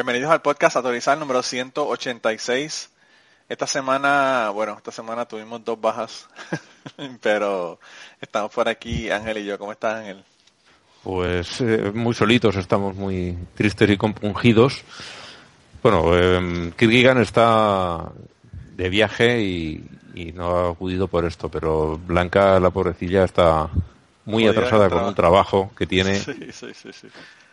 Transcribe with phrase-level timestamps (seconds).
[0.00, 2.90] Bienvenidos al podcast Autorizar número 186.
[3.50, 6.26] Esta semana, bueno, esta semana tuvimos dos bajas,
[7.20, 7.78] pero
[8.18, 9.58] estamos por aquí, Ángel y yo.
[9.58, 10.24] ¿Cómo estás, Ángel?
[11.02, 14.82] Pues eh, muy solitos, estamos muy tristes y compungidos.
[15.82, 18.10] Bueno, eh, Kirgigan está
[18.76, 19.84] de viaje y,
[20.32, 23.68] no ha acudido por esto, pero Blanca, la pobrecilla, está
[24.24, 26.14] muy atrasada con un trabajo que tiene.
[26.18, 27.08] Sí, sí, sí,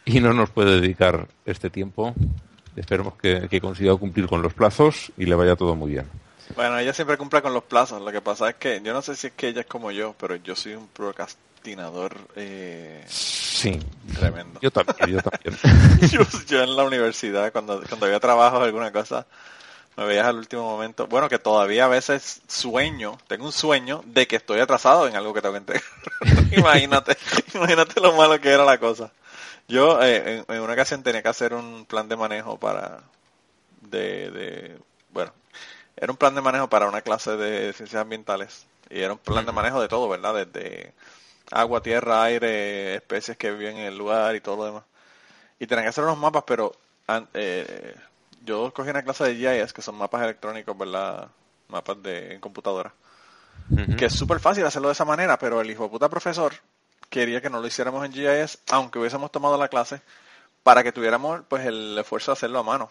[0.07, 2.15] y no nos puede dedicar este tiempo.
[2.75, 6.05] Esperemos que, consiga cumplir con los plazos y le vaya todo muy bien.
[6.55, 8.01] Bueno, ella siempre cumple con los plazos.
[8.01, 10.15] Lo que pasa es que yo no sé si es que ella es como yo,
[10.17, 12.15] pero yo soy un procrastinador.
[12.37, 13.77] Eh, sí.
[14.17, 14.59] Tremendo.
[14.61, 15.09] Yo también.
[15.09, 15.57] Yo, también.
[16.47, 19.25] yo, en la universidad, cuando, cuando había trabajo alguna cosa,
[19.97, 21.07] me veías al último momento.
[21.07, 25.33] Bueno, que todavía a veces sueño, tengo un sueño de que estoy atrasado en algo
[25.33, 25.83] que tengo que entregar.
[26.55, 27.17] imagínate,
[27.55, 29.11] imagínate lo malo que era la cosa.
[29.67, 33.03] Yo eh, en, una ocasión tenía que hacer un plan de manejo para,
[33.81, 34.79] de, de,
[35.11, 35.33] bueno,
[35.97, 39.45] era un plan de manejo para una clase de ciencias ambientales y era un plan
[39.45, 40.45] de manejo de todo, ¿verdad?
[40.45, 40.93] Desde
[41.51, 44.83] agua, tierra, aire, especies que viven en el lugar y todo lo demás.
[45.59, 46.73] Y tenía que hacer unos mapas, pero
[47.33, 47.95] eh,
[48.45, 51.27] yo cogí una clase de GIS, que son mapas electrónicos, ¿verdad?
[51.67, 52.93] Mapas de en computadora.
[53.97, 56.53] Que es súper fácil hacerlo de esa manera, pero el hijo de puta profesor
[57.09, 60.01] quería que no lo hiciéramos en GIS, aunque hubiésemos tomado la clase,
[60.63, 62.89] para que tuviéramos pues el esfuerzo de hacerlo a mano.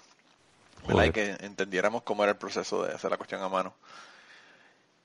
[0.88, 3.74] Y que entendiéramos cómo era el proceso de hacer la cuestión a mano.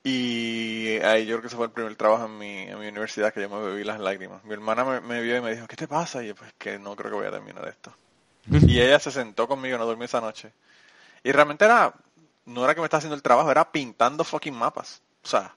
[0.04, 3.32] Y ahí yo creo que ese fue el primer trabajo en mi, en mi universidad
[3.32, 4.42] que yo me bebí las lágrimas.
[4.44, 6.22] Mi hermana me, vio y me dijo, ¿qué te pasa?
[6.22, 7.92] Y yo, pues que no creo que voy a terminar esto.
[8.50, 10.52] y ella se sentó conmigo, no dormí esa noche.
[11.22, 11.94] Y realmente era,
[12.46, 15.02] no era que me estaba haciendo el trabajo, era pintando fucking mapas.
[15.22, 15.54] O sea,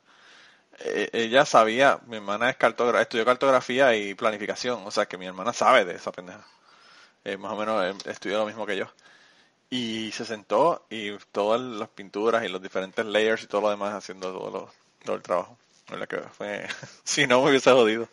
[0.79, 5.53] ella sabía, mi hermana es cartógrafa, estudió cartografía y planificación, o sea que mi hermana
[5.53, 6.45] sabe de esa pendeja.
[7.25, 8.85] Eh, más o menos eh, estudió lo mismo que yo.
[9.69, 13.93] Y se sentó y todas las pinturas y los diferentes layers y todo lo demás
[13.95, 14.71] haciendo todo,
[15.03, 15.57] todo el trabajo.
[16.07, 16.67] Que fue,
[17.03, 18.07] si no me hubiese jodido.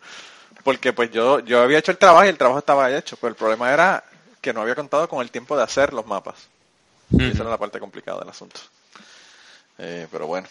[0.64, 3.34] Porque pues yo, yo había hecho el trabajo y el trabajo estaba hecho, pero el
[3.34, 4.02] problema era
[4.40, 6.48] que no había contado con el tiempo de hacer los mapas.
[7.10, 8.60] Y esa era la parte complicada del asunto.
[9.76, 10.48] pero bueno,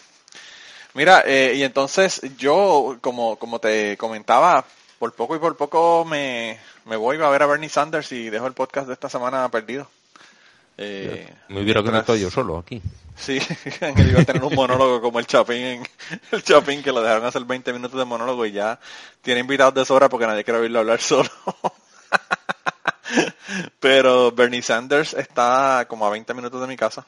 [0.94, 4.64] Mira, eh, y entonces yo, como, como te comentaba,
[4.98, 8.46] por poco y por poco me, me voy a ver a Bernie Sanders y dejo
[8.46, 9.88] el podcast de esta semana perdido.
[10.76, 12.82] Eh, me hubiera conectado yo solo aquí.
[13.16, 13.40] Sí,
[13.80, 15.82] iba a tener un monólogo como el Chapín,
[16.30, 18.78] el Chapín que lo dejaron hacer 20 minutos de monólogo y ya
[19.22, 21.30] tiene invitados de sobra porque nadie quiere oírlo hablar solo.
[23.80, 27.06] Pero Bernie Sanders está como a 20 minutos de mi casa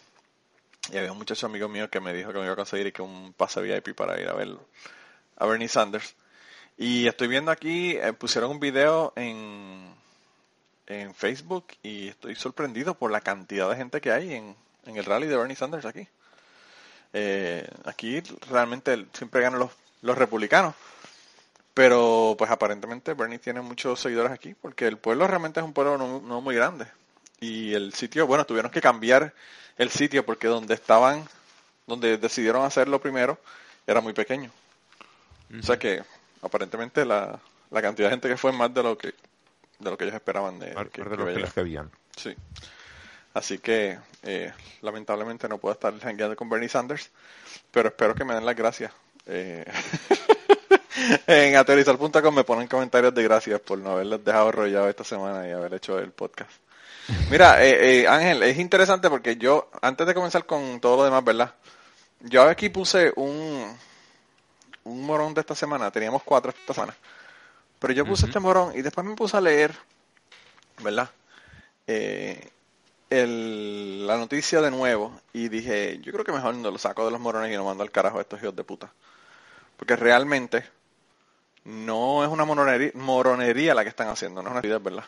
[0.93, 3.03] y había un muchacho amigo mío que me dijo que me iba a conseguir que
[3.03, 4.57] un pase VIP para ir a ver
[5.37, 6.15] a Bernie Sanders.
[6.77, 9.95] Y estoy viendo aquí, eh, pusieron un video en,
[10.87, 15.05] en Facebook y estoy sorprendido por la cantidad de gente que hay en, en el
[15.05, 16.07] rally de Bernie Sanders aquí.
[17.13, 18.21] Eh, aquí
[18.51, 19.71] realmente siempre ganan los,
[20.03, 20.75] los republicanos.
[21.73, 25.99] Pero pues aparentemente Bernie tiene muchos seguidores aquí porque el pueblo realmente es un pueblo
[25.99, 26.87] no, no muy grande.
[27.41, 29.35] Y el sitio, bueno, tuvieron que cambiar
[29.79, 31.27] el sitio porque donde estaban,
[31.87, 33.39] donde decidieron hacerlo primero,
[33.87, 34.51] era muy pequeño.
[35.59, 36.03] O sea que
[36.43, 37.39] aparentemente la,
[37.71, 39.15] la cantidad de gente que fue más de lo que
[39.79, 41.91] de lo que ellos esperaban de, que, de lo que, habían.
[42.17, 42.35] Sí.
[43.35, 47.11] Así que eh, lamentablemente no puedo estar jangueando con Bernie Sanders,
[47.71, 48.93] pero espero que me den las gracias.
[49.27, 49.65] Eh,
[51.27, 55.53] en aterrizar.com me ponen comentarios de gracias por no haberlos dejado rollado esta semana y
[55.53, 56.53] haber hecho el podcast.
[57.31, 61.25] Mira, eh, eh, Ángel, es interesante porque yo, antes de comenzar con todo lo demás,
[61.25, 61.55] ¿verdad?
[62.21, 63.77] Yo aquí puse un,
[64.85, 66.97] un morón de esta semana, teníamos cuatro esta semana,
[67.79, 69.75] pero yo puse este morón y después me puse a leer,
[70.83, 71.11] ¿verdad?
[71.87, 72.51] Eh,
[73.11, 77.11] el, la noticia de nuevo y dije, yo creo que mejor no lo saco de
[77.11, 78.91] los morones y no mando al carajo a estos hijos de puta.
[79.77, 80.65] Porque realmente
[81.65, 85.05] no es una moronería, moronería la que están haciendo, no es una actividad, ¿verdad?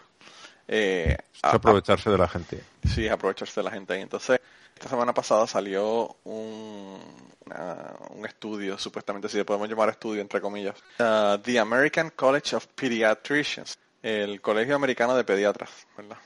[0.68, 2.62] Eh, aprovecharse de la gente.
[2.94, 3.96] Sí, aprovecharse de la gente.
[3.98, 4.40] Y entonces,
[4.74, 6.98] esta semana pasada salió un,
[7.46, 12.56] una- un estudio, supuestamente, si le podemos llamar estudio, entre comillas, uh, The American College
[12.56, 16.16] of Pediatricians, el Colegio Americano de Pediatras, ¿verdad?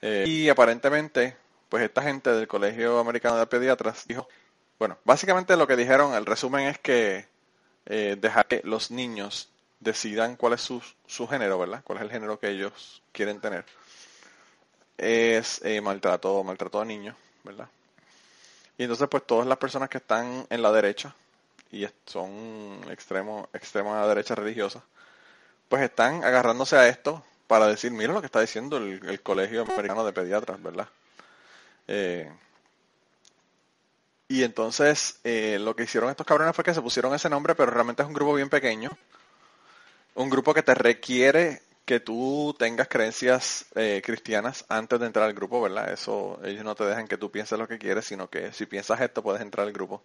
[0.00, 1.36] Eh, y aparentemente,
[1.68, 4.28] pues esta gente del Colegio Americano de Pediatras dijo,
[4.78, 7.26] bueno, básicamente lo que dijeron, el resumen es que
[7.86, 9.48] eh, dejar que los niños
[9.82, 11.82] decidan cuál es su, su género, ¿verdad?
[11.84, 13.64] Cuál es el género que ellos quieren tener.
[14.96, 17.68] Es eh, maltrato, maltrato a niños, ¿verdad?
[18.78, 21.14] Y entonces pues todas las personas que están en la derecha
[21.70, 24.82] y son extremo, extrema derecha religiosa,
[25.68, 29.62] pues están agarrándose a esto para decir, mira lo que está diciendo el, el Colegio
[29.62, 30.88] Americano de Pediatras, ¿verdad?
[31.88, 32.30] Eh,
[34.28, 37.70] y entonces eh, lo que hicieron estos cabrones fue que se pusieron ese nombre, pero
[37.70, 38.90] realmente es un grupo bien pequeño.
[40.14, 45.34] Un grupo que te requiere que tú tengas creencias eh, cristianas antes de entrar al
[45.34, 45.92] grupo, ¿verdad?
[45.92, 49.00] Eso, ellos no te dejan que tú pienses lo que quieres, sino que si piensas
[49.00, 50.02] esto puedes entrar al grupo.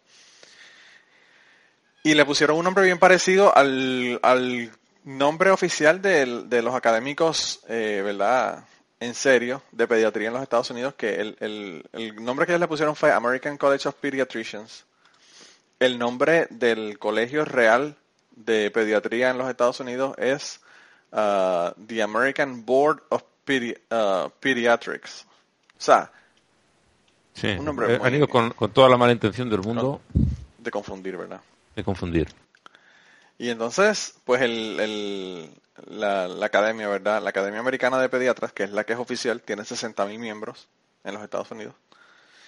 [2.03, 4.71] Y le pusieron un nombre bien parecido al, al
[5.03, 8.65] nombre oficial del- de los académicos, eh, ¿verdad?
[8.99, 12.61] En serio, de pediatría en los Estados Unidos, que el, el- el nombre que ellos
[12.61, 14.85] le pusieron fue American College of Pediatricians.
[15.79, 17.97] El nombre del colegio real
[18.37, 20.61] de pediatría en los Estados Unidos es
[21.11, 25.25] uh, The American Board of Pedi- uh, Pediatrics.
[25.77, 26.11] O sea,
[27.33, 27.49] Sí.
[27.49, 30.01] Un nombre Eh, muy- Han ido con, con toda la mala intención del mundo
[30.57, 31.39] de confundir, ¿verdad?
[31.75, 32.27] de confundir.
[33.37, 35.51] Y entonces, pues el, el-
[35.99, 37.21] la, la academia, ¿verdad?
[37.21, 40.67] La Academia Americana de Pediatras, que es la que es oficial, tiene 60.000 miembros
[41.03, 41.75] en los Estados Unidos.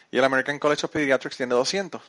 [0.09, 2.01] Y el American College of Pediatrics tiene 200.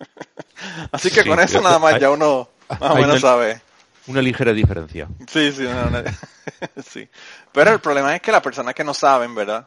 [0.92, 3.60] Así que Sí, con eso nada más hay- ya uno más o menos men- sabe.
[4.06, 5.06] Una ligera diferencia.
[5.28, 5.66] Sí, sí,
[6.86, 7.08] sí.
[7.52, 9.66] Pero el problema es que las personas que no saben, ¿verdad?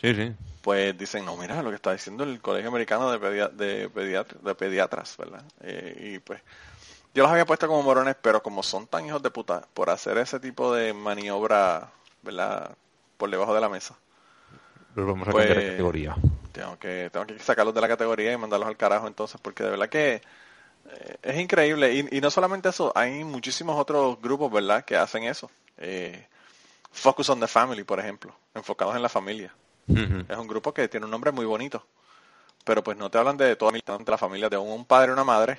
[0.00, 0.32] Sí, sí.
[0.62, 4.54] Pues dicen, no, mira lo que está diciendo el Colegio Americano de, pedia- de, de
[4.54, 5.42] Pediatras, ¿verdad?
[5.62, 6.40] Eh, y pues
[7.14, 10.16] yo los había puesto como morones, pero como son tan hijos de puta por hacer
[10.18, 11.90] ese tipo de maniobra,
[12.22, 12.70] ¿verdad?
[13.16, 13.96] Por debajo de la mesa.
[14.94, 16.14] Los vamos a Pues- cambiar de categoría.
[16.52, 19.70] Tengo que, tengo que sacarlos de la categoría y mandarlos al carajo entonces, porque de
[19.70, 20.22] verdad que
[21.22, 21.94] es increíble.
[21.94, 25.50] Y, y no solamente eso, hay muchísimos otros grupos, ¿verdad?, que hacen eso.
[25.78, 26.26] Eh,
[26.92, 29.54] Focus on the Family, por ejemplo, enfocados en la familia.
[29.88, 31.84] Es un grupo que tiene un nombre muy bonito.
[32.64, 33.72] Pero pues no te hablan de toda
[34.06, 35.58] la familia, de un padre y una madre.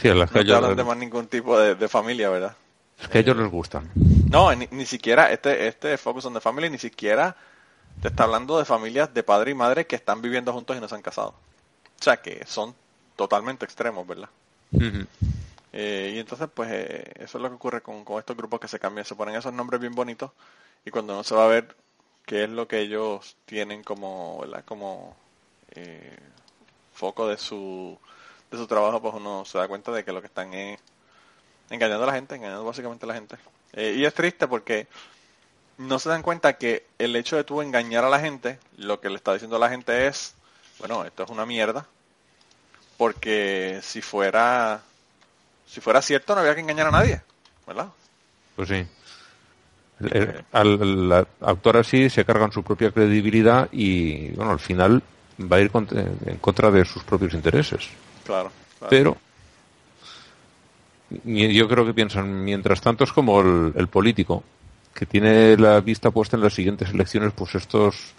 [0.00, 2.54] Sí, que No te hablan de más ningún tipo de, de familia, ¿verdad?
[3.00, 3.90] es que a ellos les gustan.
[4.30, 7.36] No, ni, ni siquiera este, este Focus on the Family, ni siquiera
[8.00, 10.88] te está hablando de familias de padre y madre que están viviendo juntos y no
[10.88, 11.30] se han casado.
[11.30, 12.74] O sea que son
[13.16, 14.28] totalmente extremos, ¿verdad?
[15.72, 18.68] Eh, y entonces, pues, eh, eso es lo que ocurre con, con estos grupos que
[18.68, 20.30] se cambian, se ponen esos nombres bien bonitos
[20.84, 21.76] y cuando no se va a ver
[22.26, 24.64] qué es lo que ellos tienen como, ¿verdad?
[24.64, 25.16] Como
[25.72, 26.16] eh,
[26.92, 27.98] foco de su,
[28.50, 30.78] de su trabajo, pues uno se da cuenta de que lo que están es
[31.70, 33.36] engañando a la gente, engañando básicamente a la gente.
[33.72, 34.88] Eh, y es triste porque
[35.78, 39.08] no se dan cuenta que el hecho de tú engañar a la gente, lo que
[39.08, 40.34] le está diciendo a la gente es,
[40.78, 41.86] bueno, esto es una mierda,
[42.98, 44.82] porque si fuera
[45.66, 47.20] si fuera cierto no había que engañar a nadie,
[47.66, 47.88] ¿verdad?
[48.56, 48.84] Pues sí.
[50.00, 55.02] El- el- al, la autor así se cargan su propia credibilidad y, bueno, al final
[55.40, 55.92] va a ir cont-
[56.26, 57.88] en contra de sus propios intereses.
[58.24, 58.50] Claro.
[58.78, 58.90] claro.
[58.90, 59.16] Pero
[61.24, 64.42] yo creo que piensan, mientras tanto es como el, el político,
[64.94, 68.12] que tiene la vista puesta en las siguientes elecciones, pues estos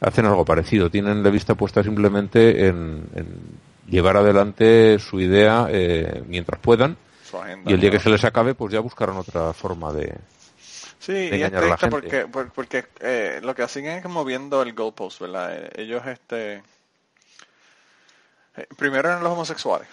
[0.00, 0.90] hacen algo parecido.
[0.90, 3.26] Tienen la vista puesta simplemente en, en
[3.88, 6.96] llevar adelante su idea eh, mientras puedan
[7.32, 10.16] agenda, y el día que se les acabe, pues ya buscarán otra forma de...
[10.98, 11.88] Sí, y es triste gente.
[11.90, 15.54] porque, por- porque eh, lo que hacen es moviendo el goalpost, ¿verdad?
[15.54, 16.62] Eh, Ellos, este...
[18.56, 19.86] eh, primero eran los homosexuales.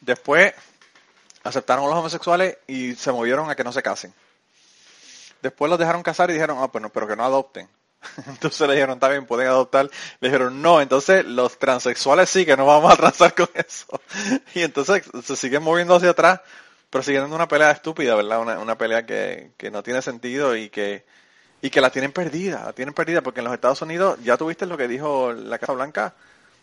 [0.00, 0.54] Después
[1.42, 4.14] aceptaron a los homosexuales y se movieron a que no se casen.
[5.42, 7.68] Después los dejaron casar y dijeron, ah, pues no, pero que no adopten.
[8.26, 9.90] Entonces le dijeron, bien, pueden adoptar.
[10.20, 14.00] Le dijeron, no, entonces los transexuales sí que no vamos a transar con eso.
[14.54, 16.40] Y entonces se siguen moviendo hacia atrás,
[16.90, 18.40] pero siguen dando una pelea estúpida, ¿verdad?
[18.40, 21.04] Una, una pelea que, que no tiene sentido y que,
[21.60, 24.66] y que la tienen perdida, la tienen perdida, porque en los Estados Unidos, ya tuviste
[24.66, 26.14] lo que dijo la Casa Blanca,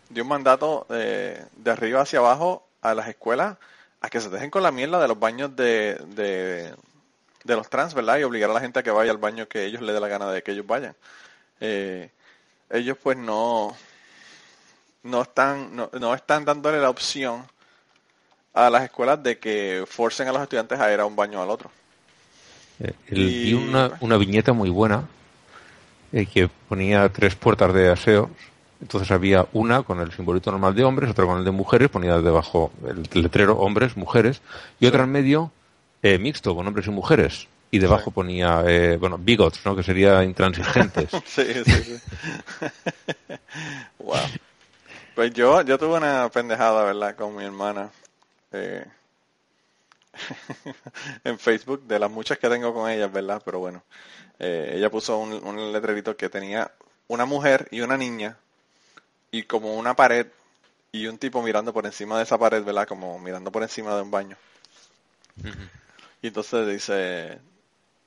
[0.09, 3.57] dio un mandato de, de arriba hacia abajo a las escuelas
[4.01, 6.73] a que se dejen con la mierda de los baños de, de,
[7.43, 8.17] de los trans, ¿verdad?
[8.17, 10.07] Y obligar a la gente a que vaya al baño que ellos les dé la
[10.07, 10.95] gana de que ellos vayan.
[11.61, 12.09] Eh,
[12.69, 13.75] ellos pues no,
[15.03, 17.43] no están, no, no están dándole la opción
[18.53, 21.49] a las escuelas de que forcen a los estudiantes a ir a un baño al
[21.49, 21.71] otro.
[22.79, 25.07] Eh, el- Y- vi una, una viñeta muy buena
[26.11, 28.29] eh, que ponía tres puertas de aseos.
[28.81, 32.17] Entonces había una con el simbolito normal de hombres, otra con el de mujeres, ponía
[32.21, 34.41] debajo el letrero hombres, mujeres,
[34.79, 35.51] y otra en medio
[36.01, 37.47] eh, mixto con hombres y mujeres.
[37.71, 38.11] Y debajo Sí.
[38.11, 39.75] ponía, eh, bueno, bigots, ¿no?
[39.75, 41.11] Que sería intransigentes.
[41.25, 42.01] Sí, sí, sí.
[43.99, 44.31] wow.
[45.15, 47.15] Pues yo, yo tuve una pendejada, ¿verdad?
[47.15, 47.91] Con mi hermana.
[48.51, 48.85] eh,
[51.23, 53.41] en Facebook, de las muchas que tengo con ella, ¿verdad?
[53.45, 53.83] Pero bueno,
[54.39, 56.71] eh, ella puso un, un letrerito que tenía
[57.07, 58.37] una mujer y una niña
[59.31, 60.27] y como una pared
[60.91, 62.87] y un tipo mirando por encima de esa pared, ¿verdad?
[62.87, 64.37] Como mirando por encima de un baño.
[66.21, 67.39] Y entonces dice,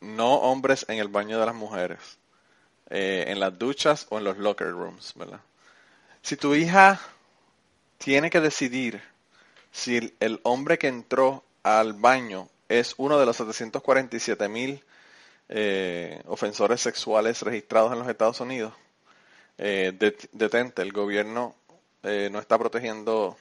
[0.02, 2.00] no hombres en el baño de las mujeres,
[2.90, 5.40] eh, en las duchas o en los locker rooms, ¿verdad?
[6.22, 7.00] Si tu hija
[7.98, 9.02] tiene que decidir
[9.72, 14.84] si el, hombre que entró al baño es uno de los 747 mil
[15.48, 18.74] eh, ofensores sexuales registrados en los Estados Unidos,
[19.58, 21.54] eh, det- detente, el gobierno
[22.04, 23.36] eh, no está protegiendo,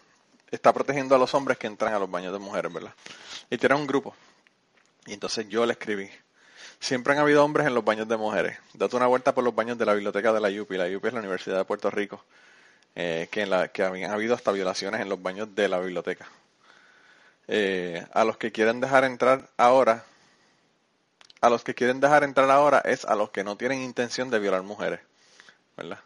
[0.52, 2.94] está protegiendo a los hombres que entran a los baños de mujeres, ¿verdad?
[3.50, 4.16] Y tiene un grupo.
[5.06, 6.10] Y entonces yo le escribí.
[6.82, 8.58] Siempre han habido hombres en los baños de mujeres.
[8.74, 10.78] Date una vuelta por los baños de la biblioteca de la UPI.
[10.78, 12.26] La UPI es la Universidad de Puerto Rico.
[12.96, 16.28] eh, que, en la, que habían habido hasta violaciones en los baños de la biblioteca.
[17.48, 20.06] Eh, a los que quieren dejar entrar ahora,
[21.42, 24.40] a los que quieren dejar entrar ahora es a los que no tienen intención de
[24.40, 25.02] violar mujeres.
[25.78, 26.00] ¿Verdad?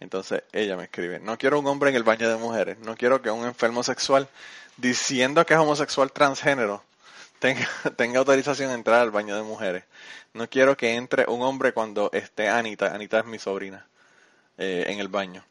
[0.00, 3.22] Entonces ella me escribe, no quiero un hombre en el baño de mujeres, no quiero
[3.22, 4.28] que un enfermo sexual
[4.76, 6.82] diciendo que es homosexual transgénero
[7.38, 9.84] tenga, tenga autorización a entrar al baño de mujeres.
[10.34, 13.86] No quiero que entre un hombre cuando esté Anita, Anita es mi sobrina,
[14.58, 15.44] eh, en el baño.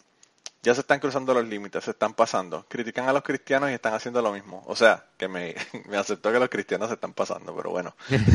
[0.61, 2.65] Ya se están cruzando los límites, se están pasando.
[2.67, 4.63] Critican a los cristianos y están haciendo lo mismo.
[4.67, 5.55] O sea, que me,
[5.87, 7.95] me aceptó que los cristianos se están pasando, pero bueno.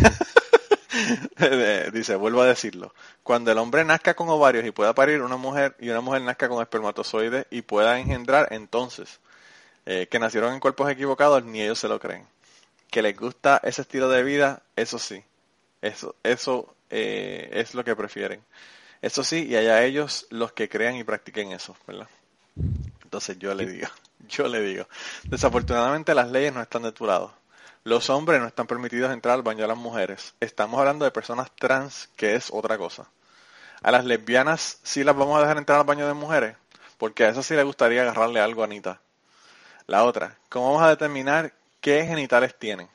[1.39, 2.93] Eh, Dice, vuelvo a decirlo.
[3.23, 6.49] Cuando el hombre nazca con ovarios y pueda parir una mujer y una mujer nazca
[6.49, 9.21] con espermatozoides y pueda engendrar, entonces,
[9.87, 12.27] eh, que nacieron en cuerpos equivocados, ni ellos se lo creen.
[12.91, 15.23] Que les gusta ese estilo de vida, eso sí.
[15.81, 18.43] Eso, eso eh, es lo que prefieren.
[19.03, 22.09] Eso sí, y allá ellos los que crean y practiquen eso, ¿verdad?
[23.03, 23.89] Entonces yo le digo,
[24.29, 24.87] yo le digo,
[25.25, 27.33] desafortunadamente las leyes no están de tu lado.
[27.83, 30.35] Los hombres no están permitidos entrar al baño de las mujeres.
[30.39, 33.09] Estamos hablando de personas trans, que es otra cosa.
[33.83, 36.57] A las lesbianas sí las vamos a dejar entrar al baño de mujeres,
[36.99, 39.01] porque a eso sí le gustaría agarrarle algo a Anita.
[39.87, 42.89] La otra, ¿cómo vamos a determinar qué genitales tienen?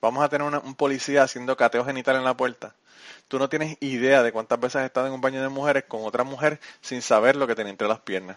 [0.00, 2.74] Vamos a tener un policía haciendo cateo genital en la puerta.
[3.26, 6.04] Tú no tienes idea de cuántas veces has estado en un baño de mujeres con
[6.04, 8.36] otra mujer sin saber lo que tenía entre las piernas.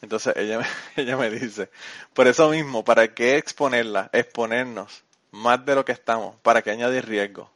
[0.00, 0.60] Entonces ella
[0.96, 1.70] ella me dice,
[2.14, 4.10] por eso mismo, ¿para qué exponerla?
[4.12, 7.50] Exponernos más de lo que estamos, ¿para qué añadir riesgo?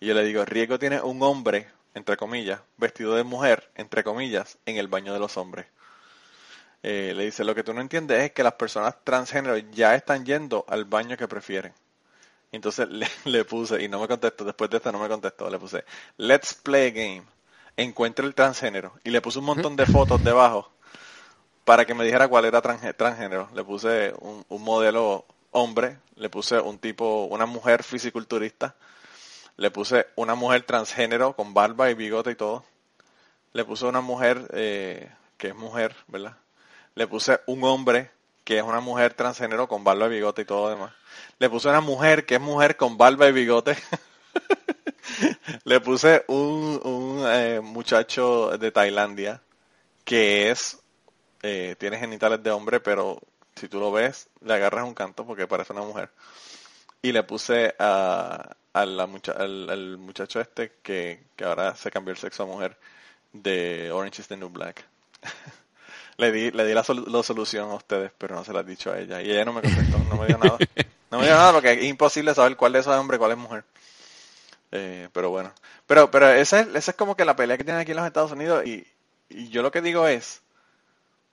[0.00, 4.58] Y yo le digo, riesgo tiene un hombre, entre comillas, vestido de mujer, entre comillas,
[4.66, 5.66] en el baño de los hombres.
[6.82, 10.24] Eh, le dice, lo que tú no entiendes es que las personas transgénero ya están
[10.24, 11.72] yendo al baño que prefieren.
[12.52, 15.58] Entonces le, le puse, y no me contestó, después de esto no me contestó, le
[15.58, 15.84] puse,
[16.18, 17.24] let's play a game,
[17.76, 18.94] encuentre el transgénero.
[19.04, 20.72] Y le puse un montón de fotos debajo
[21.64, 23.48] para que me dijera cuál era transgé- transgénero.
[23.54, 28.76] Le puse un, un modelo hombre, le puse un tipo, una mujer fisiculturista,
[29.56, 32.64] le puse una mujer transgénero con barba y bigote y todo.
[33.54, 36.36] Le puse una mujer eh, que es mujer, ¿verdad?
[36.94, 38.10] Le puse un hombre
[38.44, 40.92] que es una mujer transgénero con barba y bigote y todo demás.
[41.38, 43.76] Le puse una mujer que es mujer con barba y bigote.
[45.64, 49.42] Le puse un, un eh, muchacho de Tailandia
[50.04, 50.78] que es
[51.42, 53.20] eh, tiene genitales de hombre, pero
[53.56, 56.10] si tú lo ves, le agarras un canto porque parece una mujer.
[57.02, 58.56] Y le puse a,
[59.08, 62.78] mucha- al, al muchacho este que, que ahora se cambió el sexo a mujer
[63.32, 64.84] de Orange is the New Black.
[66.16, 68.64] le di, le di la, sol- la solución a ustedes, pero no se la he
[68.64, 69.20] dicho a ella.
[69.22, 70.58] Y ella no me contestó, no me dio nada.
[71.10, 73.38] No me dio nada porque es imposible saber cuál de esos es hombre cuál es
[73.38, 73.64] mujer.
[74.70, 75.52] Eh, pero bueno.
[75.86, 78.06] Pero, pero esa es, esa es como que la pelea que tienen aquí en los
[78.06, 78.86] Estados Unidos y,
[79.28, 80.40] y yo lo que digo es,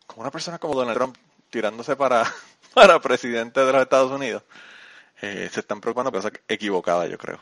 [0.08, 1.16] como una persona como Donald Trump
[1.50, 2.26] tirándose para,
[2.74, 4.44] para presidente de los Estados Unidos,
[5.22, 7.40] eh, se están preocupando por cosas equivocadas, yo creo.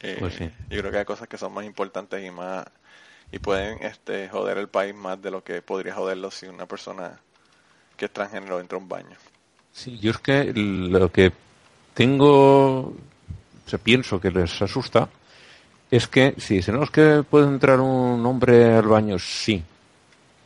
[0.00, 0.50] Eh, Pues sí.
[0.70, 2.64] Yo creo que hay cosas que son más importantes y más
[3.30, 7.18] y pueden este joder el país más de lo que podría joderlo si una persona
[7.96, 9.16] que es transgénero entra a un baño.
[9.72, 11.32] Sí, yo es que lo que
[11.94, 12.94] tengo, o
[13.66, 15.08] sea, pienso que les asusta,
[15.90, 19.62] es que si dicen, no, es que puede entrar un hombre al baño, sí.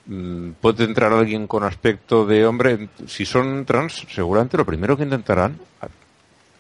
[0.07, 2.89] Mm, Puede entrar alguien con aspecto de hombre.
[3.07, 5.59] Si son trans, seguramente lo primero que intentarán,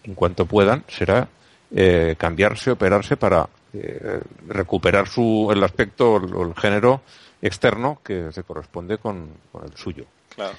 [0.05, 1.29] en cuanto puedan, será
[1.71, 7.01] eh, cambiarse, operarse para eh, recuperar su, el aspecto o el, género
[7.41, 10.05] externo que se corresponde con- con el suyo.
[10.35, 10.55] Claro.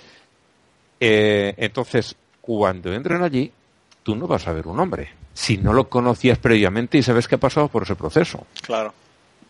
[0.99, 3.51] Eh, entonces, cuando entren allí,
[4.03, 5.09] tú no vas a ver un hombre.
[5.33, 8.45] Si no lo conocías previamente y sabes que ha pasado por ese proceso.
[8.61, 8.93] Claro.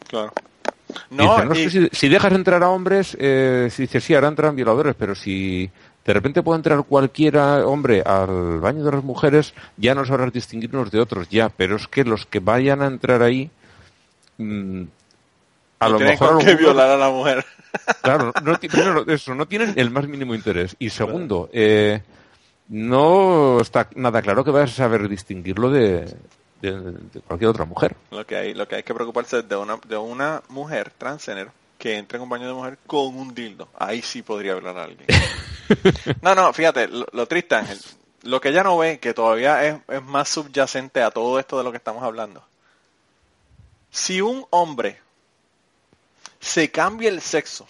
[0.07, 0.31] Claro.
[1.09, 4.55] No, no, y- si, si dejas entrar a hombres, eh, si dices, sí, ahora entran
[4.55, 5.69] violadores, pero si
[6.05, 10.75] de repente puede entrar cualquiera hombre al baño de las mujeres, ya no sabrás distinguir
[10.75, 11.49] unos de otros, ya.
[11.49, 13.49] Pero es que los que vayan a entrar ahí,
[14.37, 14.83] mm,
[15.79, 17.45] a no lo mejor con algunos- violar a la mujer.
[18.03, 20.75] Claro, no, primero eso, no tienen el más mínimo interés.
[20.77, 22.01] Y segundo, eh,
[22.69, 26.05] no está nada claro que vayas a saber distinguirlo de,
[26.61, 27.95] de- de cualquier otra mujer.
[28.11, 31.51] Lo que hay, lo que hay que preocuparse es de una, de una mujer transgénero
[31.79, 33.67] que entre en un baño de mujer con un dildo.
[33.77, 35.07] Ahí sí podría hablar a alguien.
[36.21, 37.79] no, no, fíjate, lo, triste, Ángel,
[38.23, 41.63] lo que ella no ve, que todavía es, es más subyacente a todo esto de
[41.63, 42.43] lo que estamos hablando.
[43.91, 44.99] Si un hombre
[46.39, 47.67] se cambia el sexo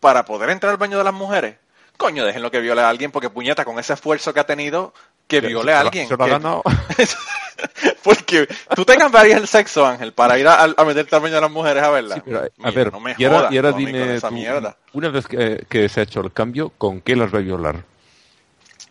[0.00, 1.56] para poder entrar al baño de las mujeres,
[1.96, 4.92] coño, déjenlo que viole a alguien, porque puñeta, con ese esfuerzo que ha tenido,
[5.26, 6.08] que viole a Se lo- alguien.
[6.08, 6.62] se lo que- ganado.
[8.02, 11.40] porque tú te cambiarías el sexo, Ángel, para ir a, a meterte al baño de
[11.40, 12.14] las mujeres a verla.
[12.16, 14.34] Sí, pero, a Mira, ver, no me y ahora, jodas, y ahora dime, esa tú,
[14.34, 14.76] mierda.
[14.92, 17.84] una vez que, que se ha hecho el cambio, ¿con qué las va a violar?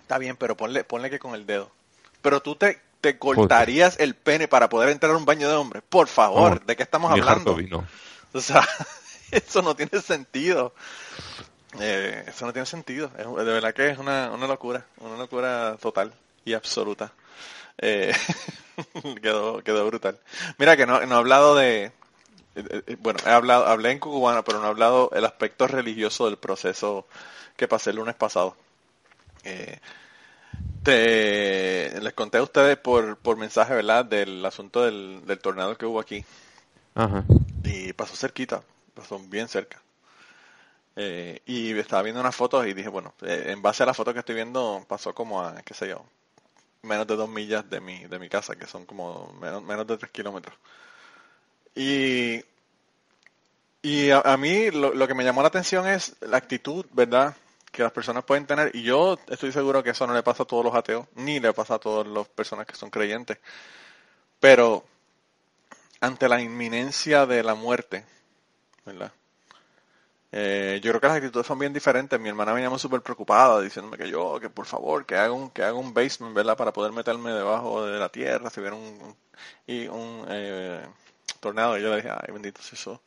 [0.01, 1.71] Está bien, pero ponle, ponle que con el dedo.
[2.21, 5.81] Pero tú te, te cortarías el pene para poder entrar a un baño de hombre.
[5.87, 7.55] Por favor, ¿de qué estamos hablando?
[7.55, 7.85] vino.
[8.33, 8.67] O sea,
[9.31, 10.73] eso no tiene sentido.
[11.79, 13.11] Eh, eso no tiene sentido.
[13.17, 14.85] Es- de verdad que es una, una locura.
[14.97, 16.13] Una locura total
[16.45, 17.13] y absoluta.
[17.79, 18.13] Eh,
[19.21, 20.19] quedó, quedó brutal.
[20.57, 21.85] Mira que no, no he hablado de...
[21.85, 26.25] eh, eh, Bueno, he hablado, hablé en cubano, pero no he hablado el aspecto religioso
[26.27, 27.07] del proceso
[27.57, 28.55] que pasé el lunes pasado.
[29.43, 29.79] Eh,
[30.83, 34.05] te, les conté a ustedes por, por mensaje, ¿verdad?
[34.05, 36.25] Del asunto del, del tornado que hubo aquí.
[36.95, 37.23] Ajá.
[37.63, 39.81] Y pasó cerquita, pasó bien cerca.
[40.95, 44.19] Eh, y estaba viendo unas fotos y dije, bueno, en base a las fotos que
[44.21, 46.05] estoy viendo, pasó como a, qué sé yo,
[46.85, 49.97] menos de dos millas de mi, de mi casa, que son como menos, menos de
[49.97, 50.55] tres kilómetros.
[51.75, 52.43] Y,
[53.81, 57.35] y a, mí lo, lo que me llamó la atención es la actitud, ¿verdad?
[57.71, 58.71] Que las personas pueden tener.
[58.75, 61.51] Y yo estoy seguro que eso no le pasa a todos los ateos, ni le
[61.53, 63.37] pasa a todas las personas que son creyentes.
[64.39, 64.85] Pero
[65.99, 68.05] ante la inminencia de la muerte,
[68.85, 69.11] ¿verdad?
[70.37, 72.19] Eh, yo creo que las actitudes son bien diferentes.
[72.19, 75.49] Mi hermana me llamó súper preocupada, diciéndome que yo, que por favor, que haga un,
[75.49, 76.57] que haga un basement, ¿verdad?
[76.57, 79.15] Para poder meterme debajo de la tierra si hubiera un,
[79.65, 80.81] y un eh,
[81.39, 81.77] tornado.
[81.77, 83.01] Y yo le dije, ay, bendito sea eso.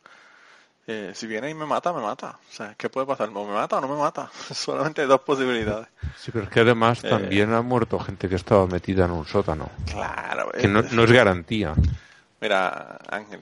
[0.86, 2.38] Eh, si viene y me mata, me mata.
[2.48, 3.28] O sea, ¿qué puede pasar?
[3.34, 4.30] ¿O me mata o no me mata?
[4.54, 5.86] Solamente hay dos posibilidades.
[6.16, 7.10] Sí, pero es que además Eh.
[7.10, 9.68] también ha muerto gente que estaba metida en un sótano.
[9.84, 10.50] Claro.
[10.52, 11.74] Que no, no es garantía.
[12.40, 13.40] Mira, Ángel,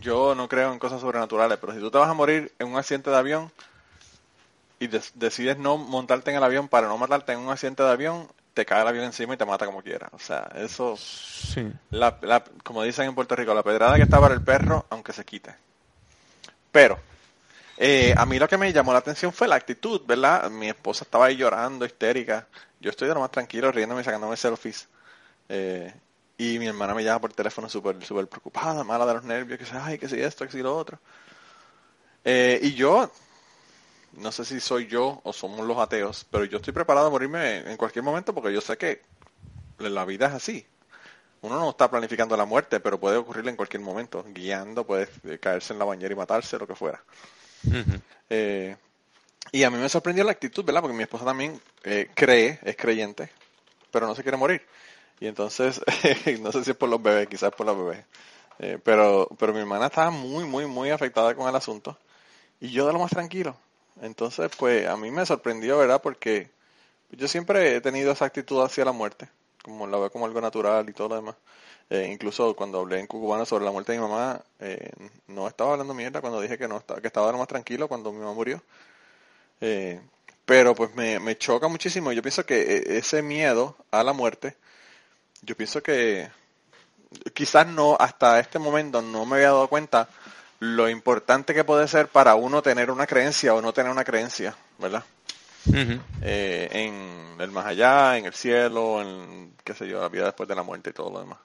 [0.00, 2.76] yo no creo en cosas sobrenaturales, pero si tú te vas a morir en un
[2.76, 3.52] accidente de avión
[4.78, 7.90] y des- decides no montarte en el avión para no matarte en un accidente de
[7.90, 10.08] avión, te cae el avión encima y te mata como quiera.
[10.12, 11.72] O sea, eso, Sí.
[11.90, 15.12] la, la- como dicen en Puerto Rico, la pedrada que está para el perro, aunque
[15.12, 15.54] se quite.
[16.72, 16.98] Pero,
[17.78, 20.50] eh, a mí lo que me llamó la atención fue la actitud, ¿verdad?
[20.50, 22.46] Mi esposa estaba ahí llorando, histérica.
[22.80, 24.88] Yo estoy de lo más tranquilo, riéndome y sacándome selfies.
[25.48, 25.92] Eh,
[26.38, 29.64] y mi hermana me llama por teléfono súper súper preocupada, mala de los nervios, que
[29.64, 30.98] dice, ay, que si esto, que si lo otro.
[32.24, 33.10] Eh, y yo,
[34.12, 37.58] no sé si soy yo o somos los ateos, pero yo estoy preparado a morirme
[37.70, 39.02] en cualquier momento porque yo sé que
[39.78, 40.66] la vida es así.
[41.42, 44.24] Uno no está planificando la muerte, pero puede ocurrir en cualquier momento.
[44.28, 47.02] Guiando, puede eh, caerse en la bañera y matarse, lo que fuera.
[48.28, 48.76] Eh,
[49.52, 50.80] y a mí me sorprendió la actitud, ¿verdad?
[50.80, 53.30] Porque mi esposa también eh, cree, es creyente,
[53.92, 54.66] pero no se quiere morir.
[55.20, 55.80] Y entonces,
[56.40, 58.04] no sé si es por los bebés, quizás por los bebés.
[58.58, 61.98] Eh, pero, pero mi hermana estaba muy, muy, muy afectada con el asunto.
[62.60, 63.56] Y yo de lo más tranquilo.
[64.02, 66.02] Entonces, pues a mí me sorprendió, ¿verdad?
[66.02, 66.50] Porque
[67.12, 69.28] yo siempre he tenido esa actitud hacia la muerte.
[69.62, 71.36] como la veo como algo natural y todo lo demás.
[71.90, 74.90] Eh, incluso cuando hablé en Cucubano sobre la muerte de mi mamá, eh,
[75.28, 78.12] no estaba hablando mierda cuando dije que no estaba, que estaba lo más tranquilo cuando
[78.12, 78.62] mi mamá murió.
[79.60, 80.00] Eh,
[80.44, 82.12] pero pues me, me choca muchísimo.
[82.12, 84.56] Yo pienso que eh, ese miedo a la muerte,
[85.42, 86.28] yo pienso que
[87.34, 90.08] quizás no, hasta este momento no me había dado cuenta
[90.58, 94.54] lo importante que puede ser para uno tener una creencia o no tener una creencia,
[94.78, 95.04] ¿verdad?
[96.22, 100.48] Eh, en el más allá, en el cielo, en, qué sé yo, la vida después
[100.48, 101.38] de la muerte y todo lo demás.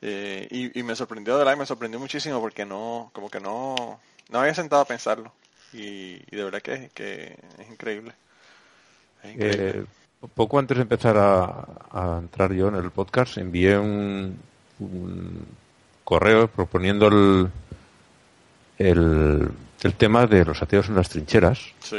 [0.00, 3.40] Eh, y, y me sorprendió, de verdad, y me sorprendió muchísimo porque no, como que
[3.40, 5.32] no, no había sentado a pensarlo.
[5.72, 8.14] Y, y de verdad que, que es increíble.
[9.22, 9.80] Es increíble.
[9.80, 9.84] Eh,
[10.34, 14.38] poco antes de empezar a, a entrar yo en el podcast, envié un,
[14.78, 15.46] un
[16.04, 17.48] correo proponiendo el,
[18.78, 19.48] el,
[19.82, 21.98] el tema de los ateos en las trincheras, sí,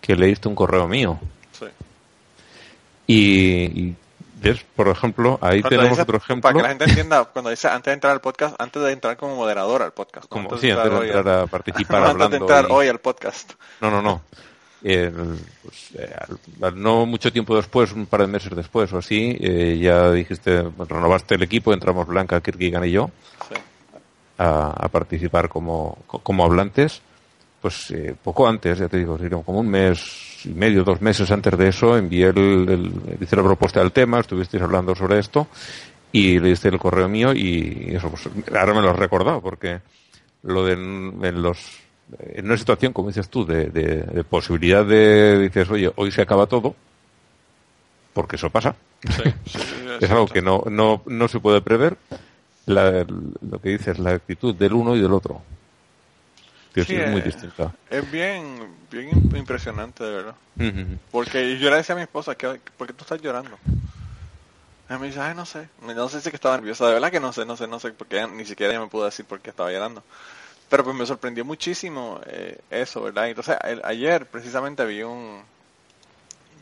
[0.00, 1.18] que leíste un correo mío.
[1.52, 1.66] sí.
[3.06, 3.94] Y, y
[4.40, 6.42] ves, por ejemplo, ahí Cuando tenemos otro ejemplo.
[6.42, 9.16] Para que la gente entienda, cuando dice antes de entrar al podcast, antes de entrar
[9.16, 10.24] como moderador al podcast.
[10.24, 12.28] no Como, antes sí, antes de entrar a participar antes hablando.
[12.30, 13.52] de entrar hoy al podcast.
[13.80, 14.22] No, no, no.
[14.86, 15.10] Eh,
[15.62, 16.14] pues, eh,
[16.74, 21.36] no mucho tiempo después, un par de meses después o así, eh, ya dijiste, renovaste
[21.36, 23.10] el equipo, entramos Blanca, Kirkigan y yo
[23.48, 23.54] Sí.
[24.38, 27.00] a, a participar como, co- como hablantes.
[27.62, 31.56] Pues eh, poco antes, ya te digo, como un mes y medio, dos meses antes
[31.56, 32.36] de eso, envié el,
[32.68, 35.46] el- hice la propuesta del tema, estuvisteis hablando sobre esto
[36.12, 39.80] y le diste el correo mío y eso, pues ahora me lo has recordado porque
[40.42, 41.58] lo de en los
[42.20, 46.22] en una situación, como dices tú, de, de- de posibilidad de, dices, oye, hoy se
[46.22, 46.74] acaba todo,
[48.12, 49.58] porque eso pasa, Sí, sí,
[50.00, 51.96] es algo que no, no, no se puede prever,
[52.66, 55.42] la- lo que dices, la actitud del uno y del otro.
[56.74, 57.72] Que Sí, es muy eh, distinta.
[57.90, 60.34] Es bien, bien im- impresionante, de verdad.
[61.12, 63.56] Porque yo le decía a mi esposa, que ¿por qué tú estás llorando?
[64.90, 65.68] Y me dice, ay, no sé.
[65.82, 66.86] No sé si es que estaba nerviosa.
[66.88, 67.92] De verdad que no sé, no sé, no sé.
[67.92, 70.02] Porque ni siquiera ella me pudo decir por qué estaba llorando.
[70.68, 73.28] Pero pues me sorprendió muchísimo eh, eso, ¿verdad?
[73.28, 75.44] Entonces, el- ayer precisamente vi un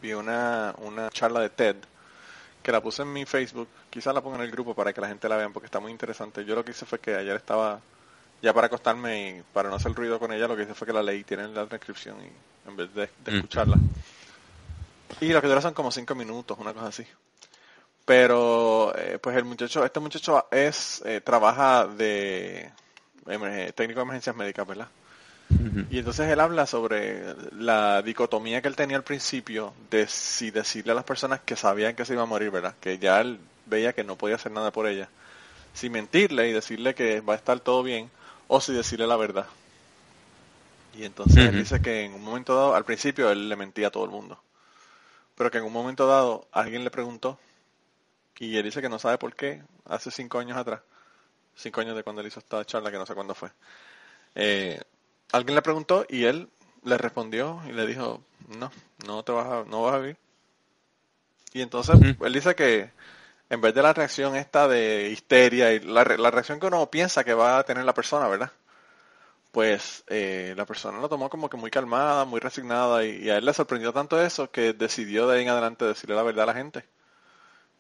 [0.01, 1.77] vi una, una charla de TED
[2.63, 3.69] que la puse en mi Facebook.
[3.91, 5.93] Quizás la ponga en el grupo para que la gente la vean porque está muy
[5.93, 6.45] interesante.
[6.45, 7.81] Yo lo que hice fue que ayer estaba
[8.43, 10.93] ya para acostarme y para no hacer ruido con ella, lo que hice fue que
[10.93, 13.37] la leí, tienen la transcripción y en vez de, de Mm.
[13.37, 13.79] escucharla.
[15.21, 17.07] Y lo que dura son como cinco minutos, una cosa así.
[18.05, 22.73] Pero, eh, pues el muchacho, este muchacho es, eh, trabaja de
[23.25, 24.89] técnico de emergencias médicas, ¿verdad?
[25.91, 30.93] Y entonces él habla sobre la dicotomía que él tenía al principio de si decirle
[30.93, 32.75] a las personas que sabían que se iba a morir, ¿verdad?
[32.81, 35.09] Que ya él veía que no podía hacer nada por ella.
[35.75, 38.11] Si mentirle y decirle que va a estar todo bien
[38.49, 39.47] o si decirle la verdad.
[40.95, 43.91] Y entonces él dice que en un momento dado, al principio él le mentía a
[43.91, 44.41] todo el mundo.
[45.37, 47.39] Pero que en un momento dado alguien le preguntó
[48.39, 50.81] y él dice que no sabe por qué, hace cinco años atrás,
[51.57, 53.51] cinco años de cuando él hizo esta charla, que no sé cuándo fue.
[54.35, 54.81] Eh,
[55.33, 56.49] alguien le preguntó y él
[56.85, 58.23] le respondió y le dijo,
[58.59, 58.71] no,
[59.07, 60.17] no te vas a, no vas a vivir.
[61.53, 62.91] Y entonces él dice que
[63.51, 66.91] en vez de la reacción esta de histeria y la, re- la reacción que uno
[66.91, 68.53] piensa que va a tener la persona, ¿verdad?
[69.53, 73.37] Pues eh, la persona lo tomó como que muy calmada, muy resignada y, y a
[73.39, 76.47] él le sorprendió tanto eso que decidió de ahí en adelante decirle la verdad a
[76.47, 76.85] la gente.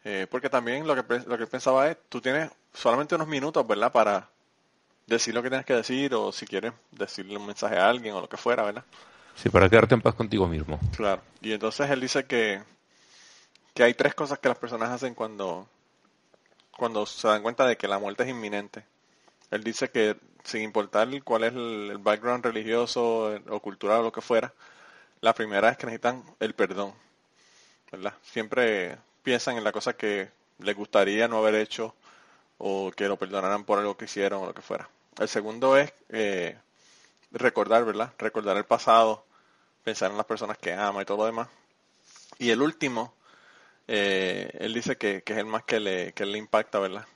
[0.04, 3.92] Eh, porque también lo que, lo que pensaba es, tú tienes solamente unos minutos, ¿verdad?
[3.92, 4.28] Para
[5.06, 8.20] decir lo que tienes que decir o si quieres decirle un mensaje a alguien o
[8.20, 8.84] lo que fuera, ¿verdad?
[9.34, 10.78] Sí, para quedarte en paz contigo mismo.
[10.96, 11.22] Claro.
[11.40, 12.62] Y entonces él dice que,
[13.74, 15.66] que hay tres cosas que las personas hacen cuando,
[16.76, 18.84] cuando se dan cuenta de que la muerte es inminente.
[19.50, 24.12] Él dice que sin importar cuál es el, el background religioso o cultural o lo
[24.12, 24.52] que fuera,
[25.20, 26.92] la primera es que necesitan el perdón.
[27.90, 28.14] ¿Verdad?
[28.22, 31.94] Siempre piensan en la cosa que les gustaría no haber hecho
[32.64, 34.88] o que lo perdonaran por algo que hicieron o lo que fuera.
[35.18, 36.56] El segundo es eh,
[37.32, 38.12] recordar, ¿verdad?
[38.18, 39.24] Recordar el pasado,
[39.84, 41.48] pensar en las personas que ama y todo lo demás.
[42.38, 43.14] Y el último,
[43.88, 47.06] eh, él dice que, que es el más que le, que le impacta, ¿verdad?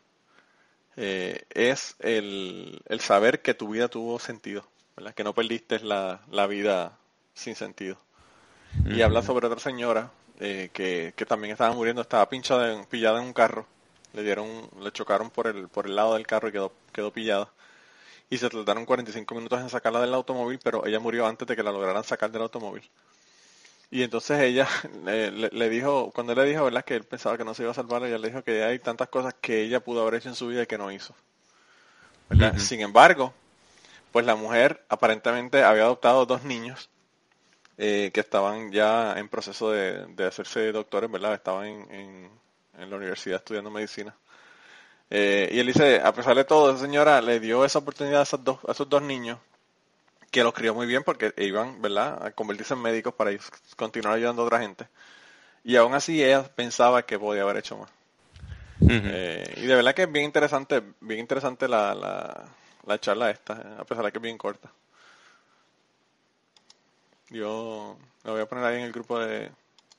[0.97, 5.15] Eh, es el, el saber que tu vida tuvo sentido, ¿verdad?
[5.15, 6.99] Que no perdiste la, la vida
[7.35, 7.99] sin sentido.
[8.85, 13.21] Y habla sobre otra señora eh, que, que también estaba muriendo, estaba pinchada en- pillada
[13.21, 13.67] en un carro.
[14.17, 17.53] Le dieron, le chocaron por el, por el lado del carro y quedó, quedó pillada.
[18.31, 21.63] Y se tardaron 45 minutos en sacarla del automóvil, pero ella murió antes de que
[21.65, 22.91] la lograran sacar del automóvil.
[23.91, 24.69] Y entonces ella
[25.05, 26.85] le, le- le dijo, cuando él le dijo, ¿verdad?
[26.85, 29.09] Que él pensaba que no se iba a salvar, ella le dijo que hay tantas
[29.09, 31.15] cosas que ella pudo haber hecho en su vida y que no hizo.
[32.57, 33.35] Sin embargo,
[34.13, 36.91] pues la mujer aparentemente había adoptado dos niños
[37.79, 41.35] eh, que estaban ya en proceso de, de hacerse doctores, ¿verdad?
[41.35, 42.31] Estaban en, en,
[42.79, 44.15] en la universidad estudiando medicina.
[45.11, 48.23] Eh, y él dice, a pesar de todo, esa señora le dio esa oportunidad a
[48.25, 49.39] esos dos, a esos dos niños,
[50.31, 53.31] que los crió muy bien porque iban, ¿verdad?, a convertirse en médicos para
[53.77, 54.89] continuar ayudando a otra gente.
[55.65, 57.91] Y aún así ella pensaba que podía haber hecho más.
[58.89, 62.45] Eh, y de verdad que es bien interesante, bien interesante la, la,
[62.85, 64.71] la charla esta, a pesar de que es bien corta.
[67.31, 69.51] Yo la voy a poner ahí en el grupo de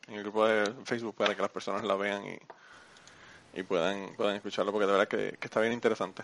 [0.07, 2.39] en el grupo de Facebook para que las personas la vean y,
[3.57, 6.23] y puedan puedan escucharlo porque de verdad que, está bien interesante.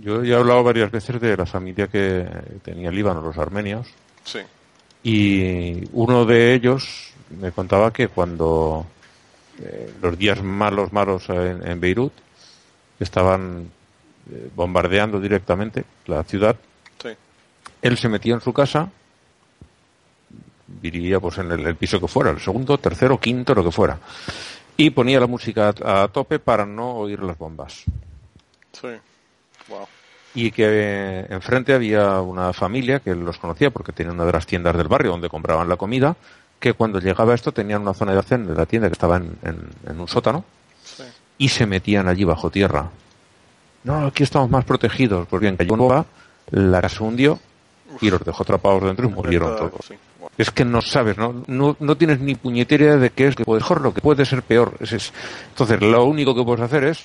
[0.00, 2.26] Yo ya he hablado varias veces de la familia que
[2.62, 3.88] tenía el Líbano, los armenios.
[4.24, 4.40] Sí.
[5.02, 8.86] Y uno de ellos me contaba que cuando
[9.60, 12.12] eh, los días malos, malos en, Beirut,
[12.98, 13.70] estaban
[14.30, 16.56] eh, bombardeando directamente la ciudad,
[17.02, 17.10] sí.
[17.82, 18.90] él se metía en su casa
[20.68, 23.98] vivía pues en el, piso que fuera, el segundo, tercero, quinto, lo que fuera.
[24.80, 27.82] Y ponía la música a, tope para no oír las bombas.
[28.72, 28.86] Sí.
[29.66, 29.88] Wow.
[30.34, 34.46] Y que eh, enfrente había una familia que los conocía porque tenía una de las
[34.46, 36.14] tiendas del barrio donde compraban la comida,
[36.60, 39.36] que cuando llegaba esto tenían una zona de almacén de la tienda que estaba en,
[39.42, 40.44] en, un sótano
[41.38, 42.88] y se metían allí bajo tierra.
[43.82, 45.26] No, aquí estamos más protegidos.
[45.26, 46.06] Pues bien, cayó una bomba,
[46.52, 47.40] la casa hundió
[48.00, 49.92] y los dejó atrapados dentro y murieron todos.
[50.36, 51.44] Es que no sabes, ¿no?
[51.46, 54.42] No, no tienes ni puñetera de qué es que puede mejor, lo que puede ser
[54.42, 54.74] peor.
[54.80, 55.12] Es,
[55.48, 57.04] Entonces, lo único que puedes hacer es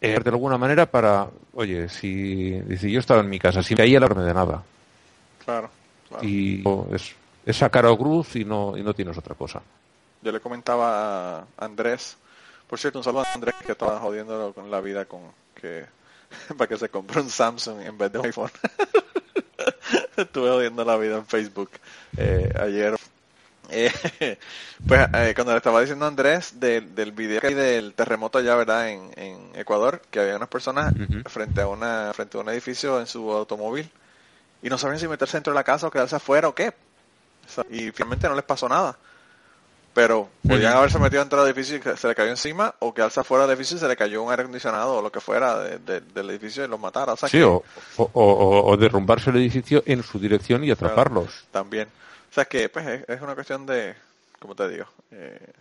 [0.00, 4.00] eh, de alguna manera para, oye, si yo estaba en mi casa, si me caía
[4.00, 4.62] la de nada.
[5.44, 5.70] Claro,
[6.22, 6.62] Y
[6.94, 9.60] es, es sacar a cruz y no, y no tienes otra cosa.
[10.22, 12.16] Yo le comentaba a Andrés,
[12.66, 15.22] por cierto, un saludo a Andrés que estaba jodiendo con la vida con
[15.54, 15.86] que
[16.56, 18.50] para que se compre un Samsung en vez de un iPhone.
[20.16, 21.70] Estuve odiando la vida en Facebook
[22.16, 22.96] eh, ayer.
[23.70, 23.92] Eh,
[24.86, 28.88] pues eh, cuando le estaba diciendo a Andrés del video que del terremoto allá, ¿verdad?
[28.88, 30.92] En, en Ecuador, que había unas personas
[31.26, 33.88] frente a una frente a un edificio en su automóvil
[34.62, 36.72] y no sabían si meterse dentro de la casa o quedarse afuera o qué.
[37.70, 38.96] Y finalmente no les pasó nada.
[39.92, 43.44] Pero podían haberse metido dentro del edificio y se le cayó encima, o quedarse afuera
[43.44, 46.64] del edificio y se le cayó un aire acondicionado o lo que fuera del edificio
[46.64, 47.14] y los matara.
[47.14, 51.46] O sí, o, derrumbarse el edificio en su dirección y atraparlos.
[51.50, 51.88] también.
[52.30, 53.96] O sea que pues, es, una cuestión de,
[54.38, 55.52] como te digo, eh,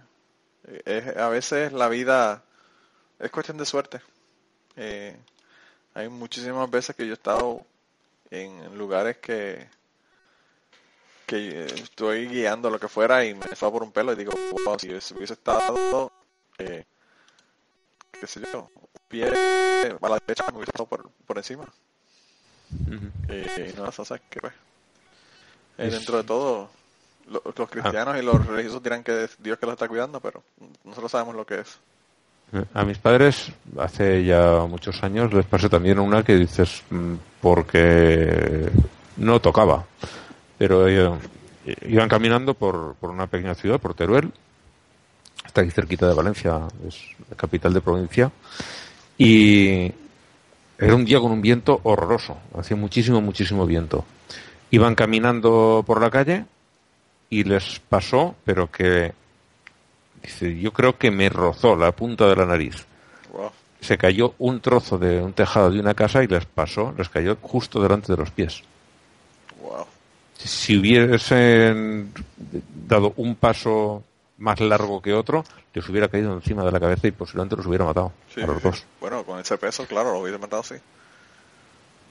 [1.18, 2.44] a veces la vida
[3.18, 4.02] es cuestión de suerte.
[4.76, 5.18] Eh,
[5.96, 7.66] hay muchísimas veces que yo he estado
[8.30, 9.68] en lugares que
[11.30, 14.32] que estoy guiando lo que fuera y me fue por un pelo y digo,
[14.66, 16.12] wow, si hubiese estado,
[16.58, 16.86] eh,
[18.20, 21.66] qué sé yo, un pie a la derecha me hubiese estado por, por encima.
[23.28, 24.54] Eh, y no, o sea, que pues,
[25.78, 26.72] eh, dentro de todo,
[27.28, 30.42] los cristianos y los religiosos dirán que es Dios que los está cuidando, pero
[30.84, 31.78] nosotros sabemos lo que es.
[32.74, 38.72] A mis padres hace ya muchos años les pasé también una que dices mm, porque
[39.18, 39.86] no tocaba
[40.60, 41.10] pero eh,
[41.88, 44.32] iban caminando por, por una pequeña ciudad, por Teruel,
[45.46, 48.30] está aquí cerquita de Valencia, es la capital de provincia,
[49.18, 49.90] y
[50.78, 54.04] era un día con un viento horroroso, hacía muchísimo, muchísimo viento.
[54.70, 56.46] Iban caminando por la calle
[57.30, 59.14] y les pasó, pero que,
[60.22, 62.86] dice, yo creo que me rozó la punta de la nariz.
[63.80, 67.38] Se cayó un trozo de un tejado de una casa y les pasó, les cayó
[67.42, 68.64] justo delante de los pies
[70.48, 72.14] si hubiesen
[72.88, 74.04] dado un paso
[74.38, 77.86] más largo que otro, les hubiera caído encima de la cabeza y posiblemente los hubiera
[77.86, 78.86] matado a los dos.
[79.02, 80.76] Bueno, con ese peso, claro, lo hubiera matado, sí.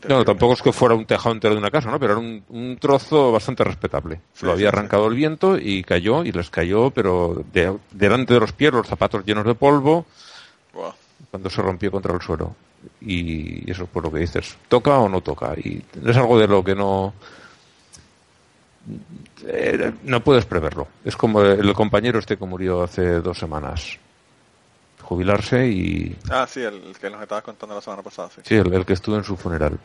[0.06, 1.98] No, tampoco es que fuera un tejado entero de una casa, ¿no?
[1.98, 4.20] Pero era un, trozo bastante respetable.
[4.42, 7.44] lo había arrancado el viento y cayó, y les cayó, pero
[7.90, 10.06] delante de los pies, los zapatos llenos de polvo,
[11.30, 12.54] cuando se rompió contra el suelo.
[13.00, 14.56] Y eso es por lo que dices.
[14.68, 15.54] ¿Toca o no toca?
[15.56, 17.12] Y es algo de lo que no
[19.46, 20.88] eh, no puedes preverlo.
[21.04, 23.98] Es como el compañero este que murió hace dos semanas.
[25.02, 26.16] Jubilarse y...
[26.30, 28.28] Ah, sí, el, que nos estabas contando la semana pasada.
[28.30, 29.78] Sí, sí el, que estuvo en su funeral.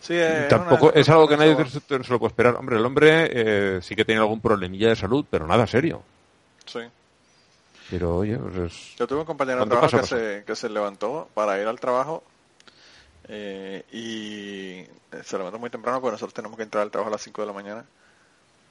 [0.00, 0.14] Sí.
[0.14, 1.80] es Tampoco es algo que nadie se,
[2.12, 2.56] lo puede esperar.
[2.56, 6.02] Hombre, el hombre eh, sí que tiene algún problemilla de salud, pero nada serio.
[6.64, 6.80] Sí.
[7.90, 11.60] Pero oye, pues Yo tuve un compañero de trabajo que se, que se levantó para
[11.60, 12.22] ir al trabajo
[13.28, 14.86] eh, y
[15.22, 17.46] se levantó muy temprano porque nosotros tenemos que entrar al trabajo a las 5 de
[17.46, 17.86] la mañana.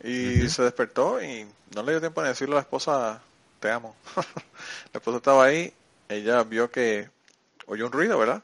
[0.03, 3.21] Y se despertó y no le dio tiempo de decirle a la esposa,
[3.59, 3.95] te amo.
[4.15, 5.73] la esposa estaba ahí,
[6.09, 7.09] ella vio que
[7.67, 8.43] oyó un ruido, ¿verdad?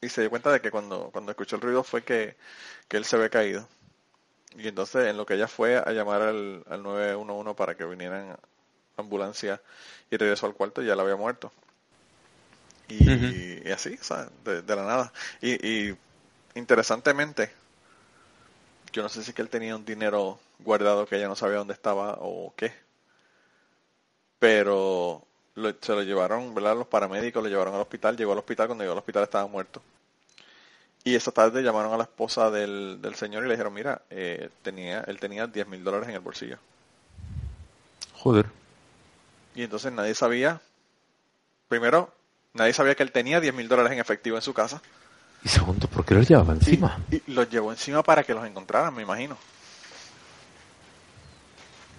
[0.00, 2.36] Y se dio cuenta de que cuando, cuando escuchó el ruido fue que,
[2.88, 3.68] que él se había caído.
[4.56, 8.36] Y entonces en lo que ella fue a llamar al, al 911 para que vinieran
[8.96, 9.60] ambulancia
[10.10, 11.52] y regresó al cuarto y ya la había muerto.
[12.88, 15.12] Y, y así, o sea, de, de la nada.
[15.42, 15.98] Y, y
[16.54, 17.52] interesantemente,
[18.92, 21.58] yo no sé si es que él tenía un dinero guardado que ella no sabía
[21.58, 22.72] dónde estaba o qué,
[24.38, 26.76] pero lo- se lo llevaron, ¿verdad?
[26.76, 29.82] Los paramédicos lo llevaron al hospital, llegó al hospital, cuando llegó al hospital estaba muerto.
[31.04, 34.50] Y esa tarde llamaron a la esposa del, del señor y le dijeron, mira, eh,
[34.62, 36.58] tenía, él tenía 10 mil dólares en el bolsillo.
[38.12, 38.52] Joder.
[39.54, 40.62] Y entonces nadie sabía,
[41.68, 42.17] primero,
[42.58, 44.82] nadie sabía que él tenía 10 mil dólares en efectivo en su casa.
[45.44, 46.98] Y segundo, ¿por qué los llevaba encima?
[47.10, 49.36] y los llevó encima para que los encontraran, me imagino.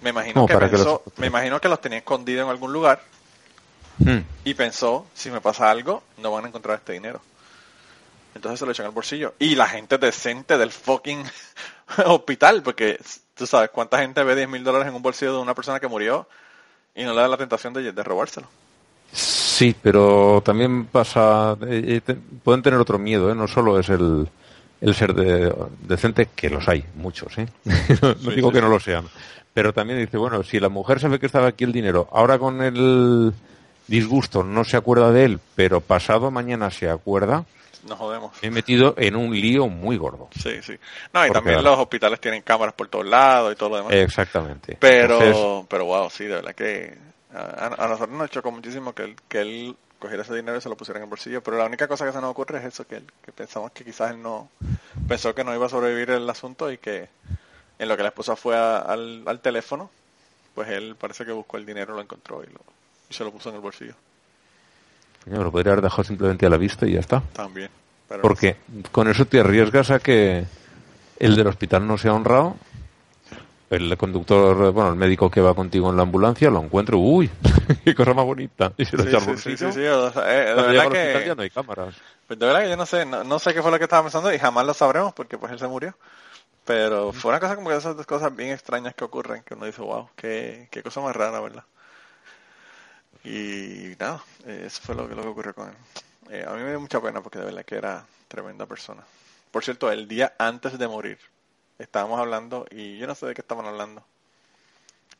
[0.02, 1.20] Me imagino ¿Cómo que para que los pensó- encontraran?
[1.20, 3.02] me imagino que los tenía escondidos en algún lugar
[3.98, 4.20] Hmm.
[4.44, 7.20] y pensó, si me pasa algo, no van a encontrar este dinero.
[8.34, 9.34] Entonces se lo echó en el bolsillo.
[9.38, 11.22] Y la gente decente del fucking
[12.06, 12.98] hospital, porque
[13.34, 15.88] tú sabes cuánta gente ve 10 mil dólares en un bolsillo de una persona que
[15.88, 16.26] murió
[16.94, 18.48] y no le da la tentación de, de robárselo.
[19.60, 23.34] Sí, pero también pasa, eh, eh, te- pueden tener otro miedo, ¿eh?
[23.34, 24.26] no solo es el,
[24.80, 27.46] el ser de- decente, que los hay, muchos, ¿eh?
[28.02, 29.04] no, digo que no lo sean,
[29.52, 32.62] pero también dice, bueno, si la mujer sabe que estaba aquí el dinero, ahora con
[32.62, 33.34] el
[33.86, 37.44] disgusto no se acuerda de él, pero pasado mañana se acuerda,
[37.86, 38.32] Nos jodemos.
[38.40, 40.28] me he metido en un lío muy gordo.
[40.42, 40.72] Sí, sí.
[41.12, 43.92] No, y Porque- también los hospitales tienen cámaras por todos lados y todo lo demás.
[43.92, 44.78] Exactamente.
[44.80, 49.04] Pero, Entonces, pero wow, sí, de verdad que a, a nosotros nos chocó muchísimo que
[49.04, 51.42] él, que él cogiera ese dinero y se lo pusiera en el bolsillo.
[51.42, 53.84] Pero la única cosa que se nos ocurre es eso, que, él- que pensamos que
[53.84, 54.48] quizás él no
[55.08, 57.08] pensó que no iba a sobrevivir el asunto y que
[57.78, 59.90] en lo que la esposa fue a- al, al teléfono,
[60.54, 62.60] pues él parece que buscó el dinero, lo encontró y, lo,
[63.08, 63.94] y se lo puso en el bolsillo
[65.24, 67.22] coño, lo podría haber dejado simplemente a la vista y ya está.
[67.32, 67.68] también.
[68.08, 68.56] Pero Porque
[68.90, 70.44] con eso te arriesgas a que
[71.18, 72.56] el del hospital no sea honrado,
[73.70, 77.30] el conductor, bueno, el médico que va contigo en la ambulancia lo encuentre, uy,
[77.84, 80.22] qué cosa más bonita, y se lo Sí, echa sí, sí, sí, sí, o sea,
[80.26, 80.90] eh, llega verdad
[81.22, 81.94] que- ya no hay cámaras.
[82.26, 84.02] Pues de verdad que yo no sé, no, no sé qué fue lo que estaba
[84.02, 85.96] pensando y jamás lo sabremos porque pues él se murió.
[86.64, 89.66] Pero fue una cosa como que esas dos cosas bien extrañas que ocurren, que uno
[89.66, 91.64] dice, wow, qué, qué cosa más rara, ¿verdad?
[93.24, 95.74] Y nada, eso fue lo que, lo que ocurrió con él.
[96.30, 99.02] Eh, a mí me dio mucha pena porque de verdad que era tremenda persona.
[99.50, 101.18] Por cierto, el día antes de morir,
[101.80, 104.04] estábamos hablando y yo no sé de qué estaban hablando.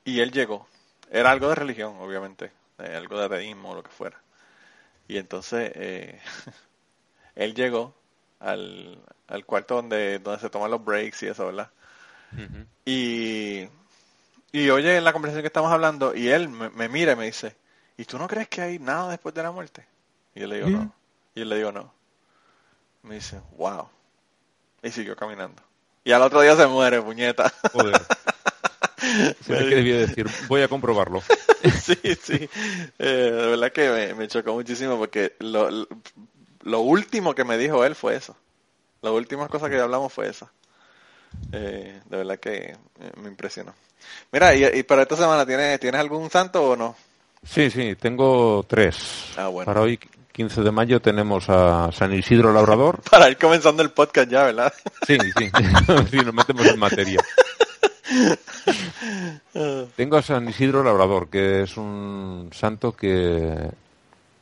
[0.04, 0.66] Y él llegó.
[1.10, 4.20] Era algo de religión, obviamente, eh, algo de ateísmo o lo que fuera.
[5.08, 6.20] Y entonces eh,
[7.34, 7.94] él llegó
[8.38, 11.70] al, al cuarto donde, donde se toman los breaks y eso, ¿verdad?
[12.84, 13.68] Y,
[14.52, 17.56] y oye la conversación que estamos hablando y él me, me mira y me dice,
[17.96, 19.84] ¿y tú no crees que hay nada después de la muerte?
[20.34, 20.88] Y yo le digo, no.
[21.34, 21.92] Y yo le digo, no.
[23.02, 23.88] Me dice, wow.
[24.82, 25.62] Y siguió caminando.
[26.04, 27.52] Y al otro día se muere, puñeta.
[27.72, 28.00] Joder.
[29.40, 31.22] Se debía decir, voy a comprobarlo.
[31.82, 32.48] sí, sí.
[32.98, 35.88] Eh, de verdad que me, me chocó muchísimo porque lo, lo,
[36.62, 38.36] lo último que me dijo él fue eso.
[39.02, 40.52] Las últimas cosas que hablamos fue esa.
[41.52, 42.76] Eh, de verdad que eh,
[43.16, 43.74] me impresionó.
[44.32, 46.94] Mira, y, y para esta semana, ¿tienes, ¿tienes algún santo o no?
[47.42, 49.32] Sí, sí, tengo tres.
[49.36, 49.66] Ah, bueno.
[49.66, 49.98] Para hoy,
[50.32, 53.00] 15 de mayo, tenemos a San Isidro Labrador.
[53.10, 54.72] Para ir comenzando el podcast ya, ¿verdad?
[55.06, 55.50] Sí, sí,
[56.10, 57.20] sí, nos metemos en materia.
[59.96, 63.70] Tengo a San Isidro Labrador, que es un santo que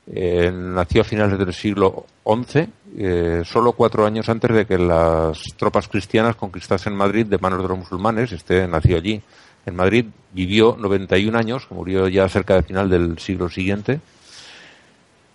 [0.06, 5.42] eh, nació a finales del siglo XI, eh, solo cuatro años antes de que las
[5.56, 8.32] tropas cristianas conquistasen Madrid de manos de los musulmanes.
[8.32, 9.20] Este nació allí,
[9.66, 14.00] en Madrid, vivió 91 años, murió ya cerca del final del siglo siguiente.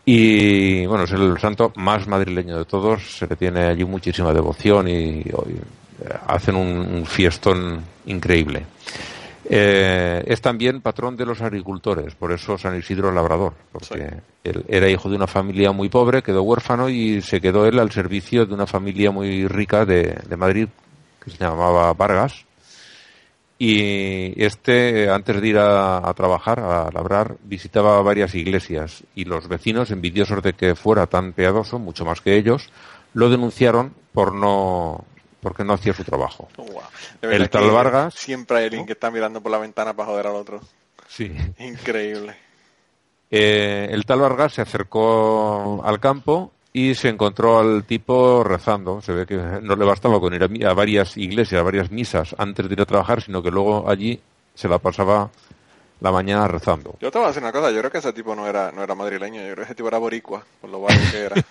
[0.05, 4.87] Y bueno, es el santo más madrileño de todos, se le tiene allí muchísima devoción
[4.87, 5.31] y, y
[6.27, 8.65] hacen un, un fiestón increíble.
[9.49, 14.19] Eh, es también patrón de los agricultores, por eso San Isidro Labrador, porque Sí.
[14.45, 17.91] él era hijo de una familia muy pobre, quedó huérfano y se quedó él al
[17.91, 20.67] servicio de una familia muy rica de, de Madrid
[21.23, 22.45] que se llamaba Vargas.
[23.65, 29.47] Y este, antes de ir a, a trabajar, a labrar, visitaba varias iglesias y los
[29.47, 32.69] vecinos, envidiosos de que fuera tan piadoso, mucho más que ellos,
[33.13, 35.05] lo denunciaron por no,
[35.39, 36.49] porque no hacía su trabajo.
[36.57, 36.81] Wow.
[37.21, 40.35] El tal Vargas- Siempre hay alguien que está mirando por la ventana para joder al
[40.35, 40.59] otro.
[41.07, 41.31] Sí.
[41.59, 42.35] Increíble.
[43.31, 48.99] Eh, el tal Vargas se acercó al campo y se encontró al tipo rezando.
[49.01, 52.67] Se ve que no le bastaba con ir a, varias iglesias, a varias misas antes
[52.67, 54.19] de ir a trabajar, sino que luego allí
[54.55, 55.29] se la pasaba
[56.01, 56.95] la mañana rezando.
[56.99, 58.83] Yo te voy a decir una cosa, yo creo que ese tipo no era, no
[58.83, 61.35] era madrileño, yo creo que ese tipo era boricua, por lo bajo que era.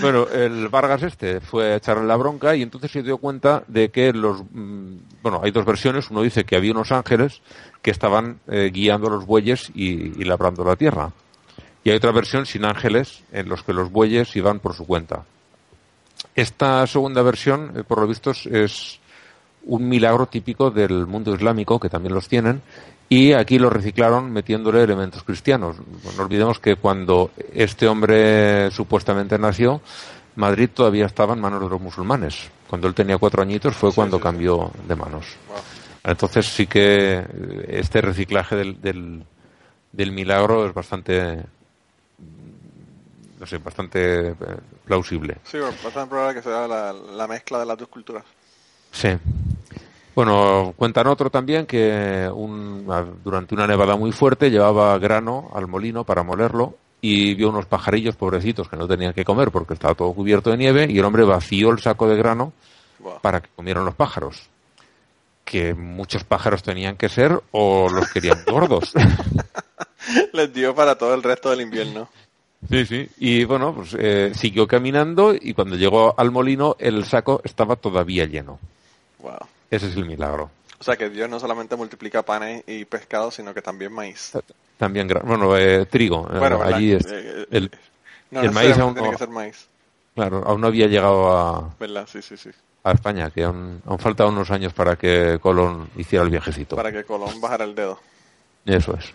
[0.00, 3.90] Bueno, el Vargas este fue a echarle la bronca y entonces se dio cuenta de
[3.90, 4.42] que los...
[4.52, 6.08] mm, Bueno, hay dos versiones.
[6.10, 7.40] Uno dice que había unos ángeles
[7.80, 11.10] que estaban eh, guiando a los bueyes y, y labrando la tierra.
[11.84, 15.24] Y hay otra versión sin ángeles en los que los bueyes iban por su cuenta.
[16.34, 18.98] Esta segunda versión, eh, por lo visto, es-
[19.64, 22.62] un milagro típico del mundo islámico, que también los tienen,
[23.08, 25.76] y aquí lo reciclaron metiéndole elementos cristianos.
[26.16, 29.80] No olvidemos que cuando este hombre supuestamente nació,
[30.34, 32.50] Madrid todavía estaba en manos de los musulmanes.
[32.68, 34.24] Cuando él tenía cuatro añitos fue cuando sí, sí.
[34.24, 35.26] cambió de manos.
[36.02, 37.26] Entonces sí que eh,
[37.68, 39.22] este reciclaje del, del,
[39.92, 41.44] del milagro es bastante,
[43.38, 44.34] no sé, bastante eh,
[44.84, 45.38] plausible.
[45.44, 48.24] Sí, bastante probable que sea la, la mezcla de las dos culturas.
[48.92, 49.08] Sí.
[50.14, 52.86] Bueno, cuentan otro también que un-
[53.24, 58.14] durante una nevada muy fuerte llevaba grano al molino para molerlo y vio unos pajarillos
[58.14, 61.24] pobrecitos que no tenían que comer porque estaba todo cubierto de nieve y el hombre
[61.24, 62.52] vació el saco de grano
[63.00, 63.20] Wow.
[63.20, 64.48] para que comieran los pájaros.
[65.44, 68.92] Que muchos pájaros tenían que ser o los querían gordos.
[70.32, 72.08] Les dio para todo el resto del invierno.
[72.70, 73.08] Sí, sí.
[73.18, 78.24] Y bueno, pues eh, siguió caminando y cuando llegó al molino el saco estaba todavía
[78.26, 78.58] lleno.
[79.18, 79.38] Wow.
[79.70, 80.50] Ese es el milagro.
[80.78, 84.32] O sea que Dios no solamente multiplica panes y pescado, sino que también maíz.
[84.78, 86.28] También, bueno, eh, trigo.
[86.32, 87.70] eh, Bueno, allí es, Eh, el,
[88.30, 89.66] No el maíz aún tiene no- que ser maíz.
[90.14, 92.08] claro, aún no había llegado a, ¿Verdad?
[92.10, 92.50] Sí, sí, sí.
[92.84, 96.74] a España, que aún, aún faltaban unos años para que Colón hiciera el viajecito.
[96.76, 98.00] Para que Colón bajara el dedo.
[98.66, 99.12] Eso es.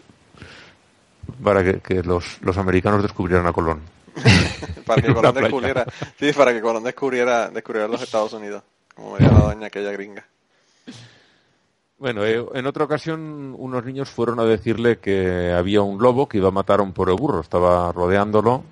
[1.43, 3.81] Para que, que los, los americanos descubrieran a Colón.
[4.85, 5.85] Para que Colón descubriera.
[6.19, 8.63] Sí, para que Colón descubriera, descubriera los Estados Unidos.
[8.95, 10.25] Como me la doña aquella gringa.
[11.99, 16.37] Bueno, eh, en otra ocasión unos niños fueron a decirle que había un lobo que
[16.37, 18.63] iba a matar a un pobre burro, estaba rodeándolo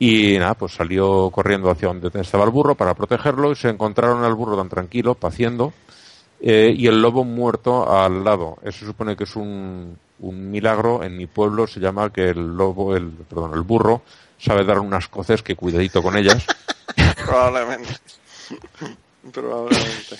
[0.00, 4.24] y nada, pues salió corriendo hacia donde estaba el burro para protegerlo y se encontraron
[4.24, 5.74] al burro tan tranquilo, paciendo,
[6.40, 8.56] eh, y el lobo muerto al lado.
[8.62, 11.02] Eso se supone que es un, un milagro.
[11.02, 14.02] En mi pueblo se llama que el lobo, el, perdón, el burro
[14.38, 16.46] sabe dar unas coces que cuidadito con ellas.
[17.26, 17.96] Probablemente.
[19.32, 20.16] Probablemente.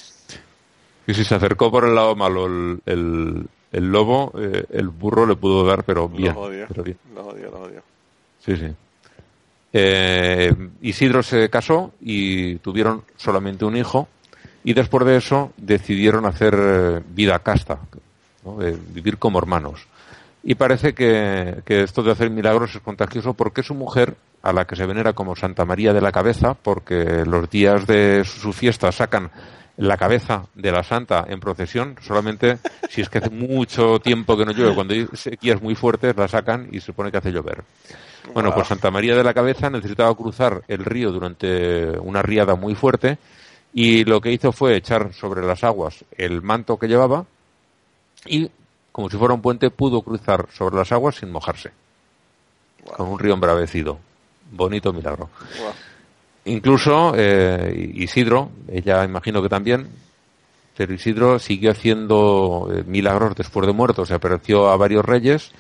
[1.07, 5.26] Y si se acercó por el lado malo el, el, el lobo, eh, el burro
[5.26, 6.34] le pudo dar, pero bien.
[6.34, 6.66] Los odio.
[6.68, 6.98] pero bien.
[7.14, 7.82] Los odio, los odio.
[8.44, 8.74] Sí, sí.
[9.72, 14.09] Eh, Isidro se casó y tuvieron solamente un hijo
[14.64, 17.78] y después de eso decidieron hacer eh, vida casta,
[18.45, 18.62] ¿no?
[18.62, 19.86] Eh, vivir como hermanos.
[20.43, 24.66] Y parece que, que esto de hacer milagros es contagioso porque su mujer, a la
[24.66, 28.91] que se venera como Santa María de la Cabeza, porque los días de su fiesta
[28.91, 29.30] sacan
[29.80, 32.59] la cabeza de la santa en procesión, solamente
[32.91, 36.28] si es que hace mucho tiempo que no llueve, cuando hay sequías muy fuertes la
[36.28, 37.64] sacan y se supone que hace llover.
[38.34, 42.74] Bueno, pues Santa María de la Cabeza necesitaba cruzar el río durante una riada muy
[42.74, 43.16] fuerte
[43.72, 47.24] y lo que hizo fue echar sobre las aguas el manto que llevaba
[48.26, 48.50] y,
[48.92, 51.70] como si fuera un puente, pudo cruzar sobre las aguas sin mojarse,
[52.84, 52.94] Wow.
[52.96, 53.98] con un río embravecido.
[54.52, 55.28] Bonito milagro.
[55.60, 55.72] Wow.
[56.46, 59.88] Incluso eh, Isidro, ella imagino que también,
[60.76, 64.06] pero Isidro siguió haciendo eh, milagros después de muerto.
[64.06, 65.52] Se apareció a varios reyes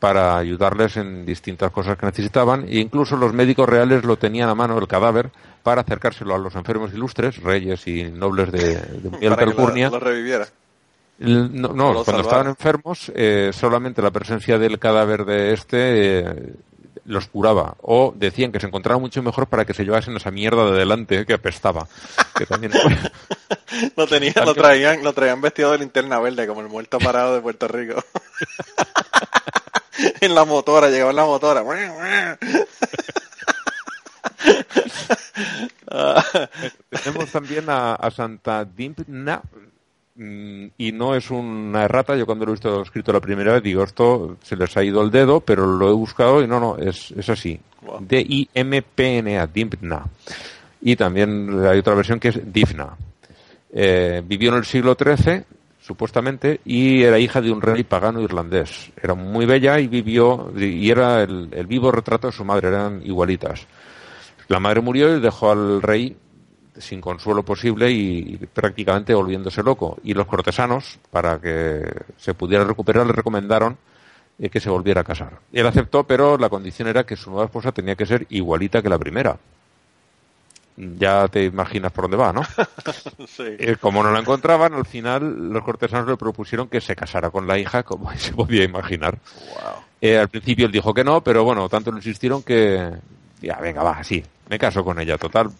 [0.00, 4.54] para ayudarles en distintas cosas que necesitaban e incluso los médicos reales lo tenían a
[4.54, 5.30] mano el cadáver
[5.62, 10.46] para acercárselo a los enfermos ilustres, reyes y nobles de, de que lo, lo reviviera.
[11.18, 16.54] No, no, cuando estaban enfermos, eh, solamente la presencia del cadáver de este eh,
[17.06, 17.76] los curaba.
[17.80, 21.24] O decían que se encontraba mucho mejor para que se llevasen esa mierda de delante
[21.24, 21.88] que apestaba.
[22.36, 22.72] Que también
[23.96, 27.40] Lo, tenía, lo, traían, lo traían vestido de linterna verde, como el muerto parado de
[27.40, 28.02] Puerto Rico.
[30.20, 31.64] en la motora, llegaba en la motora.
[36.90, 39.42] Tenemos también a, a Santa Dimpna.
[40.16, 43.62] Mm, Y no es una errata, yo cuando lo he visto escrito la primera vez
[43.62, 46.76] digo, esto se les ha ido el dedo, pero lo he buscado y no, no,
[46.76, 47.58] es, es así.
[47.82, 48.04] Wow.
[48.06, 50.04] D-I-M-P-N-A, Dimpna.
[50.82, 52.96] Y también hay otra versión que es Difna.
[53.72, 55.44] Eh, vivió en el siglo XIII,
[55.80, 58.90] supuestamente, y era hija de un rey pagano irlandés.
[59.00, 63.02] Era muy bella y vivió, y era el, el vivo retrato de su madre, eran
[63.04, 63.66] igualitas.
[64.48, 66.16] La madre murió y dejó al rey
[66.78, 69.98] sin consuelo posible y, y prácticamente volviéndose loco.
[70.02, 71.84] Y los cortesanos, para que
[72.16, 73.76] se pudiera recuperar, le recomendaron
[74.38, 75.38] eh, que se volviera a casar.
[75.50, 78.90] Él aceptó, pero la condición era que su nueva esposa tenía que ser igualita que
[78.90, 79.38] la primera.
[80.76, 82.42] Ya te imaginas por dónde va, ¿no?
[83.26, 83.44] sí.
[83.58, 87.46] Eh, como no la encontraban, al final los cortesanos le propusieron que se casara con
[87.46, 89.18] la hija, como se podía imaginar.
[89.38, 89.82] Wow.
[90.02, 92.92] Eh, al principio él dijo que no, pero bueno, tanto lo insistieron que,
[93.40, 95.50] ya, venga, va, sí, me caso con ella, total.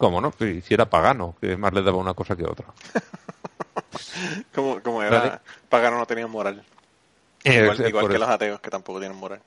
[0.00, 0.32] ¿Cómo no?
[0.38, 2.64] Si era pagano, que más le daba una cosa que otra.
[4.54, 5.38] como, como era Vale.
[5.68, 6.64] pagano no tenía moral.
[7.44, 8.18] Eh, igual que eso.
[8.18, 9.40] los ateos que tampoco tienen moral.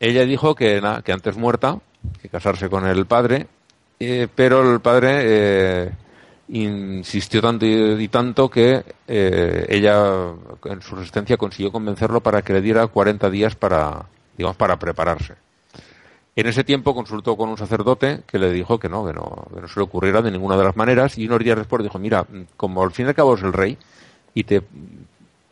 [0.00, 1.78] Ella dijo que, na- que antes muerta,
[2.20, 3.46] que casarse con el padre,
[4.00, 5.90] eh, pero el padre eh,
[6.48, 10.32] insistió tanto y, y tanto que eh, ella
[10.64, 15.34] en su resistencia consiguió convencerlo para que le diera 40 días para, digamos, para prepararse.
[16.36, 19.60] En ese tiempo consultó con un sacerdote que le dijo que no, que no, que
[19.60, 22.26] no se le ocurriera de ninguna de las maneras y unos días después dijo, mira,
[22.56, 23.78] como al fin y al cabo es el rey
[24.34, 24.62] y te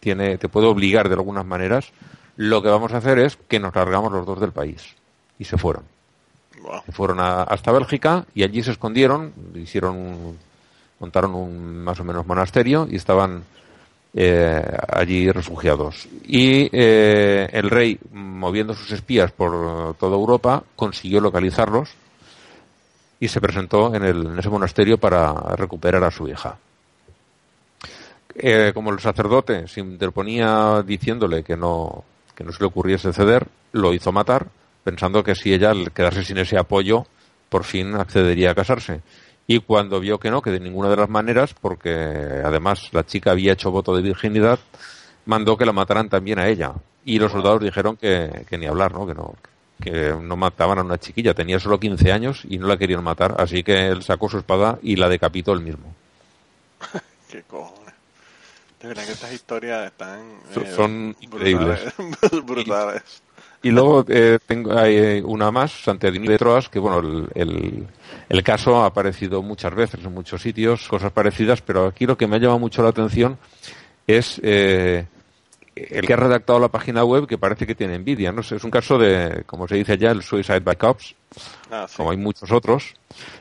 [0.00, 1.92] tiene, te puede obligar de algunas maneras,
[2.36, 4.96] lo que vamos a hacer es que nos largamos los dos del país.
[5.38, 5.84] Y se fueron.
[6.60, 6.82] Wow.
[6.86, 10.38] Se fueron a- hasta Bélgica y allí se escondieron, hicieron un-
[10.98, 13.44] montaron un más o menos monasterio y estaban
[14.14, 16.06] eh, allí refugiados.
[16.26, 21.90] Y eh, el rey, moviendo sus espías por toda Europa, consiguió localizarlos
[23.20, 26.56] y se presentó en, el- en ese monasterio para recuperar a su hija.
[28.34, 32.04] Eh, como el sacerdote se interponía diciéndole que no,
[32.34, 34.46] que no se le ocurriese ceder, lo hizo matar,
[34.84, 37.06] pensando que si ella, al quedarse sin ese apoyo,
[37.50, 39.00] por fin accedería a casarse.
[39.46, 41.90] Y cuando vio que no, que de ninguna de las maneras, porque
[42.44, 44.58] además la chica había hecho voto de virginidad,
[45.26, 46.72] mandó que la mataran también a ella.
[47.04, 49.06] Y los soldados dijeron que, que ni hablar, ¿no?
[49.06, 49.34] Que no,
[49.80, 51.34] que no mataban a una chiquilla.
[51.34, 53.34] Tenía solo 15 años y no la querían matar.
[53.38, 55.92] Así que él sacó su espada y la decapitó él mismo.
[57.30, 57.94] Qué cojones.
[58.80, 60.20] De verdad que estas historias están...
[60.54, 61.94] Son- eh, son brutales.
[62.44, 63.02] brutales.
[63.62, 67.86] Y luego eh, tengo hay eh, una más, Santiago de Troas, que bueno, el, el,
[68.28, 72.26] el caso ha aparecido muchas veces en muchos sitios, cosas parecidas, pero aquí lo que
[72.26, 73.38] me ha llamado mucho la atención
[74.06, 75.06] es eh,
[75.76, 78.32] el que ha redactado la página web que parece que tiene envidia.
[78.32, 81.14] No sé, es un caso de, como se dice allá, el Suicide by Cops,
[81.70, 81.96] Ah, sí.
[81.96, 82.92] como hay muchos otros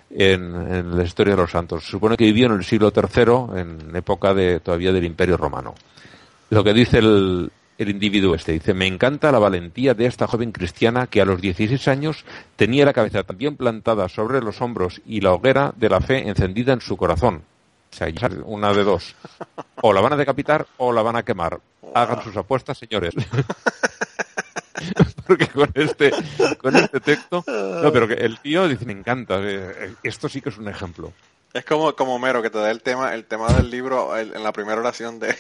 [0.09, 1.84] en, en la historia de los santos.
[1.84, 5.74] Se supone que vivió en el siglo III, en época de todavía del Imperio Romano.
[6.51, 7.51] Lo que dice el,
[7.82, 11.42] el individuo este, dice, me encanta la valentía de esta joven cristiana que a los
[11.42, 12.26] 16 años
[12.56, 16.28] tenía la cabeza tan bien plantada sobre los hombros y la hoguera de la fe
[16.28, 17.44] encendida en su corazón.
[17.92, 18.08] O sea,
[18.46, 19.16] una de dos.
[19.82, 21.60] O la van a decapitar o la van a quemar.
[21.94, 23.14] Hagan sus apuestas, señores.
[25.28, 26.12] Porque con este,
[26.58, 30.50] con este texto, no, pero que el tío dice, me encanta, eh, esto sí que
[30.50, 31.14] es un ejemplo.
[31.54, 34.44] Es como, como Homero que te da el tema, el tema del libro el- en
[34.44, 35.36] la primera oración de...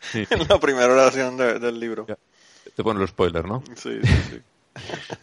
[0.00, 0.26] Sí.
[0.30, 2.06] en la primera oración de- del libro.
[2.08, 2.16] Ya.
[2.74, 3.62] Te pone el spoiler, ¿no?
[3.76, 4.40] Sí, sí, sí.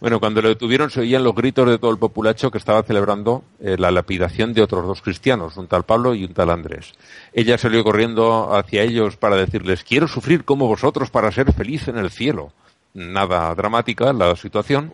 [0.02, 3.44] Bueno, cuando lo detuvieron se oían los gritos de todo el populacho que estaba celebrando
[3.62, 6.92] eh, la lapidación de otros dos cristianos, un tal Pablo y un tal Andrés.
[7.34, 11.98] Ella salió corriendo hacia ellos para decirles, quiero sufrir como vosotros para ser feliz en
[11.98, 12.52] el cielo.
[12.94, 14.92] Nada dramática la situación.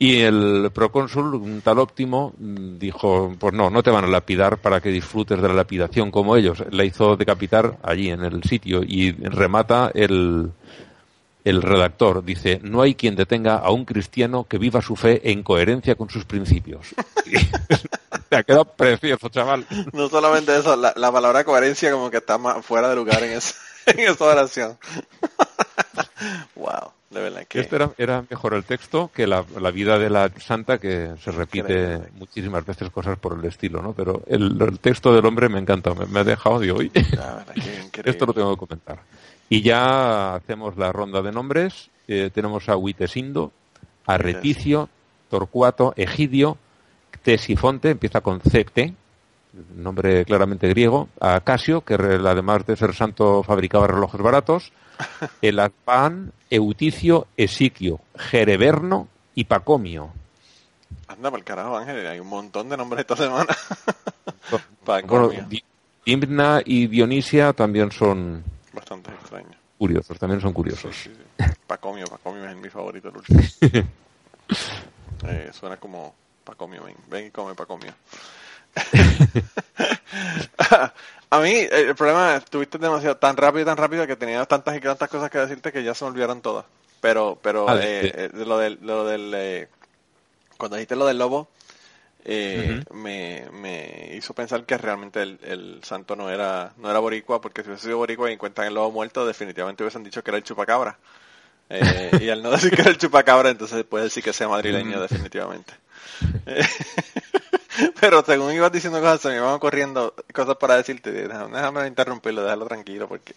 [0.00, 4.80] Y el procónsul, un tal óptimo, dijo, pues no, no te van a lapidar para
[4.80, 6.62] que disfrutes de la lapidación como ellos.
[6.70, 10.52] La hizo decapitar allí en el sitio y remata el,
[11.44, 12.24] el redactor.
[12.24, 16.08] Dice, no hay quien detenga a un cristiano que viva su fe en coherencia con
[16.08, 16.94] sus principios.
[18.28, 19.66] Te ha quedado precioso, chaval.
[19.92, 23.32] No solamente eso, la, la palabra coherencia como que está más fuera de lugar en,
[23.32, 23.54] esa-
[23.88, 24.78] en esa oración.
[26.54, 27.60] wow, de verdad que...
[27.60, 31.30] Este era, era mejor el texto que la, la vida de la santa que se
[31.30, 32.08] repite Increíble.
[32.16, 33.92] muchísimas veces cosas por el estilo, ¿no?
[33.92, 36.92] Pero el, el texto del hombre me encanta, me, me ha dejado de hoy.
[38.04, 39.00] Esto lo tengo que comentar.
[39.48, 41.90] Y ya hacemos la ronda de nombres.
[42.06, 43.52] Eh, tenemos a Huitesindo,
[44.06, 44.88] a Reticio,
[45.30, 46.58] Torcuato, Egidio,
[47.22, 48.94] Tesifonte, empieza con CT,
[49.74, 54.72] nombre claramente griego, a Casio, que además de ser santo fabricaba relojes baratos,
[55.42, 60.12] el Adpan, Euticio, Esiquio, Jereverno y Pacomio.
[61.06, 63.54] Anda por el carajo, Ángel, hay un montón de nombres esta semana.
[64.84, 65.46] Pacomio.
[65.48, 65.62] Di-
[66.04, 68.42] Dimna y Dionisia también son
[68.72, 69.56] Bastante extraño.
[69.76, 70.96] curiosos, también son Sí, curiosos.
[70.96, 71.44] sí, sí.
[71.66, 73.40] Pacomio, Pacomio es mi favorito, el último.
[75.26, 77.92] Eh, suena como Pacomio, ven, ven y come Pacomio.
[81.30, 84.76] A mí, el problema es, tuviste demasiado, tan rápido y tan rápido que tenía tantas
[84.76, 86.64] y tantas cosas que decirte que ya se me olvidaron todas.
[87.00, 89.68] Pero, pero, Ah, eh, eh, lo del, lo del, eh,
[90.58, 91.48] cuando dijiste lo del lobo,
[92.24, 97.40] eh, me, me hizo pensar que realmente el, el santo no era, no era boricua,
[97.40, 100.38] porque si hubiese sido boricua y encuentran el lobo muerto, definitivamente hubiesen dicho que era
[100.38, 100.98] el chupacabra.
[101.70, 105.00] Eh, y al no decir que era el chupacabra, entonces puede decir que sea madrileño
[105.00, 105.74] definitivamente.
[106.46, 106.66] Eh,
[108.00, 111.10] Pero según ibas diciendo cosas, se me iban ocurriendo cosas para decirte.
[111.12, 113.34] Déjame, déjame interrumpirlo, déjalo tranquilo, porque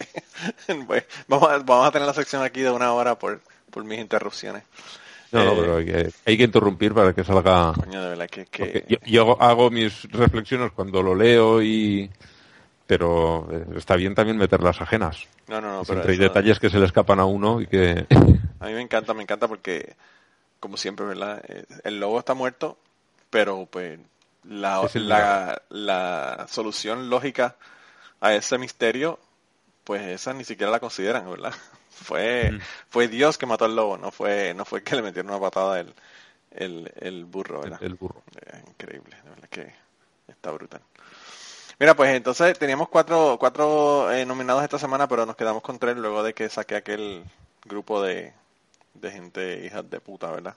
[1.28, 3.40] vamos, a, vamos a tener la sección aquí de una hora por,
[3.70, 4.62] por mis interrupciones.
[5.30, 7.72] No, no, pero hay que, hay que interrumpir para que salga...
[7.72, 8.44] Coño, de verdad que...
[8.46, 12.10] que- porque Yo, yo hago, mis reflexiones cuando lo leo y...
[12.86, 15.26] Pero eh, está bien también meter las ajenas.
[15.48, 17.66] No, no, no, pero Siempre hay eso- detalles que se le escapan a uno y
[17.66, 18.06] que...
[18.60, 19.94] A mí me encanta, me encanta porque,
[20.60, 21.42] como siempre, ¿verdad?
[21.48, 22.76] Eh, El lobo está muerto,
[23.30, 23.98] pero pues
[24.44, 27.56] la, la, la solución lógica
[28.20, 29.18] a ese misterio,
[29.84, 31.54] pues esa ni siquiera la consideran, ¿verdad?
[31.90, 32.62] Fue, Mm.
[32.88, 35.78] fue Dios que mató al lobo, no fue, no fue que le metieron una patada
[35.80, 35.94] el,
[36.50, 37.80] el, el burro, ¿verdad?
[37.80, 38.22] el burro.
[38.40, 39.74] Eh, increíble, de verdad que
[40.28, 40.80] está brutal.
[41.78, 45.96] Mira, pues entonces teníamos cuatro, cuatro eh, nominados esta semana, pero nos quedamos con tres
[45.96, 47.24] luego de que saqué aquel
[47.64, 48.32] grupo de,
[48.94, 50.56] de gente hijas de puta, ¿verdad?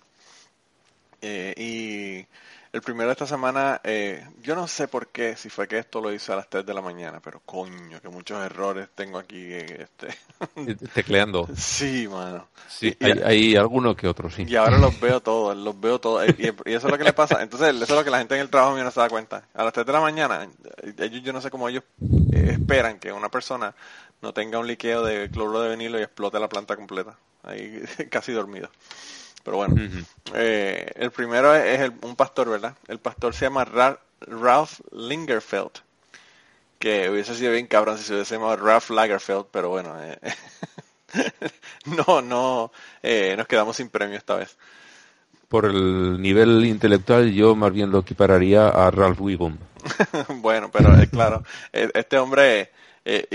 [1.22, 2.28] Eh, y
[2.76, 6.02] el primero de esta semana, eh, yo no sé por qué, si fue que esto
[6.02, 9.38] lo hice a las 3 de la mañana, pero coño, que muchos errores tengo aquí.
[9.40, 10.08] eh, Este.
[10.58, 11.48] Eh, Tecleando.
[11.56, 12.48] sí, mano.
[12.68, 14.44] Sí, Y- hay, hay alguno que otro, sí.
[14.46, 16.28] y ahora los veo todos, los veo todos.
[16.38, 17.42] Y, y eso es lo que le pasa.
[17.42, 19.48] Entonces, eso es lo que la gente en el trabajo mío no se da cuenta.
[19.54, 20.46] A las 3 de la mañana,
[20.98, 21.84] ellos, yo no sé cómo ellos
[22.34, 23.74] eh, esperan que una persona
[24.22, 27.16] no tenga un liqueo de cloruro de vinilo y explote la planta completa.
[27.44, 28.70] Ahí casi dormido.
[29.46, 29.76] Pero bueno,
[30.34, 32.76] eh, el primero es, es el- un pastor, ¿verdad?
[32.90, 35.72] El pastor se llama Ra- Ralph Lingerfeld.
[36.80, 40.20] Que hubiese sido bien cabrón si se hubiese llamado Ralph Lagerfeld, pero bueno, eh,
[41.86, 42.72] no, no,
[43.02, 44.58] eh, nos quedamos sin premio esta vez.
[45.48, 49.58] Por el nivel intelectual yo más bien lo equipararía a Ralph Wiggum.
[50.42, 52.72] bueno, pero eh, claro, eh, este hombre
[53.06, 53.28] eh,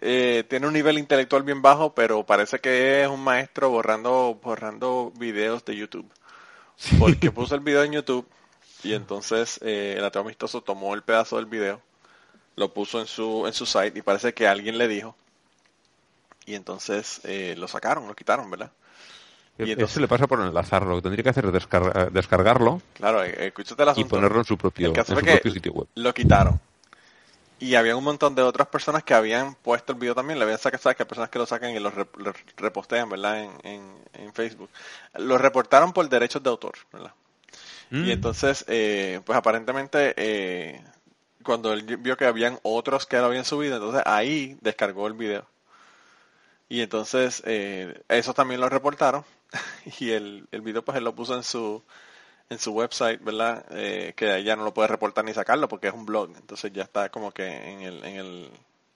[0.00, 5.12] eh, tiene un nivel intelectual bien bajo, pero parece que es un maestro borrando, borrando
[5.18, 6.10] videos de YouTube.
[6.98, 8.26] Porque puso el video en YouTube
[8.82, 11.80] y entonces eh, el ateo amistoso tomó el pedazo del video,
[12.56, 15.16] lo puso en su, en su site y parece que alguien le dijo.
[16.46, 18.70] Y entonces eh, lo sacaron, lo quitaron, ¿verdad?
[19.58, 20.90] Y entonces- Eso le pasa por enlazarlo.
[20.90, 24.08] Lo que tendría que hacer es descarga- descargarlo Claro, eh, escúchate el y asunto.
[24.16, 25.86] ponerlo en su propio, El en caso su fue que propio sitio web.
[25.94, 26.60] lo quitaron.
[27.64, 30.38] Y había un montón de otras personas que habían puesto el video también.
[30.38, 33.08] Le habían sacado, sabes que hay personas que lo sacan y lo, re- lo repostean,
[33.08, 33.42] ¿verdad?
[33.42, 33.82] En, en,
[34.14, 34.70] en Facebook.
[35.14, 37.12] Lo reportaron por derechos de autor, ¿verdad?
[37.90, 38.04] Mm.
[38.04, 40.82] Y entonces, eh, pues aparentemente, eh,
[41.44, 45.46] cuando él vio que habían otros que lo habían subido, entonces ahí descargó el video.
[46.68, 49.24] Y entonces, eh, eso también lo reportaron.
[50.00, 51.82] Y el, el video, pues él lo puso en su,
[52.50, 53.64] en su website, ¿verdad?
[53.70, 56.30] Eh, que ya no lo puede reportar ni sacarlo porque es un blog.
[56.36, 58.50] Entonces ya está como que en el, en el,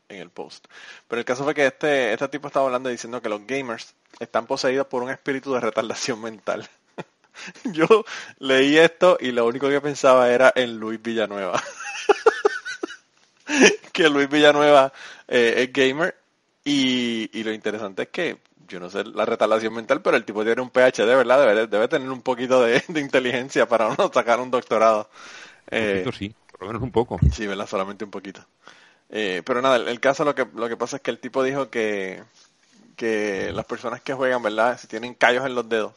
[0.09, 0.67] en el post.
[1.07, 4.47] Pero el caso fue que este, este tipo estaba hablando diciendo que los gamers están
[4.47, 6.69] poseídos por un espíritu de retardación mental.
[7.65, 8.05] Yo
[8.39, 11.63] leí esto y lo único que pensaba era en Luis Villanueva.
[13.93, 14.93] que Luis Villanueva
[15.27, 16.17] eh, es gamer
[16.65, 18.39] y, y lo interesante es que
[18.69, 21.41] yo no sé la retardación mental, pero el tipo tiene un PhD, ¿verdad?
[21.47, 25.09] Debe, debe tener un poquito de, de inteligencia para no sacar un doctorado.
[25.71, 27.19] Eh, Esto sí, por lo menos un poco.
[27.33, 27.67] Sí, ¿verdad?
[27.67, 28.45] Solamente un poquito.
[29.11, 31.43] Eh, pero nada, el, el caso lo que, lo que pasa es que el tipo
[31.43, 32.23] dijo que,
[32.97, 34.79] que las personas que juegan, ¿verdad?
[34.79, 35.95] Si tienen callos en los dedos,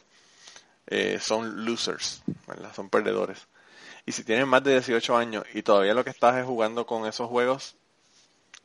[0.86, 2.72] eh, son losers, ¿verdad?
[2.74, 3.46] Son perdedores.
[4.06, 7.06] Y si tienen más de 18 años y todavía lo que estás es jugando con
[7.06, 7.76] esos juegos,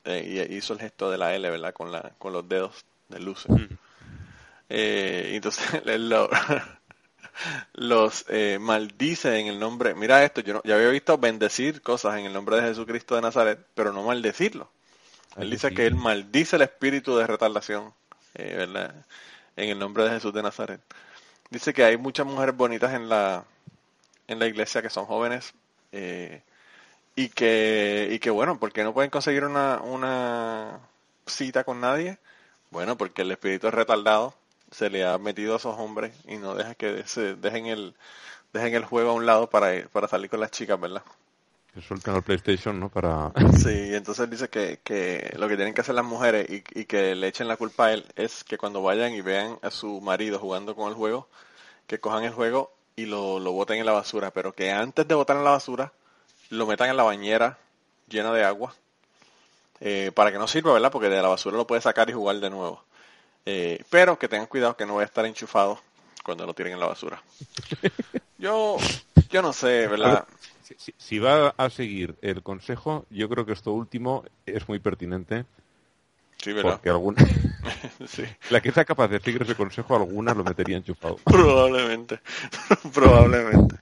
[0.05, 1.74] eh, y hizo el gesto de la L, ¿verdad?
[1.74, 3.70] Con, la, con los dedos de loser.
[4.70, 6.30] Eh, y entonces lo-
[7.74, 9.93] los eh, maldice en el nombre.
[9.95, 13.22] Mira esto, yo no- ya había visto bendecir cosas en el nombre de Jesucristo de
[13.22, 14.70] Nazaret, pero no maldecirlo.
[15.38, 17.93] Él dice que él maldice el espíritu de retardación,
[18.36, 19.05] eh, ¿verdad?
[19.55, 20.82] En el nombre de Jesús de Nazaret.
[21.49, 23.45] Dice que hay muchas mujeres bonitas en la
[24.28, 25.53] en la iglesia que son jóvenes
[25.93, 26.41] eh,
[27.15, 30.80] y que y que bueno, porque no pueden conseguir una una
[31.28, 32.18] cita con nadie.
[32.72, 34.36] Bueno, porque el espíritu es retardado,
[34.72, 37.95] se le ha metido a esos hombres y no deja que se dejen el
[38.53, 41.03] dejen el juego a un lado para para salir con las chicas, ¿verdad?
[41.74, 42.89] Que sueltan el PlayStation, ¿no?
[42.89, 43.32] Para...
[43.61, 47.13] Sí, entonces dice que, que lo que tienen que hacer las mujeres y, y que
[47.15, 50.39] le echen la culpa a él es que cuando vayan y vean a su marido
[50.39, 51.28] jugando con el juego,
[51.86, 55.13] que cojan el juego y lo, lo boten en la basura, pero que antes de
[55.15, 55.93] botar en la basura,
[56.49, 57.59] lo metan en la bañera
[58.09, 58.74] llena de agua,
[59.80, 60.91] eh, para que no sirva, ¿verdad?
[60.91, 62.84] Porque de la basura lo puede sacar y jugar de nuevo.
[63.50, 65.80] Eh, pero que tengan cuidado que no vaya a estar enchufado
[66.22, 67.22] cuando lo tiren en la basura.
[68.38, 68.76] Yo,
[69.30, 70.26] yo no sé, ¿verdad?
[70.62, 74.78] Si, si- si va a seguir el consejo, yo creo que esto último es muy
[74.80, 75.45] pertinente.
[76.38, 76.74] Sí, ¿verdad?
[76.74, 77.26] Porque alguna...
[78.08, 78.24] Sí.
[78.50, 81.16] la que sea capaz de seguir ese consejo, alguna lo metería enchufado.
[81.24, 82.20] Probablemente,
[82.93, 83.78] probablemente.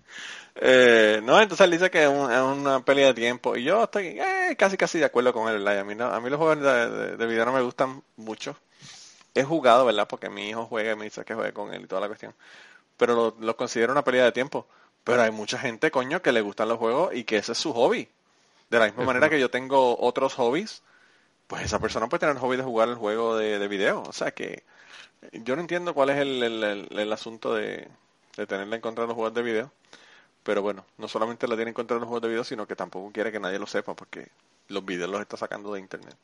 [0.55, 3.83] Eh, no, entonces él dice que es, un- es una pelea de tiempo y yo
[3.83, 6.61] estoy eh, casi casi de acuerdo con él, A mí, no- a mí los juegos
[6.61, 8.55] de, de- de video no me gustan mucho.
[9.35, 10.07] He jugado, ¿verdad?
[10.09, 12.35] Porque mi hijo juega y me dice que juegue con él y toda la cuestión.
[12.97, 14.67] pero lo, lo considero una pérdida de tiempo.
[15.03, 17.73] Pero hay mucha gente, coño, que le gustan los juegos y que ese es su
[17.73, 18.09] hobby.
[18.69, 20.83] De la misma Es manera que yo tengo otros hobbies,
[21.47, 24.03] pues esa persona puede tener el hobby de jugar el juego de, de video.
[24.03, 24.63] O sea que
[25.33, 27.87] yo no entiendo cuál es el, el- el- el asunto de,
[28.37, 29.71] de tenerle en contra de los juegos de video.
[30.43, 32.75] Pero bueno, no solamente la tiene en contra de los juegos de video, sino que
[32.75, 34.29] tampoco quiere que nadie lo sepa porque
[34.69, 36.15] los videos los está sacando de internet.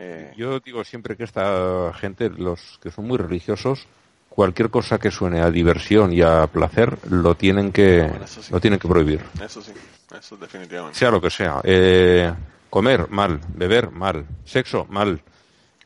[0.00, 3.86] Eh, Yo digo siempre que esta gente, los que son muy religiosos,
[4.28, 8.52] cualquier cosa que suene a diversión y a placer, lo tienen que, Bueno, eso sí.
[8.52, 9.24] lo tienen que prohibir.
[9.42, 9.72] eso sí,
[10.16, 10.96] eso definitivamente.
[10.98, 11.60] Sea lo que sea.
[11.64, 12.32] Eh,
[12.70, 13.40] comer, mal.
[13.54, 14.24] Beber, mal.
[14.44, 15.20] Sexo, mal.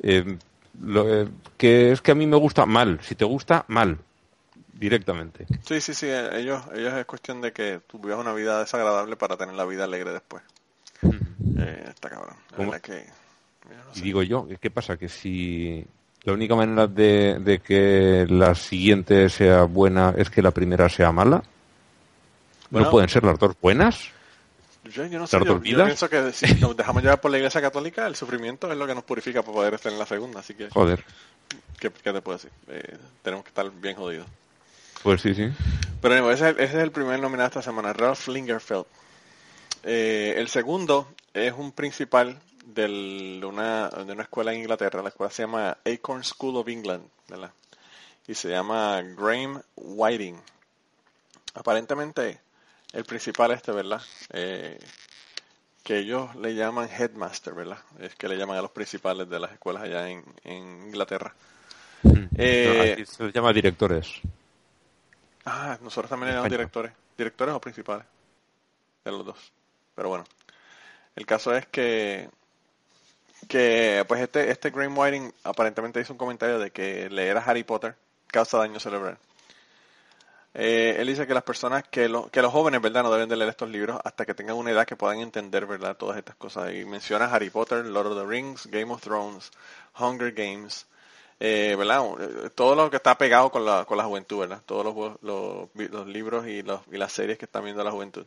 [0.03, 0.37] Eh,
[0.83, 2.99] lo, eh, que es que a mí me gusta, mal.
[3.03, 3.97] Si te gusta, mal.
[4.75, 5.47] Directamente.
[5.65, 9.17] Sí, sí, sí, eh, ellos, ellos es cuestión de que tú vivas una vida desagradable
[9.17, 10.43] para tener la vida alegre después.
[11.59, 12.35] Eh, está cabrón.
[12.59, 13.05] La que,
[13.95, 14.97] Y digo yo, ¿qué pasa?
[14.97, 15.85] Que si
[16.25, 21.13] la única manera de, de que la siguiente sea buena es que la primera sea
[21.13, 21.43] mala,
[22.71, 22.87] Bueno.
[22.87, 24.09] ¿no pueden ser las dos buenas?
[24.85, 27.61] Yo, yo no sé, ¿Dar yo, pienso que si nos dejamos llevar por la iglesia
[27.61, 30.55] católica, el sufrimiento es lo que nos purifica para poder estar en la segunda, así
[30.55, 31.05] que, Joder.
[31.79, 32.51] ¿qué, qué te puedo decir?
[32.69, 34.27] Eh, tenemos que estar bien jodidos.
[35.03, 35.49] Pues sí, sí.
[36.01, 38.85] Pero anyway, ese, es el- ese es el primer nominado esta semana, Ralph Lingerfeld.
[39.85, 45.03] Eh, el segundo es un principal del- de, una, de una escuela en Inglaterra.
[45.03, 47.53] La escuela se llama Acorn School of England, ¿verdad?
[48.27, 50.41] Y se llama Graham Whiting.
[51.55, 52.41] Aparentemente,
[52.93, 54.01] el principal este, ¿verdad?
[54.33, 54.79] Eh,
[55.83, 57.79] que ellos le llaman headmaster, ¿verdad?
[57.99, 61.35] Es que le llaman a los principales de las escuelas allá en, en Inglaterra.
[62.37, 64.21] Eh, No, aquí se les llama directores.
[65.45, 66.93] Ah, nosotros también le llamamos directores.
[67.19, 68.07] ¿Directores o principales?
[69.05, 69.53] De los dos.
[69.95, 70.25] Pero bueno.
[71.17, 72.31] El caso es que
[73.49, 77.65] que pues este este Graham Whiting aparentemente hizo un comentario de que leer a Harry
[77.65, 77.97] Potter
[78.29, 79.19] causa daño cerebral.
[80.55, 83.03] Eh, él dice que las personas, que, lo- que los jóvenes, ¿verdad?
[83.03, 85.97] No deben de leer estos libros hasta que tengan una edad que puedan entender, ¿verdad?
[85.97, 86.73] Todas estas cosas.
[86.75, 89.51] Y menciona Harry Potter, Lord of the Rings, Game of Thrones,
[89.99, 90.87] Hunger Games,
[91.41, 92.05] eh, ¿verdad?
[92.21, 94.61] Eh, Todo lo que está pegado con la, con la juventud, ¿verdad?
[94.67, 98.27] Todos los, los, los libros y, los, y las series que están viendo la juventud.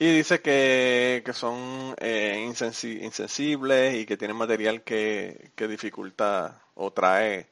[0.00, 6.62] Y dice que, que son eh, insensi- insensibles y que tienen material que, que dificulta
[6.74, 7.46] o trae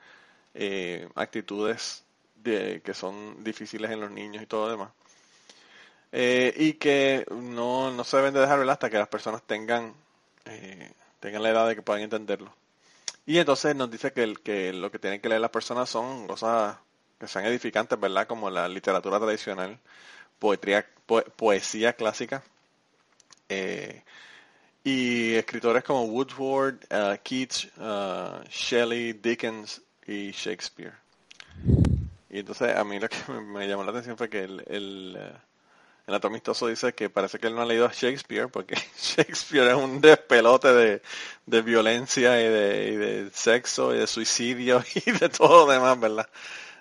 [0.55, 2.05] eh, actitudes
[2.37, 4.91] de, que son difíciles en los niños y todo lo demás.
[6.13, 8.73] Eh, y que no, no se deben de dejar ¿verdad?
[8.75, 9.93] hasta que las personas tengan,
[10.47, 10.91] eh,
[11.21, 12.53] tengan la edad de que puedan entenderlo.
[13.27, 16.77] Y entonces nos dice que, que lo que tienen que leer las personas son cosas
[17.19, 18.27] que sean edificantes, ¿verdad?
[18.27, 19.79] Como la literatura tradicional,
[20.39, 22.43] poetría, po- poesía clásica,
[23.49, 24.03] eh,
[24.85, 30.95] y escritores como Woodward, uh, Keats, uh, Shelley, Dickens y Shakespeare.
[32.31, 35.19] Y entonces a mí lo que me, llamó la atención fue que el, el,
[36.07, 39.75] el atomistoso dice que parece que él no ha leído a Shakespeare porque Shakespeare es
[39.75, 41.03] un despelote de,
[41.47, 45.99] de violencia y de, y de sexo y de suicidio y de todo lo demás,
[45.99, 46.29] ¿verdad?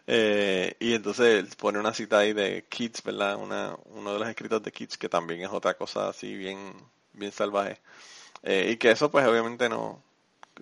[0.08, 3.36] Eh, y entonces él pone una cita ahí de Keats, ¿verdad?
[3.38, 6.74] Una, uno de los escritos de Keats que también es otra cosa así bien,
[7.14, 7.80] bien salvaje.
[8.44, 10.02] Eh, y que eso pues obviamente no,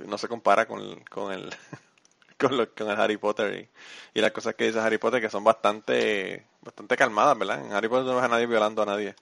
[0.05, 1.49] no se compara con el, con el,
[2.39, 3.69] con, lo- con el Harry Potter
[4.13, 7.65] y, y las cosas que dice Harry Potter que son bastante, bastante calmadas, ¿verdad?
[7.65, 9.15] En Harry Potter no ves a nadie violando a nadie.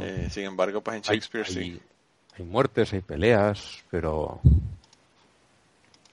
[0.00, 1.80] Eh, sin embargo, pues en Hay, Shakespeare sí.
[2.38, 4.40] hay muertes, hay peleas, pero...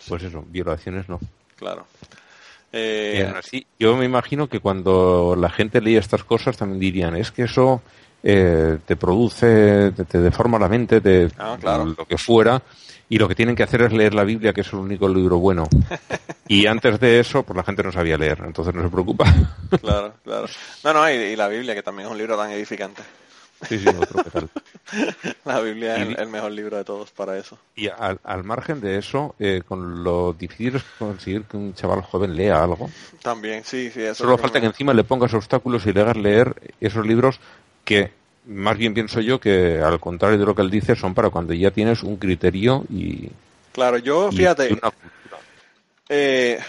[0.07, 1.19] Pues eso, violaciones no.
[1.57, 1.86] Claro.
[2.74, 6.80] Y Eh, aún así, yo me imagino que cuando la gente leía estas cosas también
[6.80, 7.82] dirían, es que eso
[8.24, 11.86] eh, te produce, te, te deforma la mente, te, Ah, claro.
[11.86, 12.61] lo que fuera,
[13.09, 15.38] y lo que tienen que hacer es leer la Biblia, que es el único libro
[15.38, 15.67] bueno.
[16.47, 19.26] y antes de eso, pues la gente no sabía leer, entonces no se preocupa.
[19.82, 20.47] claro, claro.
[20.84, 23.03] No, no, y, y la Biblia, que también es un libro tan edificante.
[23.70, 24.49] Sí, sí, otro que tal.
[25.45, 27.57] La Biblia es Y- el, el mejor libro de todos para eso.
[27.76, 32.01] Y al, al margen de eso, eh, con lo difícil es conseguir que un chaval
[32.01, 32.89] joven lea algo,
[33.22, 35.93] También, sí, sí, eso Solo es lo falta que me- encima le pongas obstáculos y
[35.93, 37.39] le hagas leer esos libros
[37.86, 38.11] que,
[38.45, 41.53] más bien pienso yo, que al contrario de lo que él dice, son para cuando
[41.53, 43.30] ya tienes un criterio y,
[43.72, 44.91] Claro, yo, y- fíjate, una.
[46.09, 46.59] Eh,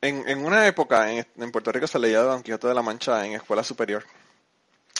[0.00, 3.24] en, en una época en, en Puerto Rico se leía Don Quijote de la Mancha
[3.26, 4.02] en escuela superior.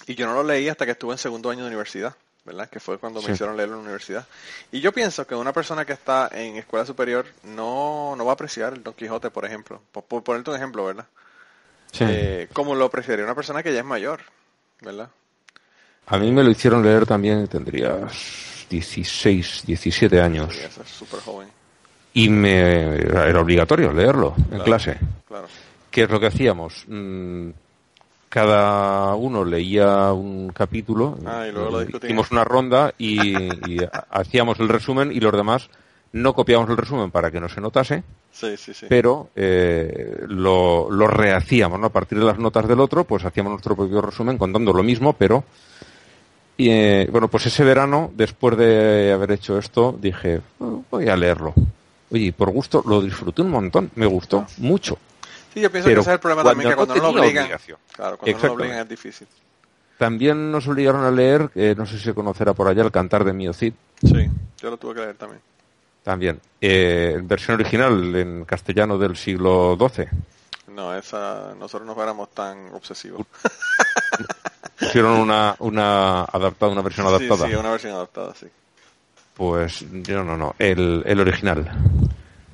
[0.09, 2.69] Y yo no lo leí hasta que estuve en segundo año de universidad, ¿verdad?
[2.69, 3.33] Que fue cuando me Sí.
[3.35, 4.27] hicieron leerlo en la universidad.
[4.73, 8.35] Y yo pienso que una persona que está en escuela superior no, no va a
[8.35, 9.81] apreciar el Don Quijote, por ejemplo.
[9.93, 11.07] Por, por ponerte un ejemplo, ¿verdad?
[11.93, 12.05] Sí.
[12.09, 14.21] Eh, como lo apreciaría una persona que ya es mayor,
[14.81, 15.11] ¿verdad?
[16.07, 20.55] A mí me lo hicieron leer también, tendrías 16, 17 años.
[20.55, 21.49] Sí, eso es súper joven,
[22.15, 24.65] Y me era obligatorio leerlo en Claro.
[24.65, 24.99] clase.
[25.27, 25.49] claro.
[25.91, 26.85] ¿Qué es lo que hacíamos?
[26.87, 27.51] Mm,
[28.29, 32.11] cada uno leía un capítulo, Ah, y luego lo discutían.
[32.11, 33.37] hicimos una ronda y,
[33.79, 35.69] y hacíamos el resumen y los demás
[36.13, 38.87] no copiamos el resumen para que no se notase, Sí, sí, sí.
[38.89, 41.87] pero eh, lo, lo rehacíamos, ¿no?
[41.87, 45.13] A partir de las notas del otro, pues hacíamos nuestro propio resumen contando lo mismo,
[45.15, 45.45] pero
[46.57, 51.17] y, eh, bueno, pues ese verano, después de haber hecho esto, dije, "Oh, voy a
[51.17, 51.55] leerlo.
[52.11, 54.99] Oye, y por gusto lo disfruté un montón, me gustó mucho.
[55.55, 57.45] Sí, yo pienso pero que ese es el problema también, que cuando no lo obligan,
[57.45, 57.79] obligación.
[57.93, 59.27] claro, cuando no lo obligan es difícil.
[59.97, 63.25] También nos obligaron a leer, eh, no sé si se conocerá por allá, el cantar
[63.25, 64.31] de Mio Cid, Sí,
[64.61, 65.41] yo lo tuve que leer también.
[66.05, 66.41] también.
[66.61, 70.07] Eh, versión original, en castellano del siglo XII.
[70.69, 73.27] No, esa, nosotros no éramos tan obsesivos.
[74.79, 77.47] Pusieron una, una adaptada, una versión adaptada.
[77.47, 78.47] Sí, sí, una versión adaptada, sí.
[79.35, 81.69] Pues yo no, no, el, el original.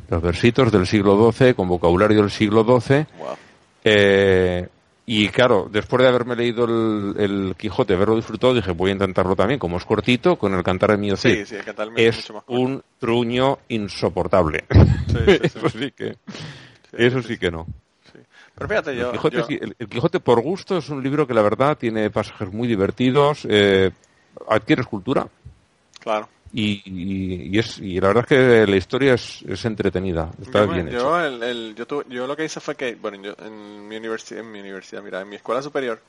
[0.09, 3.07] Los versitos del siglo XII, con vocabulario del siglo XII.
[3.19, 3.37] Wow.
[3.85, 4.69] eh,
[5.07, 9.37] y claro, después de haberme leído el, el Quijote, haberlo disfrutado, dije, voy a intentarlo
[9.37, 11.31] también, como es cortito, con el cantar de Cid.
[11.35, 12.61] Sí, sí, el cantar me es mucho más corto.
[12.63, 14.65] un truño insoportable.
[14.71, 16.17] Sí, sí, eso sí que,
[16.93, 17.67] eso sí que no.
[18.57, 21.27] Pero fíjate, yo, el, Quijote, yo- sí- el- el Quijote, por gusto, es un libro
[21.27, 23.91] que la verdad tiene pasajes muy divertidos, eh,
[24.49, 25.27] adquieres cultura
[26.01, 26.29] claro.
[26.55, 30.65] Y, y- y es, y la verdad es que la historia es, es entretenida, está
[30.67, 31.21] yo, bien yo, hecho.
[31.21, 34.41] el, el- yo, tuve- yo lo que hice fue que, bueno, yo en mi universidad,
[34.41, 36.01] en mi universidad, mira, en mi escuela superior,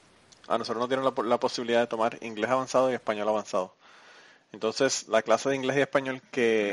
[0.48, 3.74] a nosotros nos dieron la, la posibilidad de tomar inglés avanzado y español avanzado.
[4.54, 6.72] Entonces, la clase de inglés y español que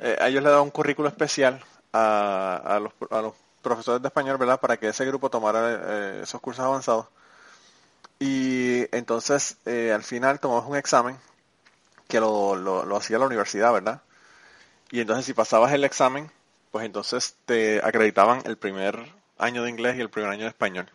[0.00, 1.60] eh, a ellos le daban un currículo especial
[1.92, 4.60] a, a los, a los profesores de español, ¿verdad?
[4.60, 5.80] Para que ese grupo tomara
[6.18, 7.06] eh, esos cursos avanzados.
[8.18, 11.16] Y entonces, eh, al final tomamos un examen
[12.14, 14.02] que lo, lo, lo hacía la universidad, ¿verdad?
[14.90, 16.30] Y entonces si pasabas el examen,
[16.72, 18.98] pues entonces te acreditaban el primer
[19.38, 20.90] año de inglés y el primer año de español.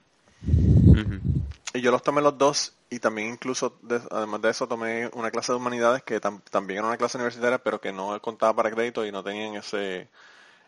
[1.73, 5.29] Y yo los tomé los dos y también incluso, de- además de eso, tomé una
[5.31, 8.71] clase de humanidades que tam- también era una clase universitaria, pero que no contaba para
[8.71, 10.09] crédito y no tenían ese,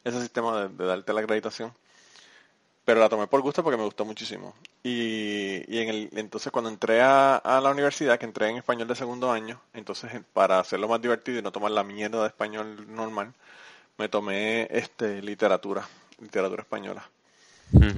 [0.06, 1.74] ese sistema de, de darte la acreditación.
[2.92, 4.54] Pero la tomé por gusto porque me gustó muchísimo.
[4.84, 8.86] Y, y en el, entonces cuando entré a, a la universidad, que entré en español
[8.90, 12.28] de segundo año, entonces eh, para hacerlo más divertido y no tomar la mierda de
[12.28, 13.34] español normal,
[13.98, 15.88] me tomé este literatura,
[16.20, 17.10] literatura española.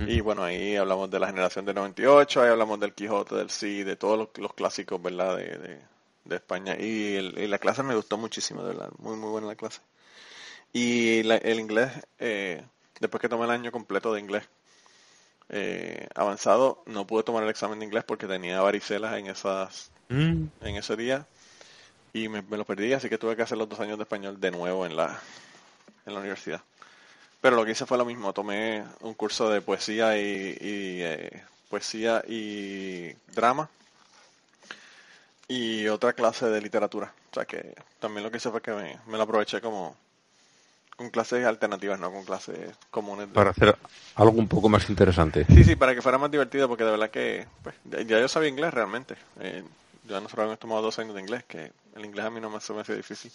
[0.08, 3.88] Y bueno, ahí hablamos de la generación del 98, ahí hablamos del Quijote, del Cid,
[3.88, 5.38] de todos los, los clásicos, ¿verdad?
[5.38, 5.80] De, de,
[6.26, 6.76] de España.
[6.80, 8.92] Y, el- y la clase me gustó muchísimo, de verdad.
[9.00, 9.82] Muy, muy buena la clase.
[10.72, 12.64] Y la- el inglés, eh,
[13.00, 14.44] después que tomé el año completo de inglés
[15.54, 20.48] eh, avanzado, no pude tomar el examen de inglés porque tenía varicelas en esas Mm.
[20.62, 21.26] en ese día
[22.14, 24.40] y me, me lo perdí, así que tuve que hacer los dos años de español
[24.40, 25.20] de nuevo en la,
[26.06, 26.62] en la universidad.
[27.42, 31.44] Pero lo que hice fue lo mismo, tomé un curso de poesía y, y, eh,
[31.70, 33.70] poesía y drama
[35.48, 37.14] y otra clase de literatura.
[37.32, 39.96] O sea que también lo que hice fue que me, me lo aproveché como
[41.04, 42.58] con clases alternativas, no con clases
[42.90, 43.28] comunes.
[43.28, 43.78] de- Para hacer
[44.16, 45.46] algo un poco más interesante.
[45.50, 48.50] Sí, sí, para que fuera más divertido, porque de verdad que pues, ya yo sabía
[48.50, 49.16] inglés realmente.
[49.42, 49.64] Eh,
[50.06, 52.60] ya nosotros habíamos tomado dos años de inglés, que el inglés a mí no me,
[52.60, 53.32] se me hacía difícil.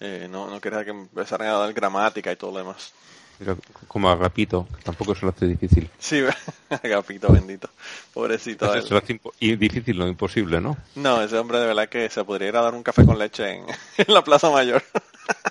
[0.00, 2.92] Eh, no, no quería que empezaran a dar gramática y todo lo demás.
[3.40, 3.56] Mira,
[3.86, 5.88] Como Agapito, tampoco se lo hace difícil.
[5.98, 6.22] Sí,
[6.70, 7.68] agapito bendito.
[8.12, 8.72] Pobrecito.
[8.74, 8.82] él.
[8.82, 10.76] Se lo hace y difícil, no imposible, ¿no?
[10.96, 13.48] No, ese hombre de verdad que se podría ir a dar un café con leche
[13.50, 13.64] en,
[13.96, 14.82] en la Plaza Mayor.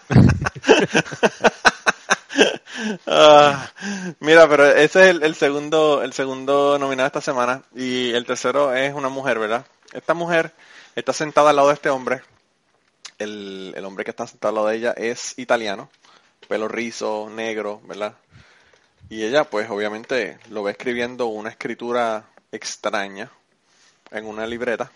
[3.07, 3.71] Ah,
[4.19, 8.93] mira, pero ese es el, segundo el segundo nominado esta semana y el tercero es
[8.93, 9.65] una mujer, ¿verdad?
[9.93, 10.53] Esta mujer
[10.95, 12.21] está sentada al lado de este hombre.
[13.17, 15.89] El, el hombre que está sentado al lado de ella es italiano,
[16.47, 18.15] pelo rizo, negro, ¿verdad?
[19.09, 23.31] Y ella, pues, obviamente lo ve escribiendo una escritura extraña
[24.11, 24.91] en una libreta.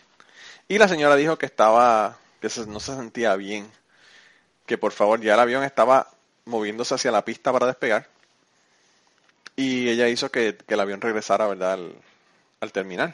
[0.67, 3.71] Y la señora dijo que estaba, que se- no se sentía bien,
[4.71, 6.07] que por favor ya el avión estaba
[6.45, 8.07] moviéndose hacia la pista para despegar.
[9.57, 11.93] Y ella hizo que, que el avión regresara, ¿verdad?, al,
[12.61, 13.13] al terminal.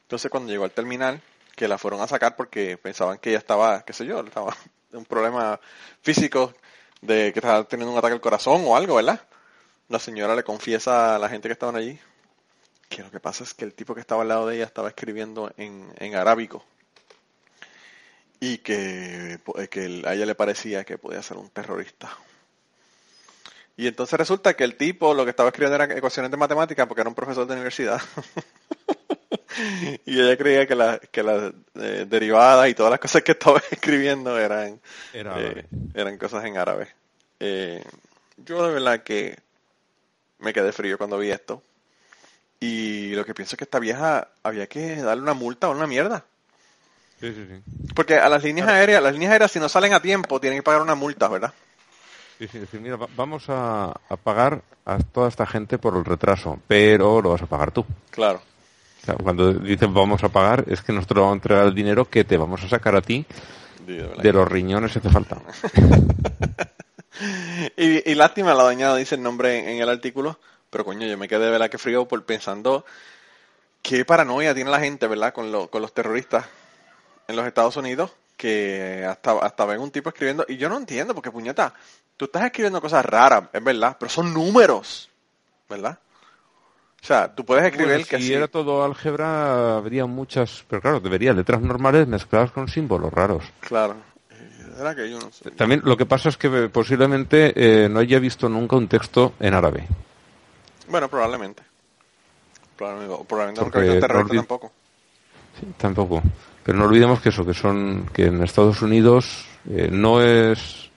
[0.00, 1.20] Entonces cuando llegó al terminal,
[1.54, 4.56] que la fueron a sacar porque pensaban que ella estaba, qué sé yo, estaba
[4.92, 5.60] un problema
[6.00, 6.54] físico
[7.02, 9.20] de que estaba teniendo un ataque al corazón o algo, ¿verdad?
[9.90, 12.00] La señora le confiesa a la gente que estaban allí
[12.88, 14.88] que lo que pasa es que el tipo que estaba al lado de ella estaba
[14.88, 16.64] escribiendo en, en arábico
[18.40, 19.38] y que,
[19.70, 22.10] que el- a ella le parecía que podía ser un terrorista.
[23.76, 27.00] Y entonces resulta que el tipo lo que estaba escribiendo eran ecuaciones de matemáticas porque
[27.02, 28.00] era un profesor de universidad.
[30.06, 33.62] y ella creía que, la- que las eh, derivadas y todas las cosas que estaba
[33.70, 34.80] escribiendo eran,
[35.12, 36.88] Era eh, eran cosas en árabe.
[37.40, 37.84] Eh,
[38.36, 39.38] yo de verdad que
[40.38, 41.62] me quedé frío cuando vi esto.
[42.60, 45.86] Y lo que pienso es que esta vieja había que darle una multa o una
[45.86, 46.24] mierda.
[47.20, 47.86] Sí, sí, sí.
[47.94, 50.62] Porque a las líneas aéreas, las líneas aéreas si no salen a tiempo tienen que
[50.62, 51.52] pagar una multa, ¿verdad?
[52.38, 56.04] Sí, sí, decir, mira, va- vamos a, a pagar a toda esta gente por el
[56.04, 57.84] retraso, pero lo vas a pagar tú.
[58.10, 58.40] Claro.
[59.02, 62.04] O sea, cuando dicen vamos a pagar, es que nosotros vamos a entregar el dinero
[62.08, 63.24] que te vamos a sacar a ti
[63.86, 65.38] Sí, de los riñones si hace falta.
[67.76, 70.38] Y, y lástima, la doña dice el nombre en, en el artículo,
[70.70, 72.84] pero coño, yo me quedé de verdad que frío por pensando
[73.82, 75.32] qué paranoia tiene la gente, ¿verdad?
[75.32, 76.44] Con, lo- con los terroristas
[77.28, 81.14] en los Estados Unidos, que hasta, hasta ven un tipo escribiendo, y yo no entiendo,
[81.14, 81.74] porque puñeta,
[82.16, 85.10] tú estás escribiendo cosas raras, es verdad, pero son números,
[85.68, 85.98] ¿verdad?
[87.00, 91.00] O sea, tú puedes escribir Bueno, que si era todo álgebra, habría muchas, pero claro,
[91.00, 93.44] debería letras normales mezcladas con símbolos raros.
[93.60, 93.94] Claro.
[94.76, 95.50] ¿Será que yo no sé?
[95.52, 99.34] También lo que pasa es que eh, posiblemente eh, no haya visto nunca un texto
[99.40, 99.86] en árabe.
[100.88, 101.62] Bueno, probablemente.
[102.76, 104.72] Probablemente, probablemente nunca he visto un terrorista tampoco.
[105.58, 106.22] Sí, tampoco.
[106.68, 110.90] Pero no olvidemos que eso, que son, que en Estados Unidos eh, no es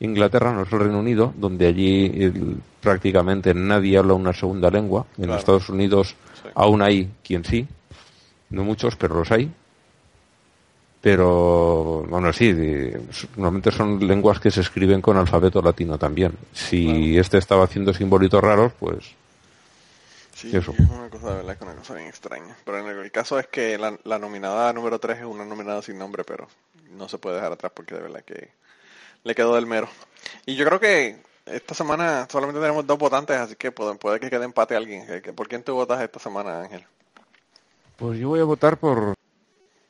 [0.00, 5.06] Inglaterra, no es el Reino Unido, donde allí el- prácticamente nadie habla una segunda lengua.
[5.16, 5.38] En Claro.
[5.38, 6.08] Estados Unidos
[6.42, 6.50] Sí.
[6.54, 7.66] aún hay quien sí,
[8.50, 9.50] no muchos, pero los hay.
[11.00, 13.00] Pero, así, de-
[13.38, 16.32] normalmente son lenguas que se escriben con alfabeto latino también.
[16.52, 18.98] Si este estaba haciendo simbolitos raros, pues
[20.38, 20.70] Sí, Eso.
[20.70, 22.56] es una cosa de verdad que es una cosa bien extraña.
[22.64, 25.82] Pero en el, el caso es que la, la nominada número 3 es una nominada
[25.82, 26.46] sin nombre, pero
[26.92, 28.50] no se puede dejar atrás porque de verdad que
[29.24, 29.88] le quedó del mero.
[30.46, 34.30] Y yo creo que esta semana solamente tenemos dos votantes, así que puede, puede que
[34.30, 35.04] quede empate alguien.
[35.22, 36.84] Que- ¿Por quién tú votas esta semana, Ángel?
[37.96, 39.14] Pues yo voy a votar por,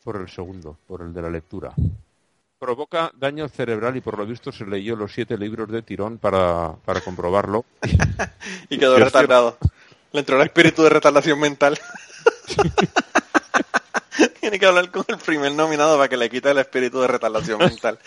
[0.02, 1.74] por el segundo, por el de la lectura.
[2.58, 6.72] Provoca daño cerebral y por lo visto se leyó los siete libros de tirón para,
[6.86, 7.66] para comprobarlo.
[8.70, 9.56] Y quedó retardado.
[10.12, 11.78] Le entró el espíritu de retardación mental.
[14.40, 17.58] Tiene que hablar con el primer nominado para que le quite el espíritu de retardación
[17.58, 17.98] mental.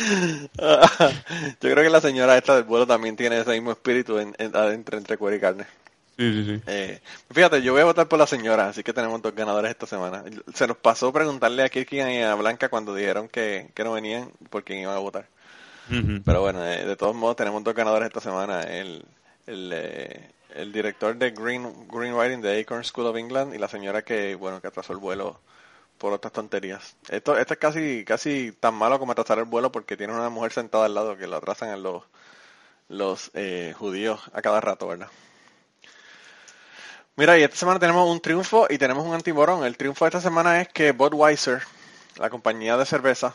[0.00, 4.54] Yo creo que la señora esta del vuelo también tiene ese mismo espíritu en, en-
[4.56, 5.66] adentro entre cuero y carne.
[6.16, 6.62] Sí, sí, sí.
[6.66, 7.00] Eh,
[7.32, 10.22] fíjate, yo voy a votar por la señora, así que tenemos dos ganadores esta semana.
[10.54, 14.30] Se nos pasó preguntarle a Kirky y a Blanca cuando dijeron que, que no venían
[14.50, 15.26] por quién iban a votar.
[16.24, 18.60] Pero bueno, eh, de todos modos tenemos dos ganadores esta semana.
[18.62, 19.04] El,
[19.50, 23.68] el, eh, el director de Green, Green Writing de Acorn School of England y la
[23.68, 25.40] señora que, bueno, que atrasó el vuelo
[25.98, 26.96] por otras tonterías.
[27.08, 30.52] Esto, esto es casi, casi tan malo como atrasar el vuelo porque tiene una mujer
[30.52, 32.04] sentada al lado que lo atrasan a los,
[32.88, 35.08] los eh, judíos a cada rato, ¿verdad?
[37.16, 39.64] Mira, y esta semana tenemos un triunfo y tenemos un antiborón.
[39.64, 41.60] El triunfo de esta semana es que Budweiser,
[42.16, 43.34] la compañía de cerveza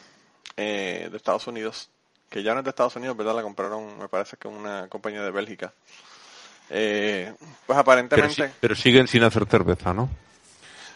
[0.57, 1.91] eh, de Estados Unidos,
[2.29, 3.35] que ya no es de Estados Unidos, ¿verdad?
[3.35, 5.73] La compraron, me parece que una compañía de Bélgica.
[6.69, 7.31] Eh,
[7.67, 10.09] pues aparentemente pero siguen sin hacer cerveza, ¿no?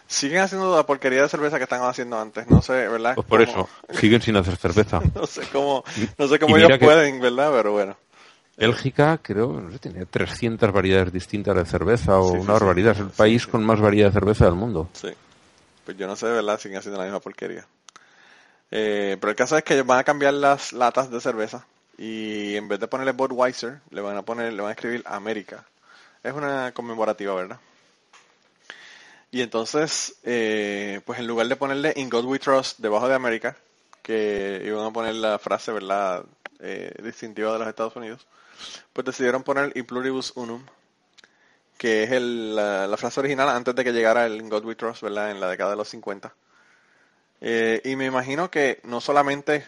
[0.07, 2.47] siguen haciendo la porquería de cerveza que estaban haciendo antes.
[2.47, 3.13] No sé, ¿verdad?
[3.13, 4.99] Pues por Cómo- eso, siguen sin hacer cerveza.
[5.15, 5.83] No sé cómo,
[6.17, 7.51] no sé cómo ellos pueden, ¿verdad?
[7.53, 7.95] Pero bueno.
[8.57, 12.51] Bélgica, creo, no sé, tiene 300 variedades distintas de cerveza o Sí, una sí.
[12.59, 12.91] barbaridad.
[12.93, 14.89] Es el Sí, país con más variedad de cerveza del mundo.
[14.93, 15.09] Sí.
[15.85, 16.59] Pues yo no sé, ¿verdad?
[16.59, 17.65] Siguen haciendo la misma porquería.
[18.71, 21.65] Eh, pero el caso es que ellos van a cambiar las latas de cerveza
[21.97, 25.65] y en vez de ponerle Budweiser, le van a poner, le van a escribir América.
[26.23, 27.59] Es una conmemorativa, ¿verdad?
[29.31, 33.55] Y entonces, eh, pues en lugar de ponerle In God We Trust debajo de América,
[34.01, 36.23] que iban a poner la frase, ¿verdad?
[36.59, 38.25] Eh, distintiva de los Estados Unidos,
[38.93, 40.63] pues decidieron poner In Pluribus Unum,
[41.77, 45.01] que es el- la, frase original antes de que llegara el In God We Trust,
[45.03, 45.31] ¿verdad?
[45.31, 46.33] En la década de los 50.
[47.41, 49.65] Eh, y me imagino que no solamente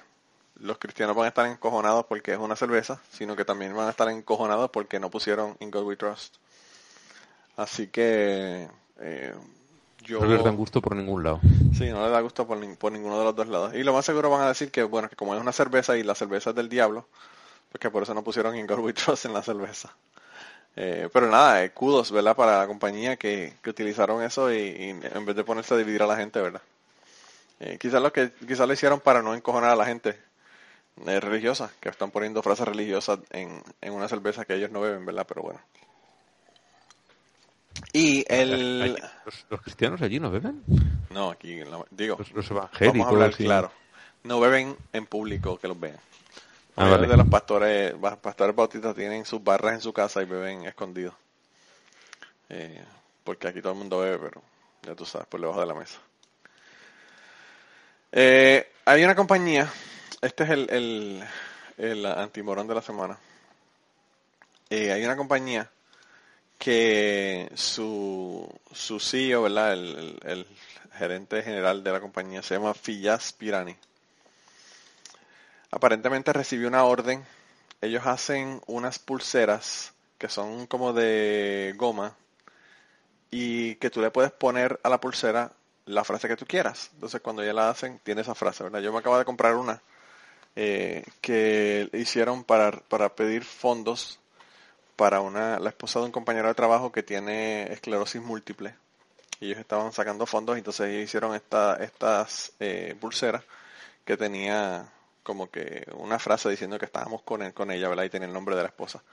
[0.56, 3.92] los cristianos van a estar encojonados porque es una cerveza, sino que también van a
[3.92, 6.36] estar encojonados porque no pusieron In God We Trust.
[7.58, 8.68] Así que
[9.00, 9.34] eh,
[10.04, 10.20] yo...
[10.20, 11.40] No les dan gusto por ningún lado.
[11.78, 13.74] Sí, no le da gusto por, por ninguno de los dos lados.
[13.74, 16.04] Y lo más seguro van a decir que, bueno, que como es una cerveza y
[16.04, 17.08] la cerveza es del diablo,
[17.72, 19.96] pues que por eso no pusieron In God We Trust en la cerveza.
[20.76, 22.36] Eh, pero nada, eh, kudos, ¿verdad?
[22.36, 26.04] Para la compañía que, que utilizaron eso y, y en vez de ponerse a dividir
[26.04, 26.62] a la gente, ¿verdad?
[27.64, 30.20] Eh, quizás lo que quizás lo hicieron para no encojonar a la gente
[31.06, 35.06] eh, religiosa, que están poniendo frases religiosas en, en una cerveza que ellos no beben,
[35.06, 35.26] ¿verdad?
[35.28, 35.60] Pero bueno.
[37.94, 38.98] Y el...
[39.26, 40.64] ¿Los, los cristianos allí no beben?
[41.12, 43.06] No, aquí, la- digo, Los, los Vamos evangélicos.
[43.06, 43.44] a hablar sí.
[43.44, 43.72] claro.
[44.24, 45.98] No beben en público que los vean.
[46.78, 47.08] Ah, vale.
[47.08, 51.14] de los pastores, pastores bautistas tienen sus barras en su casa y beben escondidos.
[52.50, 52.84] Eh,
[53.24, 54.42] porque aquí todo el mundo bebe, pero
[54.84, 56.00] ya tú sabes, por debajo de la mesa.
[58.12, 59.72] Eh, hay una compañía,
[60.22, 61.24] este es el, el,
[61.78, 63.18] el antimorón de la semana.
[64.70, 65.70] eh, hay una compañía
[66.60, 69.74] que su, su CEO, ¿verdad?
[69.74, 70.48] El, el- el
[70.98, 73.76] gerente general de la compañía se llama Fiyaz Pirani.
[75.72, 77.26] Aparentemente recibió una orden.
[77.82, 82.16] Ellos hacen unas pulseras que son como de goma
[83.32, 85.52] y que tú le puedes poner a la pulsera
[85.86, 86.90] la frase que tú quieras.
[86.94, 88.80] Entonces cuando ya la hacen, tiene esa frase, ¿verdad?
[88.82, 89.82] Yo me acabo de comprar una
[90.56, 94.20] eh, que hicieron para, para pedir fondos
[94.96, 98.76] para una, la esposa de un compañero de trabajo que tiene esclerosis múltiple.
[99.40, 103.44] Y ellos estaban sacando fondos, entonces hicieron esta, estas eh, pulseras
[104.06, 104.88] que tenía
[105.24, 108.06] como que una frase diciendo que estábamos con, él- con ella, ¿verdad?
[108.06, 109.04] Y tenía el nombre de la esposa.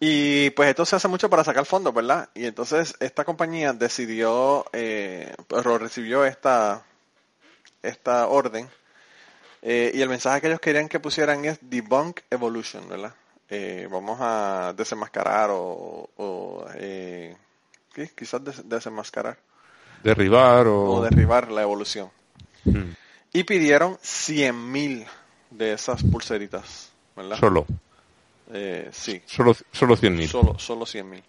[0.00, 2.30] Y pues esto se hace mucho para sacar fondos, ¿verdad?
[2.34, 6.82] Y entonces esta compañía decidió, eh, pues, recibió esta,
[7.82, 8.68] esta orden
[9.62, 13.14] eh, y el mensaje que ellos querían que pusieran es Debunk Evolution, ¿verdad?
[13.50, 17.36] Eh, vamos a desenmascarar o, o, eh,
[17.92, 18.08] ¿qué?
[18.16, 19.36] quizás des- desenmascarar
[20.02, 20.84] Derribar o...
[20.92, 22.10] o derribar la evolución.
[22.64, 22.92] Mm,
[23.34, 25.06] Y pidieron 100.000
[25.50, 27.38] de esas pulseritas, ¿verdad?
[27.38, 27.66] Solo.
[28.52, 30.28] Eh, sí, Solo, solo 100.000.
[30.28, 31.22] solo, solo 100.000.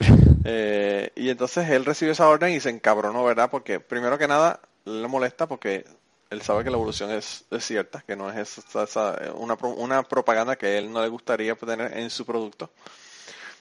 [0.44, 3.48] Eh, y entonces él recibió esa orden y se encabronó, ¿verdad?
[3.48, 5.84] Porque primero que nada le molesta porque
[6.30, 10.02] él sabe que la evolución es, es cierta, que no es esa, esa- una, una
[10.02, 12.72] propaganda que a él no le gustaría tener en su producto.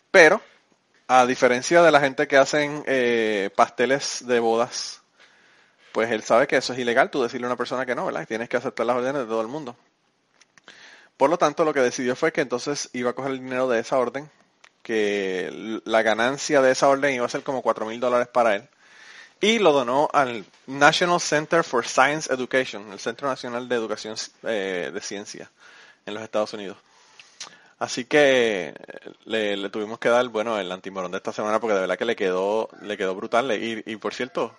[0.10, 0.42] Pero,
[1.08, 5.02] a diferencia de la gente que hacen eh, pasteles de bodas,
[5.92, 8.28] pues él sabe que eso es ilegal, tú decirle a una persona que no, ¿verdad?
[8.28, 9.76] Tienes que aceptar las órdenes de todo el mundo.
[11.22, 13.80] Por lo tanto, lo que decidió fue que entonces iba a coger el dinero de
[13.80, 14.28] esa orden,
[14.82, 18.68] que la ganancia de esa orden iba a ser como 4 mil dólares para él,
[19.40, 24.90] y lo donó al National Center for Science Education, el Centro Nacional de Educación eh,
[24.92, 25.52] de Ciencia
[26.08, 26.78] en los Estados Unidos.
[27.78, 31.76] Así que eh, le, le tuvimos que dar, bueno, el antimorón de esta semana porque
[31.76, 33.52] de verdad que le quedó, le quedó brutal.
[33.52, 34.58] Y, y por cierto,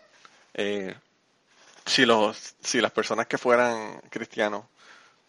[0.55, 0.95] eh,
[1.87, 4.67] si los, si las personas que fueran cristianos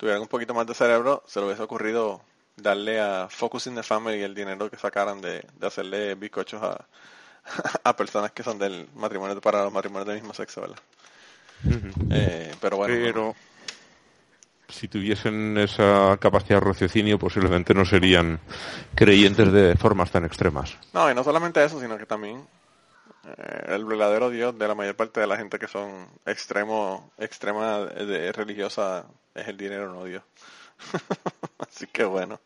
[0.03, 2.19] tuvieran un poquito más de cerebro, se le hubiese ocurrido
[2.57, 6.85] darle a Focusing the Family el dinero que sacaran de, de hacerle bizcochos a,
[7.85, 10.79] a personas que son del matrimonio para los matrimonios del mismo sexo, ¿verdad?
[12.11, 13.35] Eh, pero bueno, Pero
[14.67, 18.41] si tuviesen esa capacidad de raciocinio, posiblemente no serían
[18.95, 20.75] creyentes de formas tan extremas.
[20.91, 22.45] no, y no solamente eso, sino que también
[23.25, 27.79] eh, el verdadero Dios de la mayor parte de la gente que son extremo, extrema
[27.79, 30.23] de, religiosa es el dinero, no Dios.
[31.59, 32.39] Así que bueno.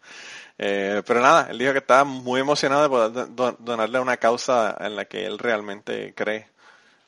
[0.57, 4.17] Eh, pero nada, él dijo que estaba muy emocionado de poder do- donarle a una
[4.17, 6.47] causa en la que él realmente cree.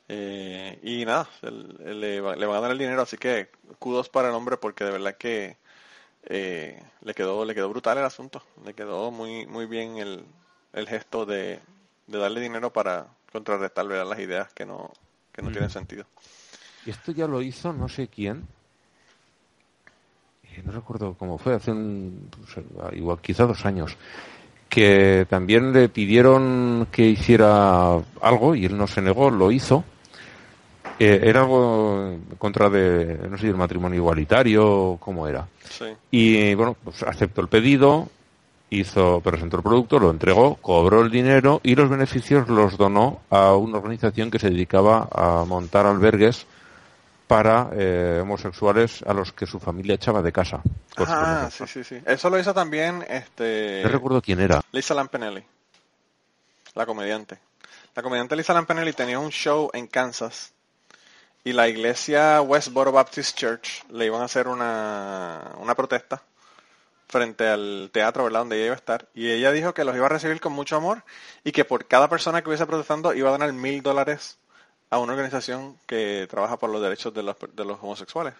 [0.09, 3.49] Eh, y nada, le, va- le van a dar el dinero, así que
[3.79, 5.57] kudos para el hombre porque de verdad que
[6.25, 8.43] eh, le quedó le quedó brutal el asunto.
[8.65, 10.25] Le quedó muy muy bien el,
[10.73, 11.59] el gesto de,
[12.07, 14.09] de darle dinero para contrarrestar ¿verdad?
[14.09, 14.91] las ideas que no,
[15.31, 16.05] que no tienen sentido.
[16.85, 18.47] Y esto ya lo hizo no sé quién.
[20.43, 22.65] Eh, No recuerdo cómo fue, hace un, pues,
[22.95, 23.95] igual quizá dos años.
[24.67, 29.83] Que también le pidieron que hiciera algo y él no se negó, lo hizo.
[30.99, 35.47] Eh, era algo en contra de, no sé, el matrimonio igualitario, cómo era.
[35.69, 35.85] Sí.
[36.11, 38.09] Y bueno, pues aceptó el pedido,
[38.69, 43.55] hizo, presentó el producto, lo entregó, cobró el dinero y los beneficios los donó a
[43.55, 46.45] una organización que se dedicaba a montar albergues
[47.27, 50.61] para eh, homosexuales a los que su familia echaba de casa.
[50.97, 52.01] Ah, sí, sí, sí.
[52.05, 54.61] Eso lo hizo también este No recuerdo quién era.
[54.71, 55.43] Lisa Lampanelli,
[56.73, 57.37] la comediante.
[57.95, 60.53] La comediante Lisa Lampanelli tenía un show en Kansas
[61.43, 66.21] y la iglesia Westboro Baptist Church le iban a hacer una, una protesta
[67.09, 68.41] frente al teatro, ¿verdad?
[68.41, 69.09] Donde ella iba a estar.
[69.13, 71.03] Y ella dijo que los iba a recibir con mucho amor
[71.43, 74.37] y que por cada persona que hubiese protestando iba a donar mil dólares
[74.91, 78.35] a una organización que trabaja por los derechos de los, de los homosexuales.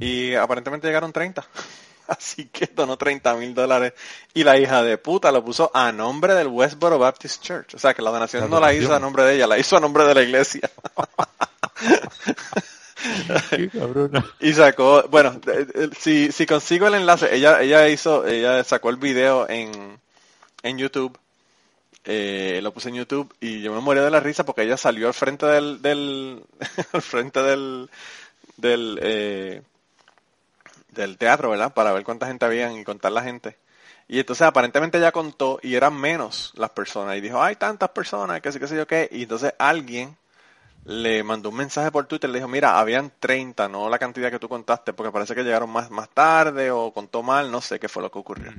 [0.00, 1.46] Y aparentemente llegaron 30.
[2.08, 3.94] Así que donó 30 mil dólares.
[4.34, 7.74] Y la hija de puta lo puso a nombre del Westboro Baptist Church.
[7.74, 9.76] O sea que la donación La no la hizo a nombre de ella, la hizo
[9.76, 10.70] a nombre de la iglesia.
[14.40, 18.90] Y sacó, bueno, de- de- si, si consigo el enlace, ella, ella hizo, ella sacó
[18.90, 19.98] el video en,
[20.62, 21.18] en YouTube.
[22.04, 25.08] Eh, lo puse en YouTube y yo me morí de la risa porque ella salió
[25.08, 26.44] al frente del, del,
[27.00, 27.90] frente del,
[28.56, 29.62] del, eh,
[30.90, 31.74] del teatro, ¿verdad?
[31.74, 33.56] Para ver cuánta gente habían y contar la gente.
[34.08, 37.16] Y entonces aparentemente ella contó y eran menos las personas.
[37.16, 39.08] Y dijo, hay tantas personas, que sé, qué sé yo qué.
[39.10, 40.16] Y entonces alguien
[40.86, 44.38] le mandó un mensaje por Twitter, le dijo, mira, habían 30, no la cantidad que
[44.38, 47.88] tú contaste, porque parece que llegaron más, más tarde o contó mal, no sé qué
[47.88, 48.52] fue lo que ocurrió.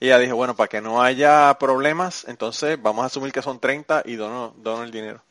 [0.00, 3.60] Y ella dijo, bueno, para que no haya problemas, entonces vamos a asumir que son
[3.60, 5.22] 30 y dono, dono el dinero.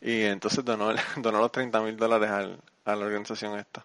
[0.00, 2.30] Y entonces donó, donó los 30 mil dólares
[2.84, 3.84] a la organización esta.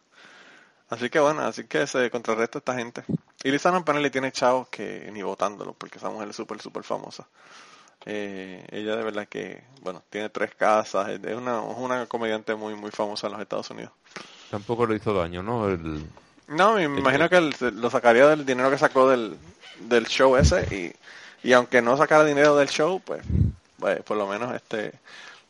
[0.90, 3.04] Así que bueno, así que se contrarresta esta gente.
[3.44, 7.28] Y Lisa le tiene chavos que ni votándolo, porque esa mujer es súper, súper famosa.
[8.06, 12.76] Eh, ella de verdad que, bueno, tiene tres casas, es una, es una comediante muy,
[12.76, 13.92] muy famosa en los Estados Unidos.
[14.50, 15.70] Tampoco le hizo daño, ¿no?
[15.70, 16.06] El,
[16.48, 19.38] no, me imagino que lo sacaría del dinero que sacó del,
[19.82, 20.96] del show ese
[21.44, 23.22] y, y aunque no sacara dinero del show, pues,
[23.78, 24.94] pues por lo menos este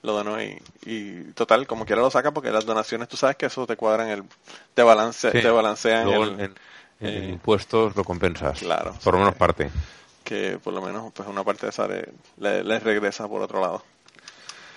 [0.01, 3.47] lo donó y, y total como quiera lo saca porque las donaciones tú sabes que
[3.47, 4.23] eso te cuadran el
[4.73, 6.55] te balance te balancean el, en,
[7.01, 8.59] eh, impuestos lo compensas.
[8.59, 9.69] claro por lo menos parte
[10.30, 13.84] que por lo menos pues una parte de esa le, le, regresa por otro lado.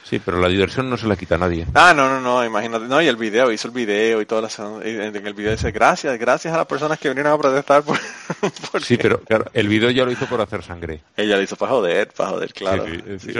[0.02, 1.66] Sí, pero la diversión no se la quita a nadie.
[1.74, 2.86] Ah, no, no, no, imagínate.
[2.86, 4.58] No, y el video, hizo el video y todas las...
[4.84, 7.98] En el video dice, gracias, gracias a las personas que vinieron a protestar por...
[8.82, 11.02] Sí, pero claro, el video ya lo hizo por hacer sangre.
[11.16, 12.86] Ella lo hizo para joder, para joder, claro.
[13.18, 13.32] Sí,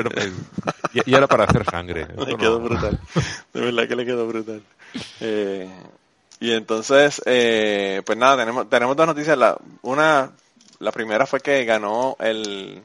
[1.04, 2.06] y era para hacer sangre.
[2.26, 3.00] le quedó brutal.
[3.54, 4.62] De verdad que le quedó brutal.
[5.20, 5.68] Eh,
[6.40, 9.36] y entonces, eh, pues nada, tenemos, tenemos dos noticias.
[9.36, 10.30] La, una
[10.82, 12.82] la primera fue que ganó el,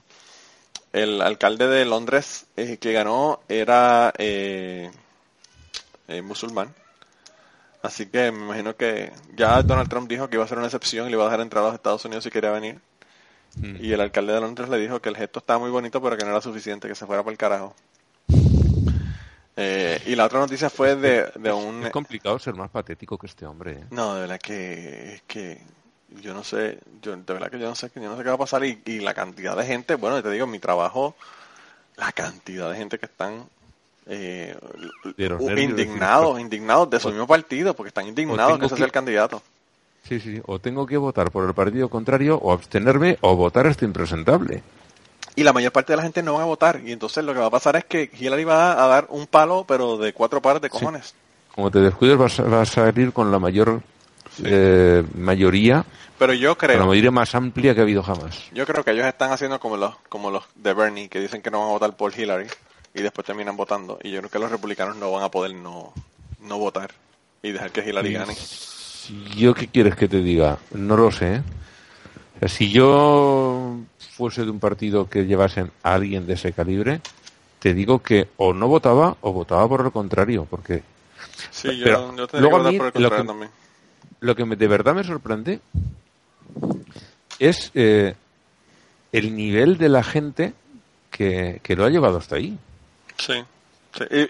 [0.93, 4.91] el alcalde de Londres, eh, que ganó era eh,
[6.07, 6.75] eh, musulmán.
[7.81, 11.07] Así que me imagino que ya Donald Trump dijo que iba a ser una excepción
[11.07, 12.79] y le iba a dejar entrar a los Estados Unidos si quería venir.
[13.55, 13.77] Mm.
[13.83, 16.23] Y el alcalde de Londres le dijo que el gesto estaba muy bonito, pero que
[16.23, 17.73] no era suficiente, que se fuera por el carajo.
[19.57, 21.83] y la otra noticia fue de, de un...
[21.83, 23.85] Es complicado ser más patético que este hombre.
[23.89, 25.59] No, de verdad que, que
[26.09, 28.35] yo no sé, yo de verdad que yo no sé, yo no sé qué va
[28.35, 31.15] a pasar y, la cantidad de gente, bueno, te digo, en mi trabajo,
[31.97, 33.43] la cantidad de gente que están
[34.07, 34.55] eh,
[35.17, 39.41] indignados, indignados de su mismo partido, porque están indignados que ese sea el candidato.
[40.07, 43.83] Sí, sí, o tengo que votar por el partido contrario, o abstenerme, o votar este
[43.83, 44.63] impresentable.
[45.35, 47.39] Y la mayor parte de la gente no va a votar, y entonces lo que
[47.39, 50.61] va a pasar es que Hillary va a dar un palo, pero de cuatro pares
[50.61, 51.13] de cojones.
[51.53, 53.81] Como te descuides, vas, vas a salir con la mayor
[54.43, 55.85] eh, mayoría
[56.17, 58.49] pero yo creo la mayoría más amplia que ha habido jamás.
[58.51, 61.51] Yo creo que ellos están haciendo como los como los de Bernie que dicen que
[61.51, 62.47] no van a votar por Hillary
[62.93, 63.99] y después terminan votando.
[64.03, 65.93] Y yo creo que los republicanos no van a poder no
[66.41, 66.91] no votar
[67.43, 68.35] y dejar que Hillary gane.
[69.35, 71.43] Yo qué quieres que te diga no lo sé.
[72.47, 73.77] Si yo
[74.15, 77.01] fuese de un partido que llevasen a alguien de ese calibre
[77.59, 80.83] te digo que o no votaba o votaba por el contrario porque
[81.49, 83.51] sí yo, yo tendría que votar por el contrario también
[84.19, 85.59] lo que de verdad me sorprende
[87.39, 88.15] es eh,
[89.11, 90.53] el nivel de la gente
[91.11, 92.57] que, lo ha llevado hasta ahí.
[93.17, 93.43] Sí.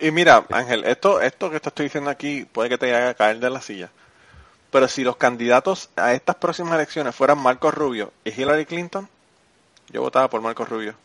[0.02, 3.40] Y, mira, Ángel, esto, esto que te estoy diciendo aquí puede que te haga caer
[3.40, 3.90] de la silla.
[4.72, 9.10] Pero si los candidatos a estas próximas elecciones fueran Marcos Rubio y Hillary Clinton,
[9.90, 10.96] yo votaba por Marcos Rubio.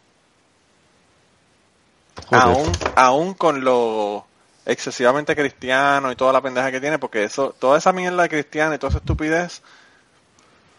[2.30, 4.26] Aún, aún con lo
[4.66, 8.74] excesivamente cristiano y toda la pendeja que tiene, porque eso, toda esa mierda de cristiana
[8.74, 9.62] y toda esa estupidez,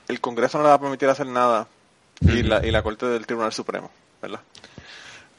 [0.08, 1.68] el Congreso no le va a permitir hacer nada
[2.22, 3.92] y, la, y la Corte del Tribunal Supremo,
[4.22, 4.40] ¿verdad?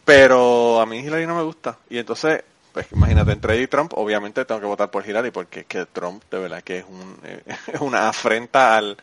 [0.05, 1.79] Pero a mí Hillary no me gusta.
[1.89, 2.43] Y entonces,
[2.73, 5.87] pues imagínate, entre ella y Trump, obviamente tengo que votar por Hillary porque es que
[5.87, 7.19] Trump de verdad que es, un,
[7.81, 8.97] una afrenta al,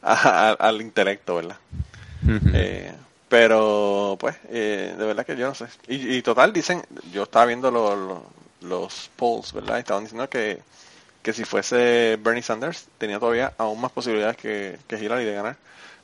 [0.00, 1.56] al intelecto, ¿verdad?
[2.54, 2.92] eh,
[3.28, 5.66] pero, pues, eh, de verdad que yo no sé.
[5.88, 6.82] Y, y total, dicen,
[7.12, 8.22] yo estaba viendo los
[8.66, 9.78] los polls, ¿verdad?
[9.78, 10.60] Estaban diciendo que,
[11.22, 15.56] que si fuese Bernie Sanders tenía todavía aún más posibilidades que, que Hillary de ganar.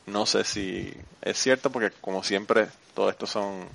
[0.07, 3.69] No sé si es cierto porque como siempre todo esto son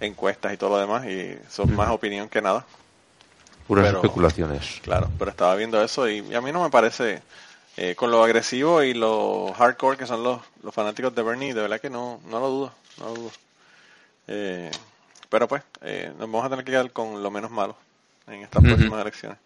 [0.00, 2.64] encuestas y todo lo demás y son más opinión que nada.
[3.66, 4.80] Puras especulaciones.
[4.82, 7.20] Claro, pero estaba viendo eso y, a mí no me parece,
[7.76, 11.62] eh, con lo agresivo y lo hardcore que son los, los fanáticos de Bernie, de
[11.62, 13.30] verdad que no, no lo dudo, no lo dudo.
[14.28, 14.70] Eh,
[15.28, 17.76] pero pues, eh, nos vamos a tener que quedar con lo menos malo
[18.26, 19.38] en estas próximas elecciones.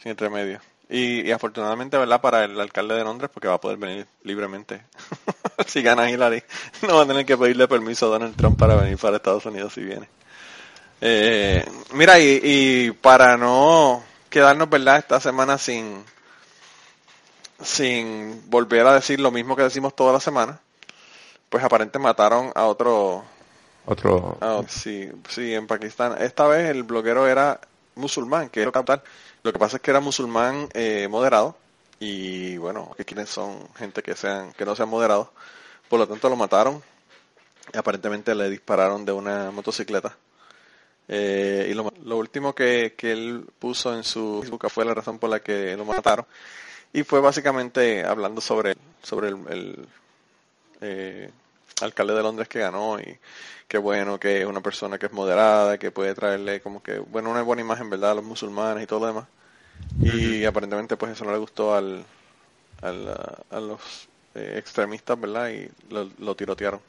[0.00, 0.60] Sin entremedio.
[0.88, 2.20] Y, afortunadamente, ¿verdad?
[2.20, 4.82] Para el alcalde de Londres, porque va a poder venir libremente.
[5.66, 6.42] si gana Hillary,
[6.82, 9.72] no va a tener que pedirle permiso a Donald Trump para venir para Estados Unidos
[9.72, 10.08] si viene.
[11.00, 14.98] Eh, mira, y, y para no quedarnos, ¿verdad?
[14.98, 16.04] Esta semana sin,
[17.62, 20.60] sin volver a decir lo mismo que decimos toda la semana,
[21.48, 23.24] pues aparentemente mataron a otro...
[23.86, 24.38] Otro...
[24.68, 26.16] sí, sí, en Pakistán.
[26.18, 27.60] Esta vez el bloguero era
[27.96, 28.72] musulmán, que Lo
[29.52, 31.56] que pasa es que era musulmán eh, moderado
[32.00, 35.28] y bueno, que quienes son gente que sean que no sean moderados.
[35.88, 36.82] Por lo tanto lo mataron
[37.72, 40.16] y aparentemente le dispararon de una motocicleta.
[41.08, 45.18] Eh, y lo, lo último que, que él puso en su Facebook fue la razón
[45.18, 46.26] por la que lo mataron.
[46.92, 49.88] Y fue básicamente hablando sobre, sobre el, el,
[50.80, 51.30] eh,
[51.82, 53.18] alcalde de Londres que ganó y
[53.68, 57.30] qué bueno que es una persona que es moderada, que puede traerle como que, bueno,
[57.30, 59.26] una buena imagen, ¿verdad?, a los musulmanes y todo lo demás.
[60.00, 62.04] Y aparentemente pues eso no le gustó al,
[62.82, 65.50] al a, a los eh, extremistas, ¿verdad?
[65.50, 66.80] Y lo, lo, tirotearon.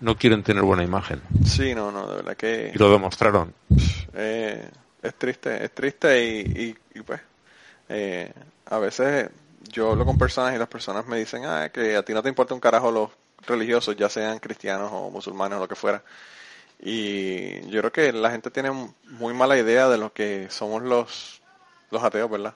[0.00, 1.20] No quieren tener buena imagen.
[1.44, 2.72] Sí, no, no, de verdad que...
[2.74, 3.52] Y lo demostraron.
[4.14, 4.68] Eh,
[5.02, 7.20] es triste, es triste y, y, y pues
[7.88, 8.32] eh,
[8.66, 9.28] a veces
[9.70, 12.28] yo hablo con personas y las personas me dicen, ah, que a ti no te
[12.28, 13.10] importa un carajo los
[13.46, 16.02] religiosos, ya sean cristianos o musulmanes o lo que fuera.
[16.80, 18.70] Y yo creo que la gente tiene
[19.04, 21.40] muy mala idea de lo que somos los,
[21.90, 22.54] los ateos, ¿verdad?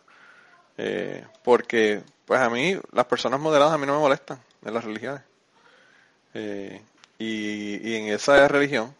[0.78, 4.84] Eh, porque, pues a mí, las personas moderadas a mí no me molestan en las
[4.84, 5.22] religiones.
[6.34, 6.82] Eh,
[7.18, 8.94] y, y en esa religión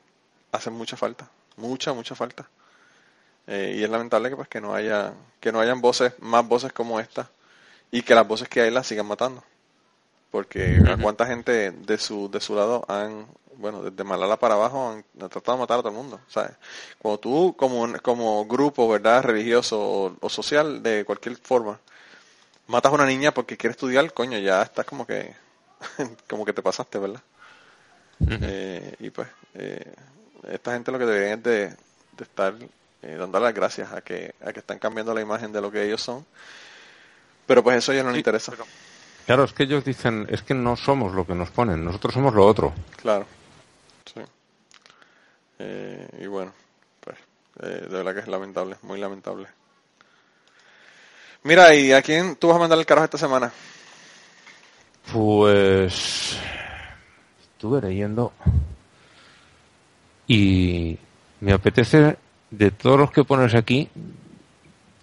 [0.53, 2.49] hacen mucha falta, mucha, mucha falta.
[3.47, 6.73] Eh, y es lamentable que pues que no haya que no hayan voces más voces
[6.73, 7.31] como esta
[7.93, 9.45] y que las voces que hay las sigan matando
[10.37, 13.27] porque a cuánta gente de su de su lado han
[13.57, 16.53] bueno desde Malala para abajo han, tratado de matar a todo el mundo ¿sabes?
[16.99, 21.81] cuando tú como como grupo verdad religioso o, o, social de cualquier forma
[22.67, 25.35] matas a una niña porque quiere estudiar coño ya estás como que
[26.29, 27.23] como que te pasaste verdad
[28.29, 29.91] eh, y pues eh,
[30.51, 32.53] esta gente lo que deberían es de, de estar
[33.01, 35.83] eh, dando las gracias a que, a que están cambiando la imagen de lo que
[35.83, 36.27] ellos son.
[37.47, 38.53] Pero pues eso ya no sí, les interesa.
[38.53, 38.67] Pero...
[39.27, 42.33] Claro, es que ellos dicen, es que no somos lo que nos ponen, nosotros somos
[42.33, 42.73] lo otro.
[42.95, 43.27] Claro,
[44.05, 44.21] sí.
[45.59, 46.53] Eh, y bueno,
[47.01, 47.19] pues
[47.63, 49.49] eh, de verdad que es lamentable, muy lamentable.
[51.43, 53.53] Mira, ¿y a quién tú vas a mandar el carajo esta semana?
[55.13, 56.39] Pues
[57.41, 58.33] estuve leyendo
[60.29, 60.99] y
[61.41, 62.17] me apetece
[62.51, 63.89] de todos los que pones aquí,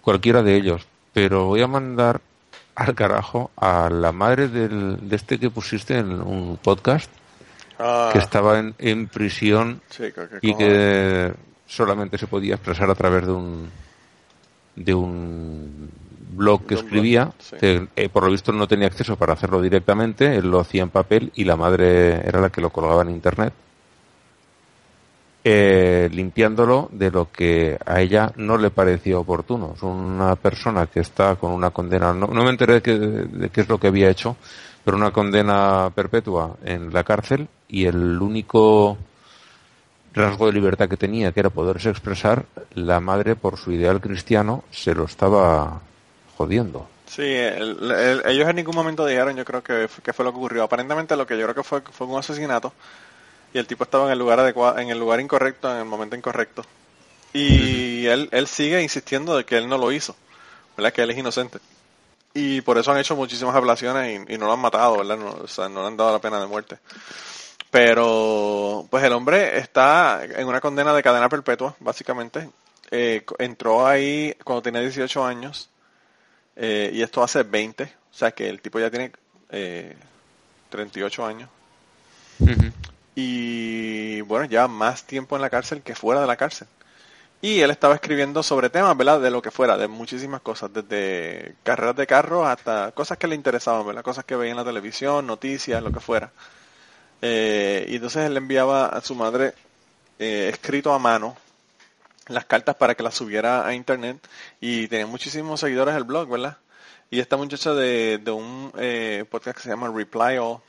[0.01, 2.21] cualquiera de ellos, pero voy a mandar
[2.75, 7.09] al carajo a la madre del, de este que pusiste en un podcast,
[7.79, 8.09] ah.
[8.11, 9.81] que estaba en, en prisión
[10.41, 11.33] y que
[11.67, 13.69] solamente se podía expresar a través de un
[14.75, 15.91] de un
[16.31, 17.55] blog que escribía, blog, sí.
[17.59, 20.89] que eh, por lo visto no tenía acceso para hacerlo directamente, él lo hacía en
[20.89, 23.53] papel y la madre era la que lo colgaba en internet
[25.43, 29.73] eh, limpiándolo de lo que a ella no le parecía oportuno.
[29.75, 33.49] Es una persona que está con una condena, no, no me enteré de qué, de
[33.49, 34.37] qué es lo que había hecho,
[34.83, 38.97] pero una condena perpetua en la cárcel y el único
[40.13, 42.45] rasgo de libertad que tenía, que era poderse expresar,
[42.75, 45.81] la madre por su ideal cristiano se lo estaba
[46.37, 46.87] jodiendo.
[47.05, 50.37] Sí, el, el, ellos en ningún momento dijeron, yo creo que, que fue lo que
[50.37, 50.63] ocurrió.
[50.63, 52.73] Aparentemente lo que yo creo que fue fue un asesinato
[53.53, 56.15] y el tipo estaba en el lugar adecuado, en el lugar incorrecto, en el momento
[56.15, 56.63] incorrecto.
[57.33, 58.13] Y uh -huh.
[58.13, 60.15] él, él sigue insistiendo de que él no lo hizo,
[60.75, 60.91] ¿verdad?
[60.91, 61.59] Que él es inocente.
[62.33, 65.17] Y por eso han hecho muchísimas ablaciones y, y no lo han matado, ¿verdad?
[65.17, 66.79] No, o sea, no le han dado la pena de muerte.
[67.69, 72.49] Pero, pues el hombre está en una condena de cadena perpetua, básicamente.
[72.91, 75.69] Eh, entró ahí cuando tenía 18 años
[76.55, 79.11] eh, y esto hace 20, o sea que el tipo ya tiene
[79.49, 79.95] eh,
[80.69, 81.49] 38 años.
[82.39, 86.67] Uh -huh y bueno, ya más tiempo en la cárcel que fuera de la cárcel.
[87.41, 89.19] Y él estaba escribiendo sobre temas, ¿verdad?
[89.19, 93.35] De lo que fuera, de muchísimas cosas, desde carreras de carro hasta cosas que le
[93.35, 94.01] interesaban, ¿verdad?
[94.01, 96.31] Cosas que veía en la televisión, noticias, lo que fuera.
[97.21, 99.53] Eh, y entonces él enviaba a su madre
[100.19, 101.35] eh, escrito a mano
[102.27, 104.17] las cartas para que las subiera a internet
[104.61, 106.57] y tenía muchísimos seguidores el blog, ¿verdad?
[107.09, 110.59] Y esta muchacha de, de un eh, podcast que se llama Reply All,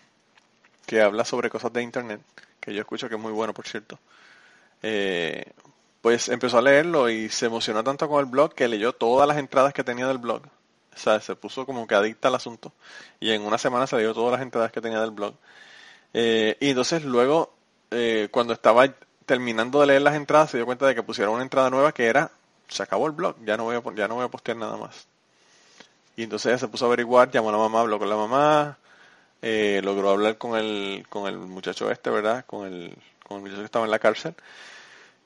[0.86, 2.20] que habla sobre cosas de internet,
[2.60, 3.98] que yo escucho que es muy bueno, por cierto.
[4.82, 5.44] Eh,
[6.00, 9.38] pues empezó a leerlo y se emocionó tanto con el blog que leyó todas las
[9.38, 10.42] entradas que tenía del blog.
[10.94, 12.72] O sea, se puso como que adicta al asunto.
[13.20, 15.34] Y en una semana se leyó todas las entradas que tenía del blog.
[16.12, 17.54] Eh, y entonces luego,
[17.90, 18.86] eh, cuando estaba
[19.26, 22.06] terminando de leer las entradas, se dio cuenta de que pusieron una entrada nueva que
[22.06, 22.30] era,
[22.68, 25.06] se acabó el blog, ya no voy a, ya no voy a postear nada más.
[26.16, 28.78] Y entonces se puso a averiguar, llamó a la mamá, habló con la mamá,
[29.46, 32.46] eh, logró hablar con el, con el muchacho este, ¿verdad?
[32.46, 32.96] Con el,
[33.28, 34.34] con el muchacho que estaba en la cárcel.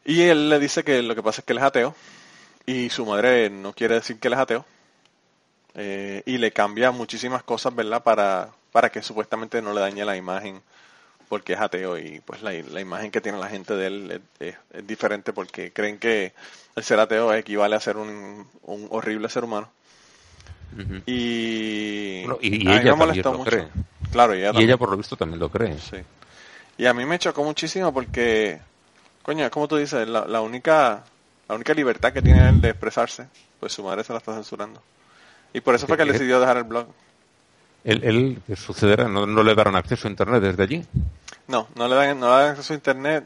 [0.04, 1.94] Y él le dice que lo que pasa es que él es ateo
[2.66, 4.64] y su madre no quiere decir que él es ateo.
[5.74, 8.02] Eh, y le cambia muchísimas cosas, ¿verdad?
[8.02, 10.62] Para, para que supuestamente no le dañe la imagen
[11.28, 14.56] porque es ateo y pues la, la imagen que tiene la gente de él es,
[14.84, 16.32] diferente porque creen que
[16.74, 19.70] el ser ateo equivale a ser un, un horrible ser humano.
[20.76, 21.02] Uh -huh.
[21.06, 23.50] Y, bueno, y, y ella también lo mucho.
[23.50, 23.68] cree.
[24.12, 25.78] Claro, y ella, y ella por lo visto también lo cree.
[25.78, 25.96] Sí.
[26.76, 28.60] Y a mí me chocó muchísimo porque
[29.22, 31.04] Coño, como tú dices, la, la única
[31.48, 33.26] la única libertad que tiene él de expresarse,
[33.60, 34.82] pues su madre se la está censurando.
[35.52, 36.86] Y por eso fue que él decidió dejar el blog.
[37.84, 39.08] Él, él ¿qué sucederá?
[39.08, 40.84] ¿No, ¿No le darán acceso a Internet desde allí?
[41.46, 43.24] No, no le dan, no le dan acceso a internet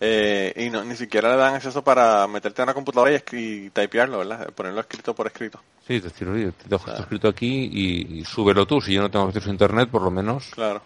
[0.00, 3.70] eh, y no, ni siquiera le dan acceso para meterte en una computadora y, y
[3.70, 4.50] typearlo, ¿verdad?
[4.52, 5.60] Ponerlo escrito por escrito.
[5.86, 8.80] Sí, decir, oye, te dejo esto escrito aquí y, y súbelo tú.
[8.80, 10.46] Si yo no tengo acceso a Internet, por lo menos.
[10.52, 10.82] Claro.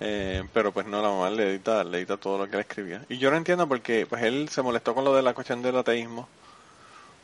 [0.00, 3.04] Eh, pero pues no, la mamá le edita, le edita todo lo que él escribía.
[3.08, 5.76] Y yo no entiendo porque pues él se molestó con lo de la cuestión del
[5.76, 6.28] ateísmo,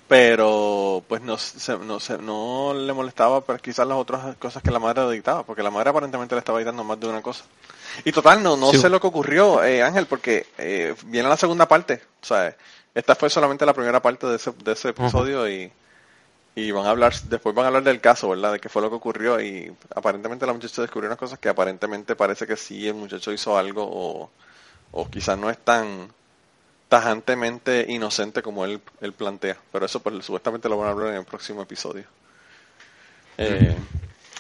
[0.06, 4.70] pero pues no, se, no, se, no le molestaba pero quizás las otras cosas que
[4.70, 7.44] la madre le dictaba, porque la madre aparentemente le estaba editando más de una cosa.
[8.05, 8.78] Y total, no, no Sí.
[8.78, 12.01] sé lo que ocurrió, eh, Ángel, porque eh, viene la segunda parte.
[12.23, 12.56] O sea,
[12.94, 15.70] esta fue solamente la primera parte de ese, de ese episodio y,
[16.61, 18.53] y van a hablar, después van a hablar del caso, ¿verdad?
[18.53, 22.17] De qué fue lo que ocurrió y aparentemente la muchacha descubrió unas cosas que aparentemente
[22.17, 24.31] parece que sí el muchacho hizo algo o,
[24.93, 26.13] o quizás no es tan
[26.89, 29.59] tajantemente inocente como él, él plantea.
[29.73, 32.05] Pero eso pues supuestamente lo van a hablar en el próximo episodio.
[33.37, 33.77] Eh,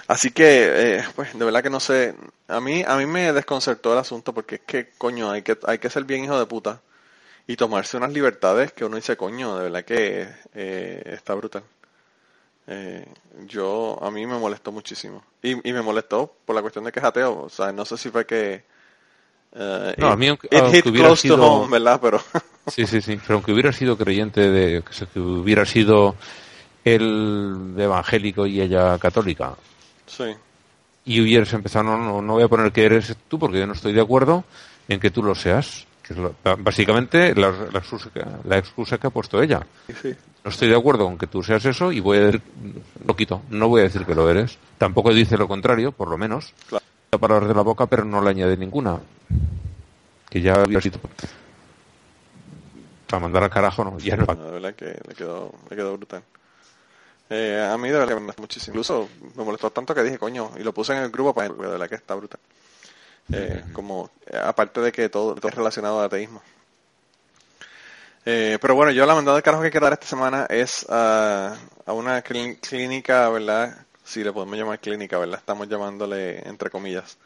[0.08, 2.14] Así que, eh, pues, de verdad que no sé.
[2.48, 5.78] A mí, a mí me desconcertó el asunto porque es que, coño, hay que, hay
[5.78, 6.82] que ser bien hijo de puta
[7.46, 11.64] y tomarse unas libertades que uno dice, coño, de verdad que eh, está brutal.
[12.70, 13.06] Eh,
[13.46, 15.22] yo, a mí me molestó muchísimo.
[15.42, 17.44] Y, y me molestó por la cuestión de que es ateo.
[17.44, 18.62] O sea, no sé si fue que...
[19.54, 21.98] eh, No, it- a mí aunque- it aunque hit hubiera close to sido- home, ¿verdad?
[22.02, 22.20] Pero...
[22.68, 23.16] Sí, sí, sí.
[23.22, 26.14] Pero aunque hubiera sido creyente de que, que hubiera sido
[26.84, 29.54] él evangélico y ella católica,
[30.06, 30.24] sí.
[31.06, 33.72] y hubieras empezado, no, no, no voy a poner que eres tú porque yo no
[33.72, 34.44] estoy de acuerdo
[34.88, 35.86] en que tú lo seas.
[36.02, 39.66] Que es lo- básicamente la, la excusa, que- la excusa que ha puesto ella.
[40.02, 40.14] sí.
[40.48, 42.42] No estoy de acuerdo con que tú seas eso y voy a decir,
[43.04, 43.42] lo quito.
[43.50, 44.56] No voy a decir que lo eres.
[44.78, 46.54] Tampoco dice lo contrario, por lo menos.
[46.66, 46.86] Claro.
[47.10, 48.98] Palabras de la boca, pero no le añade ninguna.
[50.30, 51.00] Que ya había sido.
[53.08, 53.98] Para mandar al carajo, no.
[53.98, 54.24] Ya no.
[54.24, 56.22] De verdad que le quedó, le quedó brutal.
[57.28, 58.72] Eh, a mí de verdad me molestó muchísimo.
[58.72, 59.06] Incluso
[59.36, 61.90] me molestó tanto que dije, coño, y lo puse en el grupo para de verdad
[61.90, 62.40] que está brutal.
[63.34, 64.08] Eh, como,
[64.42, 66.40] aparte de que todo, todo es relacionado al ateísmo.
[68.30, 71.56] Eh, pero bueno, yo la mandada de carajo que quiero dar esta semana es a,
[71.86, 73.86] a una clí- clínica, ¿verdad?
[74.04, 75.38] Si le podemos llamar clínica, ¿verdad?
[75.38, 77.16] Estamos llamándole entre comillas.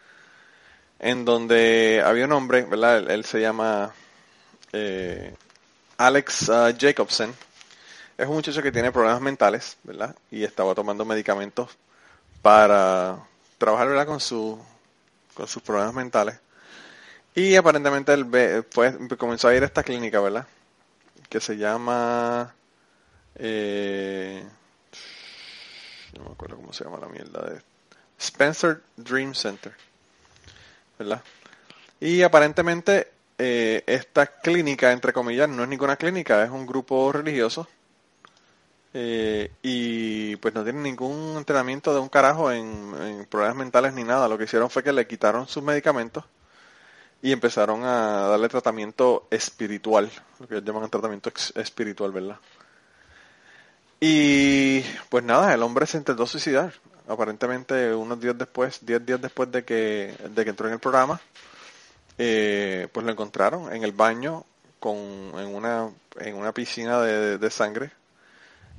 [0.99, 3.11] En donde había un hombre, ¿verdad?
[3.11, 3.93] Él, se llama
[4.73, 5.35] eh,
[5.99, 7.35] Alex ah, Jacobson.
[8.19, 10.17] Es un muchacho que tiene problemas mentales, ¿verdad?
[10.31, 11.71] Y estaba tomando medicamentos
[12.43, 13.19] para
[13.59, 14.07] trabajar, ¿verdad?
[14.07, 14.61] Con, su,
[15.35, 16.39] con sus problemas mentales.
[17.35, 20.47] Y aparentemente él ve- fue, comenzó a ir a esta clínica, ¿verdad?
[21.33, 22.55] Que se llama...
[23.37, 24.47] eh,
[26.13, 27.63] no me acuerdo cómo se llama la mierda de...
[28.19, 29.73] Spencer Dream Center.
[30.99, 31.23] ¿Verdad?
[32.01, 37.67] Y aparentemente eh, esta clínica, entre comillas, no es ninguna clínica, es un grupo religioso.
[38.93, 44.05] Eh, y pues no tienen ningún entrenamiento de un carajo en, en problemas mentales ni
[44.05, 44.29] nada.
[44.29, 46.25] Lo que hicieron fue que le quitaron sus medicamentos
[47.23, 52.37] y empezaron a darle tratamiento espiritual, lo que ellos llaman tratamiento espiritual, ¿verdad?
[54.01, 56.75] Y pues nada, el hombre se intentó suicidar.
[57.07, 61.21] Aparentemente unos días después, 10 días después de que, de que entró en el programa,
[62.19, 64.45] eh, pues lo encontraron en el baño
[64.81, 67.93] con en una en una piscina de, de sangre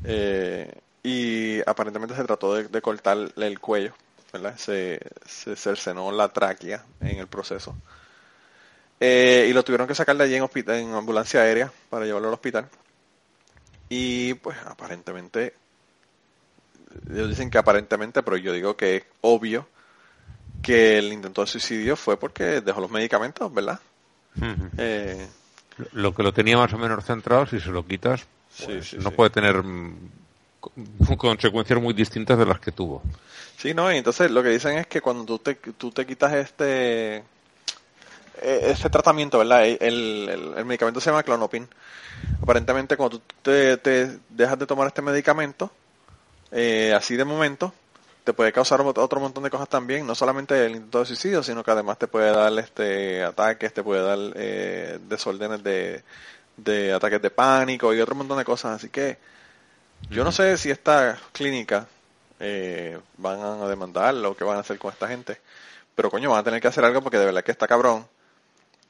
[0.03, 0.71] eh,
[1.01, 3.93] y aparentemente se trató de, de cortarle el cuello
[4.31, 4.57] ¿verdad?
[4.57, 7.75] se, se cercenó la tráquea en el proceso
[8.99, 12.29] Eh, y lo tuvieron que sacar de allí en, hospital, en ambulancia aérea para llevarlo
[12.29, 12.69] al hospital
[13.89, 15.53] y pues aparentemente
[17.11, 19.67] ellos dicen que aparentemente pero yo digo que es obvio
[20.61, 23.79] que el intento de suicidio fue porque dejó los medicamentos, ¿verdad?
[24.77, 25.27] Eh,
[25.91, 28.25] Lo que lo tenía más o menos centrado, si se lo quitas,
[28.65, 29.15] pues sí, no sí.
[29.15, 30.09] puede tener mm,
[30.61, 30.71] co-
[31.17, 33.01] consecuencias muy distintas de las que tuvo.
[33.57, 36.31] sí, no, y entonces lo que dicen es que cuando tú te, tú te quitas
[36.33, 37.23] este
[38.41, 39.65] este tratamiento, ¿verdad?
[39.65, 41.67] El, el- el medicamento se llama clonopin.
[42.41, 45.71] Aparentemente cuando tú te, te dejas de tomar este medicamento,
[46.51, 47.73] eh, así de momento,
[48.23, 51.43] te puede causar ot- otro montón de cosas también, no solamente el intento de suicidio,
[51.43, 56.03] sino que además te puede dar este ataques, te puede dar eh, desórdenes de,
[56.57, 58.75] de ataques de pánico y otro montón de cosas.
[58.77, 59.19] Así que
[60.09, 61.87] yo no sé si esta clínica
[62.39, 65.39] eh, van a demandarlo o qué van a hacer con esta gente,
[65.95, 68.07] pero coño, van a tener que hacer algo porque de verdad que está cabrón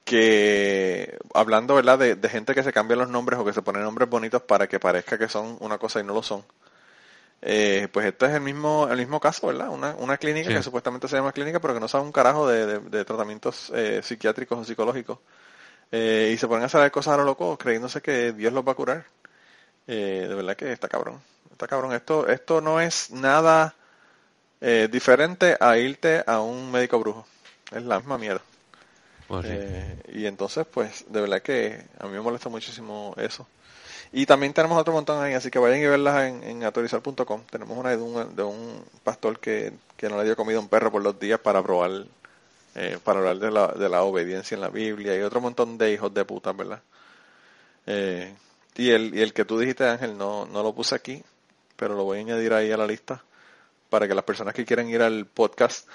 [0.05, 3.84] que hablando verdad de, de gente que se cambia los nombres o que se ponen
[3.84, 6.43] nombres bonitos para que parezca que son una cosa y no lo son
[7.41, 10.55] eh, pues este es el mismo el mismo caso verdad una, una clínica Sí.
[10.55, 13.71] que supuestamente se llama clínica pero que no sabe un carajo de, de- de tratamientos
[13.75, 15.19] eh, psiquiátricos o psicológicos
[15.91, 18.71] eh, y se ponen a hacer cosas a lo loco creyéndose que Dios los va
[18.73, 19.05] a curar.
[19.88, 21.21] Eh, de verdad que está cabrón.
[21.51, 21.93] Está cabrón.
[21.93, 23.75] Esto, esto no es nada
[24.61, 27.27] eh, diferente a irte a un médico brujo.
[27.71, 28.41] Es la misma mierda.
[29.28, 30.20] Pues sí.
[30.20, 33.48] y entonces, pues, de verdad que a mí me molesta muchísimo eso.
[34.16, 37.41] Y también tenemos otro montón ahí, así que vayan y verlas en, en autorizar.com.
[37.50, 40.68] Tenemos una de un, de un pastor que, que no le dio comida a un
[40.68, 42.06] perro por los días para probar,
[42.76, 45.94] eh, para hablar de la, de la obediencia en la Biblia y otro montón de
[45.94, 46.82] hijos de puta, ¿verdad?
[47.88, 48.36] Eh,
[48.76, 51.24] y, el, y el que tú dijiste, Ángel, no, no lo puse aquí,
[51.76, 53.24] pero lo voy a añadir ahí a la lista
[53.90, 55.88] para que las personas que quieran ir al podcast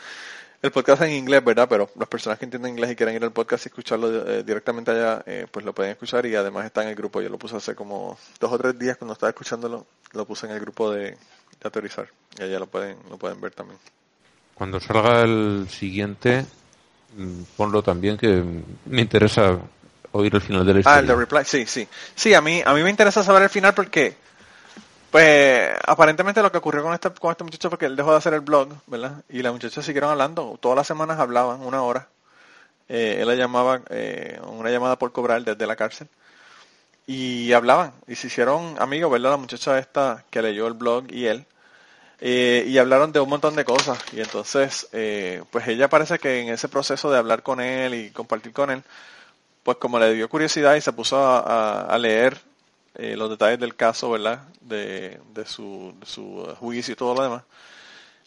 [0.61, 1.69] el podcast en inglés, ¿verdad?
[1.69, 4.91] Pero las personas que entienden inglés y quieren ir al podcast y escucharlo eh, directamente
[4.91, 7.21] allá, eh, pues lo pueden escuchar y además está en el grupo.
[7.21, 10.53] Yo lo puse hace como dos o tres días cuando estaba escuchándolo, lo puse en
[10.53, 11.17] el grupo de, de
[11.63, 12.09] autorizar
[12.39, 13.79] y allá lo pueden, lo pueden ver también.
[14.55, 16.45] Cuando salga el siguiente,
[17.17, 18.43] mm, ponlo también que
[18.87, 19.59] me interesa
[20.11, 20.97] oír el final de la historia.
[20.97, 21.87] Ah, el de Reply, sí, sí.
[22.15, 24.17] Sí, a mí, a mí me interesa saber el final porque
[25.11, 28.19] pues aparentemente lo que ocurrió con este, con este muchacho fue que él dejó de
[28.19, 29.23] hacer el blog, ¿verdad?
[29.29, 32.09] Y la muchacha siguieron hablando, todas las semanas hablaban, una hora.
[32.89, 36.09] Eh, él la llamaba, eh, una llamada por cobrar desde la cárcel.
[37.07, 39.31] Y hablaban, y se hicieron amigos, ¿verdad?
[39.31, 41.47] La muchacha esta que leyó el blog y él.
[42.21, 43.99] Eh, y hablaron de un montón de cosas.
[44.13, 48.11] Y entonces, eh, pues ella parece que en ese proceso de hablar con él y
[48.11, 48.83] compartir con él,
[49.63, 52.39] pues como le dio curiosidad y se puso a, leer
[52.95, 54.49] eh, los detalles del caso, ¿verdad?
[54.61, 57.45] De, de, su, de su juicio y todo lo demás.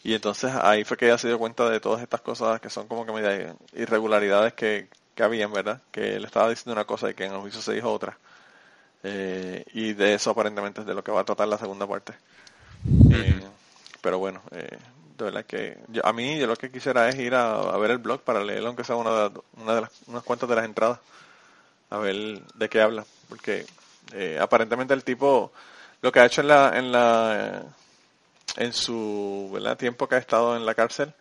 [0.04, 2.88] Y entonces ahí fue que ella se dio cuenta de todas estas cosas que son
[2.88, 5.82] como que media irregularidades que, que habían, ¿verdad?
[5.92, 8.18] Que él estaba diciendo una cosa y que en el juicio se dijo otra.
[9.04, 12.14] Eh, y de eso aparentemente es de lo que va a tratar la segunda parte.
[13.08, 13.48] Eh,
[14.00, 14.78] pero bueno, eh,
[15.18, 17.90] de verdad que yo- a mí yo lo que quisiera es ir a, a ver
[17.92, 20.64] el blog para leerlo, aunque sea una de, una de las, unas cuantas de las
[20.64, 21.00] entradas,
[21.90, 23.68] a ver de qué habla, porque
[24.12, 25.52] eh, aparentemente el tipo
[26.00, 27.62] lo que ha hecho en la en la
[28.56, 29.76] en su ¿verdad?
[29.78, 31.12] tiempo que ha estado en la cárcel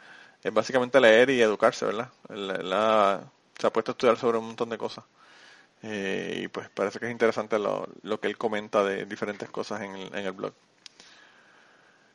[0.43, 2.09] es básicamente leer y educarse, ¿verdad?
[2.29, 3.21] Él- él ha-
[3.59, 5.03] se ha puesto a estudiar sobre un montón de cosas.
[5.83, 9.81] Eh, y pues parece que es interesante lo, lo que él comenta de diferentes cosas
[9.81, 10.53] en el, en el blog.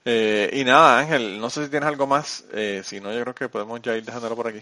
[0.05, 2.45] Eh, y nada, Ángel, no sé si tienes algo más.
[2.53, 4.61] Eh, si no, yo creo que podemos ya ir dejándolo por aquí.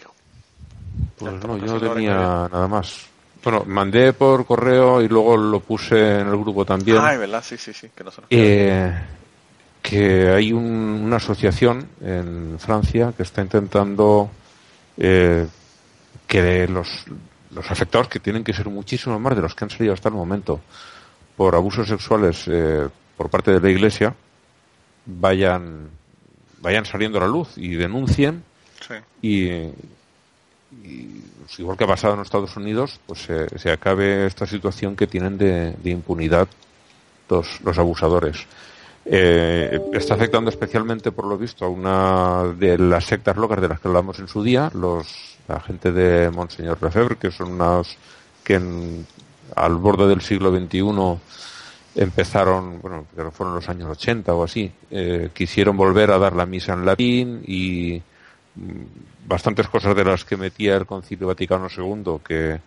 [1.19, 2.15] Pues Ya no, yo no tenía
[2.51, 3.09] nada más.
[3.45, 6.99] Bueno, mandé por correo y luego lo puse en el grupo también.
[7.01, 7.45] Ay, ¿verdad?
[7.45, 8.93] Sí, sí, sí, que no se nos eh,
[9.83, 14.31] que hay un- una asociación en Francia que está intentando
[14.97, 15.47] eh,
[16.27, 17.05] que de los,
[17.55, 20.15] los afectados, que tienen que ser muchísimo más de los que han salido hasta el
[20.15, 20.61] momento
[21.37, 24.15] por abusos sexuales eh, por parte de la Iglesia,
[25.07, 25.89] vayan,
[26.61, 28.43] vayan saliendo a la luz y denuncien
[28.87, 28.95] Sí.
[29.23, 29.49] y,
[30.83, 35.07] y, pues, igual que ha pasado en Estados Unidos, pues se, acabe esta situación que
[35.07, 36.49] tienen de, impunidad
[37.29, 38.47] los, los abusadores.
[39.07, 43.81] Eh, está afectando especialmente, por lo visto, a una de las sectas locas de las
[43.81, 47.97] que hablamos en su día, los, la gente de Monseñor Lefebvre, que son unas
[48.43, 48.61] que
[49.57, 50.83] al borde del siglo XXI
[51.97, 56.35] empezaron, bueno, creo que fueron los años 80 o así, eh, quisieron volver a dar
[56.35, 58.03] la misa en latín y
[59.27, 62.61] bastantes cosas de las que metía el Concilio Vaticano II, que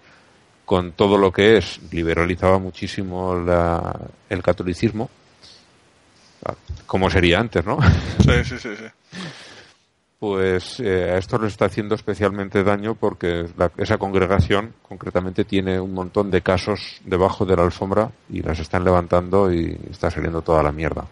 [0.65, 3.95] con todo lo que es liberalizaba muchísimo la-
[4.29, 5.09] el catolicismo,
[6.45, 6.53] Ah,
[6.85, 7.79] como sería antes, ¿no?
[8.23, 8.85] Sí, sí, sí, sí.
[10.19, 15.79] Pues eh, a esto les está haciendo especialmente daño porque la- esa congregación concretamente tiene
[15.79, 20.41] un montón de casos debajo de la alfombra y las están levantando y está saliendo
[20.41, 21.05] toda la mierda.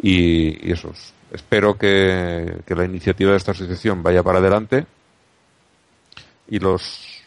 [0.00, 4.86] Y, y eso, es- espero que, que la iniciativa de esta asociación vaya para adelante
[6.48, 7.22] y los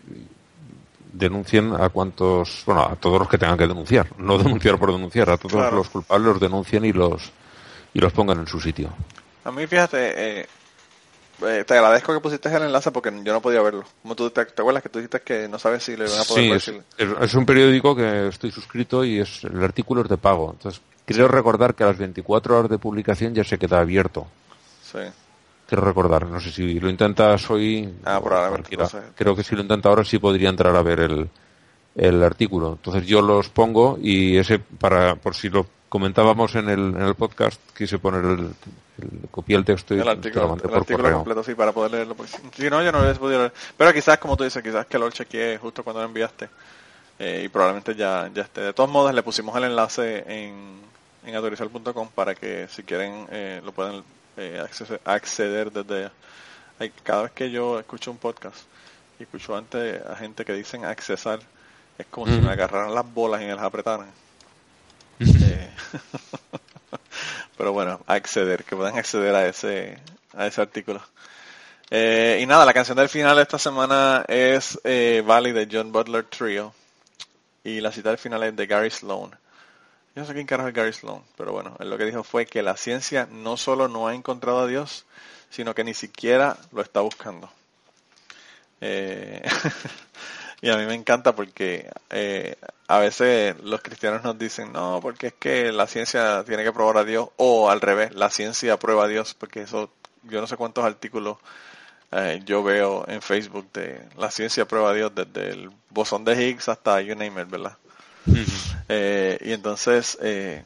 [1.11, 5.30] denuncien a cuantos, bueno, a todos los que tengan que denunciar, no denunciar por denunciar,
[5.30, 5.77] a todos Claro.
[5.77, 7.32] los culpables los denuncien y los
[7.94, 8.90] y los pongan en su sitio.
[9.45, 10.45] A mí, fíjate, eh,
[11.41, 13.84] eh, te agradezco que pusiste el enlace porque yo no podía verlo.
[14.02, 16.24] Como tú te, te acuerdas que tú dijiste que no sabes si le van a
[16.24, 20.18] poder Sí, ver es, un periódico que estoy suscrito y es el artículo es de
[20.18, 20.52] pago.
[20.53, 24.28] Entonces, creo recordar que a las 24 horas de publicación ya se queda abierto.
[24.84, 24.99] Sí.
[25.68, 27.94] Quiero recordar, no sé si lo intentas hoy.
[28.06, 28.78] Ah, o probablemente.
[29.16, 31.30] Creo que si lo intenta ahora sí podría entrar a ver el,
[31.95, 32.73] el artículo.
[32.73, 37.15] Entonces yo los pongo y ese, para por si lo comentábamos en el, en el
[37.15, 38.39] podcast, quise poner el,
[39.01, 41.13] el copié el texto y El lo artículo, mandé el por artículo correo.
[41.13, 42.15] completo, sí, para poder leerlo.
[42.15, 43.53] porque si no, yo no lo hubiese podido leer.
[43.77, 46.49] Pero quizás, como tú dices, quizás que lo chequeé justo cuando lo enviaste.
[47.19, 48.61] eh, y probablemente ya, ya esté.
[48.61, 50.81] De todos modos, le pusimos el enlace en,
[51.26, 54.03] en autorizar.com para que si quieren eh, lo puedan
[54.38, 56.11] eh, acceder, acceder desde
[57.03, 58.63] cada vez que yo escucho un podcast
[59.19, 61.39] y escucho antes a gente que dicen accesar,
[61.97, 64.07] Es como si me agarraran las bolas y me las apretaran.
[65.19, 65.69] Eh,
[67.57, 69.97] pero bueno, a acceder, que puedan acceder a ese,
[70.34, 71.01] a ese artículo.
[71.89, 75.91] Eh, y nada, la canción del final de esta semana es eh, Valley de John
[75.91, 76.73] Butler Trio.
[77.63, 79.31] Y la cita del final es de Gary Sloan.
[79.31, 82.45] Yo no sé quién carajo es Gary Sloan, pero bueno, él lo que dijo fue
[82.45, 85.05] que la ciencia no solo no ha encontrado a Dios,
[85.49, 87.49] sino que ni siquiera lo está buscando.
[88.81, 89.41] Eh,
[90.65, 92.55] y a mí me encanta porque eh,
[92.87, 96.97] a veces los cristianos nos dicen, no, porque es que la ciencia tiene que probar
[96.97, 99.91] a Dios, o al revés, la ciencia prueba a Dios, porque eso,
[100.23, 101.37] yo no sé cuántos artículos
[102.11, 106.33] eh, yo veo en Facebook de la ciencia prueba a Dios, desde el bosón de
[106.33, 107.77] Higgs hasta you name it, ¿verdad?
[108.89, 110.63] Eh, y entonces, eh,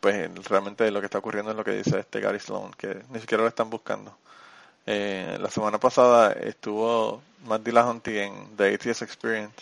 [0.00, 3.20] pues realmente lo que está ocurriendo es lo que dice este Gary Sloan, que ni
[3.20, 4.16] siquiera lo están buscando.
[4.86, 9.54] La semana pasada estuvo Matt Dillahunty en The ATS Experience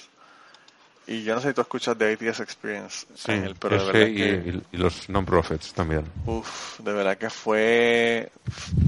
[1.06, 4.09] y yo no sé si tú escuchas The ATS Experience, Sí, Ángel, pero de verdad
[4.09, 6.05] y, que, y- los non-profits también.
[6.27, 8.31] uf, de verdad que fue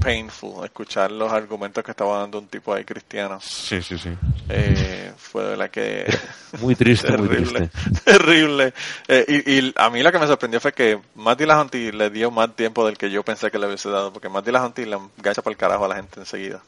[0.01, 3.39] painful escuchar los argumentos que estaba dando un tipo ahí cristiano.
[3.39, 4.09] Sí, sí, sí.
[4.49, 6.05] Eh, fue de verdad que
[6.61, 8.01] Muy triste, muy terrible, triste.
[8.05, 8.73] terrible.
[9.07, 12.31] Eh, y, y a mí lo que me sorprendió fue que Matt Dillahunty le dio
[12.31, 15.43] más tiempo del que yo pensé que le hubiese dado, porque Matt Dillahunty le engancha
[15.43, 16.61] para el carajo a la gente enseguida.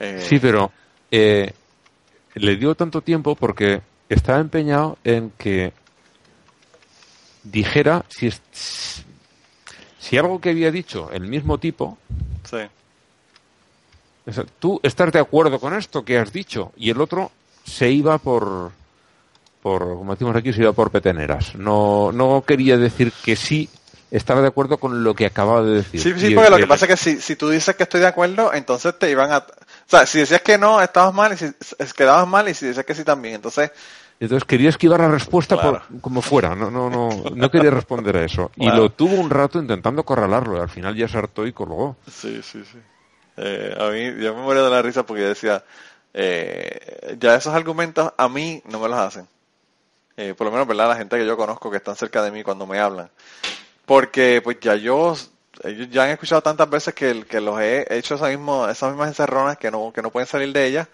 [0.00, 0.72] Eh, Sí, pero
[1.12, 1.52] eh,
[2.34, 5.72] le dio tanto tiempo porque estaba empeñado en que
[7.44, 9.04] dijera si, es-
[9.98, 11.98] si algo que había dicho el mismo tipo,
[12.48, 12.56] sí,
[14.26, 17.30] o sea, tú estás de acuerdo con esto que has dicho y el otro
[17.64, 18.70] se iba por,
[19.62, 21.54] por como decimos aquí, se iba por peteneras.
[21.56, 23.68] No, no quería decir que sí
[24.10, 26.00] estaba de acuerdo con lo que acababa de decir.
[26.00, 28.06] sí, sí, porque lo que pasa es que si, si tú dices que estoy de
[28.08, 29.44] acuerdo, entonces te iban a...
[29.92, 31.52] O sea, si decías que no, estabas mal, y si
[31.94, 33.34] quedabas mal, y si decías que sí también.
[33.34, 33.70] Entonces,
[34.18, 35.82] Entonces quería esquivar la respuesta Claro.
[35.86, 38.50] por, como fuera, no, no, no, no quería responder a eso.
[38.56, 41.96] Y lo tuvo un rato intentando acorralarlo, y al final ya se hartó y colgó.
[42.10, 42.78] Sí, sí, sí.
[43.36, 45.62] Eh, a mí, yo me moría de la risa porque decía,
[46.14, 49.28] eh, ya esos argumentos a mí no me los hacen.
[50.16, 50.88] Eh, por lo menos, ¿verdad?
[50.88, 53.10] La gente que yo conozco que están cerca de mí cuando me hablan.
[53.84, 55.14] Porque, pues ya yo,
[55.64, 59.08] ellos ya han escuchado tantas veces que, que los he hecho esa mismo, esas mismas
[59.08, 60.88] encerronas que no, que no pueden salir de ellas,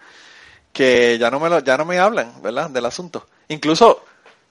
[0.73, 2.69] que ya no me lo, ya no me hablan, ¿verdad?
[2.69, 3.25] Del asunto.
[3.47, 4.03] Incluso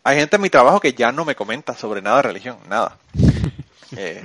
[0.04, 2.96] hay gente en mi trabajo que ya no me comenta sobre nada de religión, nada.
[3.96, 4.22] Eh,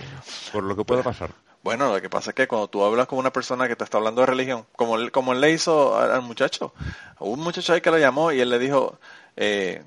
[0.51, 1.29] Por lo que pueda pasar.
[1.63, 3.97] bueno, lo que pasa es que cuando tú hablas con una persona que te está
[3.97, 6.73] hablando de religión, como él, como él le hizo al, muchacho,
[7.19, 8.99] hubo un muchacho ahí que lo llamó y él le dijo,
[9.37, 9.81] eh,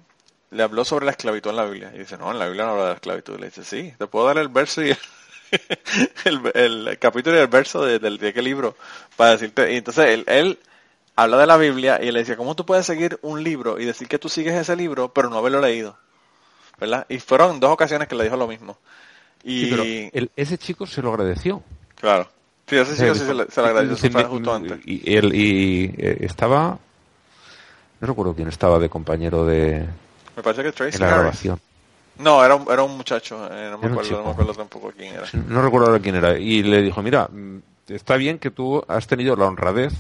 [0.50, 1.92] le habló sobre la esclavitud en la Biblia.
[1.94, 3.38] Y dice, no, en la Biblia no habla de la esclavitud.
[3.38, 4.96] Le dice, sí, te puedo dar el verso y
[6.54, 8.76] el, capítulo y el verso de, del- de qué libro
[9.16, 9.72] para decirte.
[9.72, 10.58] Y entonces él, él
[11.14, 14.08] habla de la Biblia y le decía, ¿cómo tú puedes seguir un libro y decir
[14.08, 15.96] que tú sigues ese libro pero no haberlo leído?
[16.78, 17.06] ¿Verdad?
[17.08, 18.76] Y fueron dos ocasiones que le dijo lo mismo.
[19.42, 21.62] Y, Sí, pero el- ese chico se lo agradeció.
[21.94, 22.28] Claro.
[22.68, 24.80] Sí, ese chico sí se le, se le agradeció, me- justo antes.
[24.84, 26.78] Y, él, y eh, estaba,
[28.00, 29.86] no recuerdo quién estaba de compañero de
[30.36, 31.20] Me parece que Tracy en la Harris.
[31.20, 31.60] grabación.
[32.18, 35.14] No, era un, era un muchacho, eh, no me acuerdo, no me acuerdo tampoco quién
[35.14, 35.26] era.
[35.48, 36.38] No recuerdo ahora quién era.
[36.38, 37.28] Y le dijo, mira,
[37.88, 39.92] está bien que tú has tenido la honradez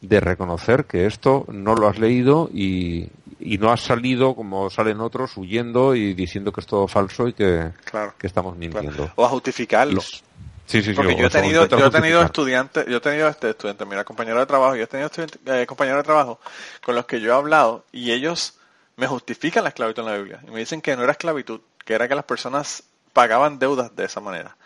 [0.00, 3.08] de reconocer que esto no lo has leído y,
[3.38, 7.34] y no has salido como salen otros huyendo y diciendo que es todo falso y
[7.34, 8.14] que, Claro.
[8.18, 8.82] que estamos claro.
[8.82, 9.12] mintiendo.
[9.14, 10.24] O a justificarlos.
[10.66, 10.94] Sí, sí, sí.
[10.94, 14.40] Porque yo he tenido, yo he tenido estudiantes, yo he tenido este estudiante, mira, compañero
[14.40, 15.10] de trabajo, yo he tenido
[15.46, 16.40] eh, compañeros de trabajo
[16.82, 18.58] con los que yo he hablado y ellos
[18.96, 21.94] me justifican la esclavitud en la Biblia y me dicen que no era esclavitud, que
[21.94, 24.56] era que las personas pagaban deudas de esa manera.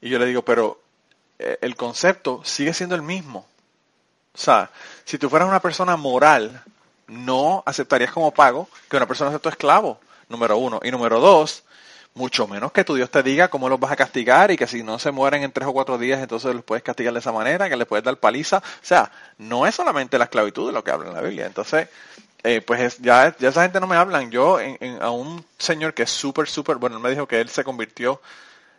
[0.00, 0.80] Y yo le digo, pero
[1.38, 3.46] eh, el concepto sigue siendo el mismo.
[4.34, 4.70] O sea,
[5.04, 6.62] si tú fueras una persona moral,
[7.06, 10.80] no aceptarías como pago que una persona sea tu esclavo, número uno.
[10.82, 11.64] Y número dos,
[12.14, 14.82] mucho menos que tu Dios te diga cómo los vas a castigar y que si
[14.82, 17.68] no se mueren en tres o cuatro días, entonces los puedes castigar de esa manera,
[17.68, 18.58] que les puedes dar paliza.
[18.58, 21.46] O sea, no es solamente la esclavitud de lo que habla en la Biblia.
[21.46, 21.88] Entonces,
[22.44, 24.30] eh, pues es- ya, ya esa gente no me hablan.
[24.30, 27.40] Yo, en, en- a un señor que es súper, súper, bueno, él me dijo que
[27.40, 28.20] él se convirtió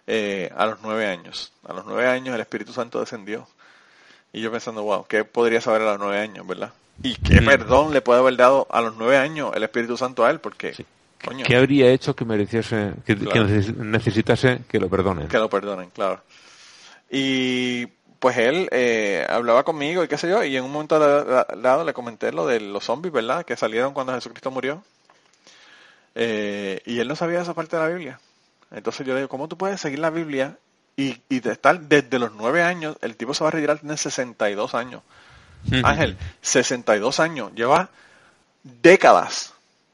[0.07, 1.51] eh, a los nueve años.
[1.67, 3.47] A los nueve años el Espíritu Santo descendió.
[4.31, 6.73] Y yo pensando, wow, ¿qué podría saber a los nueve años, verdad?
[7.03, 7.45] Y qué Mm.
[7.45, 10.73] perdón le puede haber dado a los nueve años el Espíritu Santo a él, porque,
[10.73, 10.85] Sí.
[11.23, 13.45] coño, ¿Qué habría hecho que mereciese, que, que Claro.
[13.47, 15.27] necesitase que lo perdonen?
[15.27, 16.21] que lo perdonen, claro.
[17.09, 17.87] Y
[18.25, 21.83] pues él eh, hablaba conmigo y qué sé yo, y en un momento da- dado
[21.83, 23.45] le comenté lo de los zombies, ¿verdad?
[23.45, 24.83] Que salieron cuando Jesucristo murió.
[26.15, 28.19] Eh, y él no sabía esa parte de la Biblia.
[28.71, 30.57] Entonces yo le digo, ¿cómo tú puedes seguir la Biblia
[30.97, 33.95] y, y de estar desde los nueve años, el tipo se va a retirar, tiene
[33.95, 35.03] 62 años.
[35.83, 37.89] Ángel, 62 años, lleva
[38.63, 39.53] décadas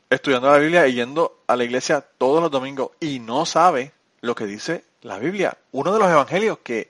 [0.10, 3.92] estudiando la Biblia y yendo a la iglesia todos los domingos y no sabe
[4.22, 5.58] lo que dice la Biblia.
[5.74, 6.90] Uno de los evangelios que,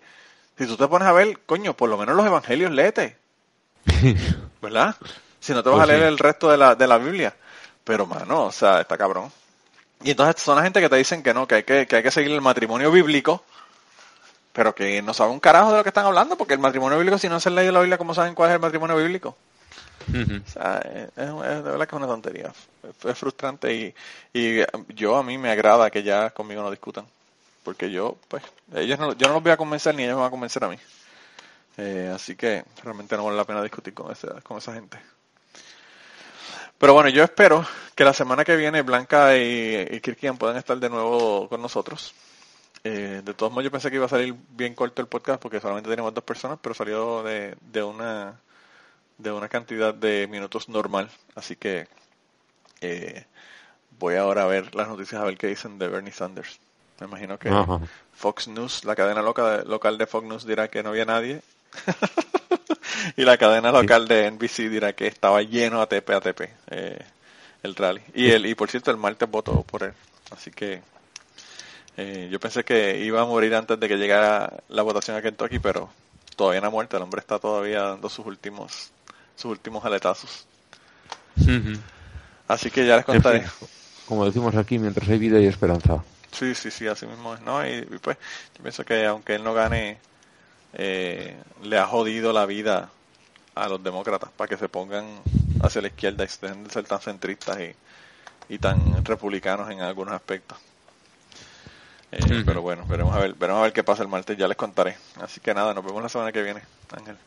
[0.61, 3.17] si tú te pones a ver, coño, por lo menos los evangelios léete.
[4.61, 4.95] ¿Verdad?
[5.39, 6.07] Si no te vas Pues a leer sí.
[6.07, 7.35] el resto de la, de la Biblia.
[7.83, 9.31] Pero, mano, o sea, está cabrón.
[10.03, 12.03] Y entonces son la gente que te dicen que no, que hay que, que hay
[12.03, 13.45] que seguir el matrimonio bíblico,
[14.53, 17.17] pero que no saben un carajo de lo que están hablando, porque el matrimonio bíblico,
[17.17, 19.37] si no se leído la Biblia, ¿cómo saben cuál es el matrimonio bíblico?
[20.45, 22.53] O sea, es de verdad que es una tontería.
[22.83, 23.95] Es, es frustrante y,
[24.33, 24.61] y
[24.93, 27.05] yo a mí me agrada que ya conmigo no discutan.
[27.63, 28.43] Porque yo, pues,
[28.73, 30.69] ellos no, yo no los voy a convencer ni ellos me van a convencer a
[30.69, 30.77] mí.
[31.77, 34.99] Eh, así que realmente no vale la pena discutir con, ese, con esa gente.
[36.77, 37.65] Pero bueno, yo espero
[37.95, 42.15] que la semana que viene Blanca y, y Kirkian puedan estar de nuevo con nosotros.
[42.83, 45.59] Eh, de todos modos, yo pensé que iba a salir bien corto el podcast porque
[45.59, 48.39] solamente tenemos dos personas, pero salió de, de una
[49.19, 51.09] de una cantidad de minutos normal.
[51.35, 51.87] Así que
[52.81, 53.25] eh,
[53.99, 56.59] voy ahora a ver las noticias a ver qué dicen de Bernie Sanders.
[56.99, 57.79] Me imagino que Ajá.
[58.13, 61.41] Fox News, la cadena loca de- local de Fox News dirá que no había nadie.
[63.17, 66.99] y la cadena local de NBC dirá que estaba lleno a tepe a tepe eh,
[67.63, 68.01] el rally.
[68.13, 69.93] Y el y por cierto, el martes votó por él.
[70.31, 70.81] Así que
[71.97, 75.59] eh, yo pensé que iba a morir antes de que llegara la votación a Kentucky,
[75.59, 75.89] pero
[76.35, 76.97] todavía no ha muerto.
[76.97, 78.91] El hombre está todavía dando sus últimos
[79.35, 80.45] sus últimos aletazos.
[82.47, 83.41] Así que ya les En contaré.
[83.47, 83.67] fin,
[84.05, 86.03] como decimos aquí, mientras hay vida y esperanza.
[86.31, 87.65] Sí, sí, sí, así mismo es, ¿no?
[87.65, 88.17] Y, y pues
[88.57, 89.97] yo pienso que aunque él no gane,
[90.73, 92.89] eh, le ha jodido la vida
[93.55, 95.05] a los demócratas para que se pongan
[95.61, 97.75] hacia la izquierda y dejen de ser tan centristas y,
[98.53, 100.57] y tan republicanos en algunos aspectos.
[102.11, 102.43] Eh.
[102.45, 104.97] Pero bueno, veremos a ver, veremos a ver qué pasa el martes, ya les contaré.
[105.21, 106.61] Así que nada, nos vemos la semana que viene,
[106.95, 107.17] Ángel.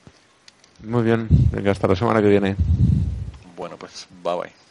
[0.82, 2.56] Muy bien, venga, hasta la semana que viene.
[3.56, 4.63] Bueno, pues bye bye.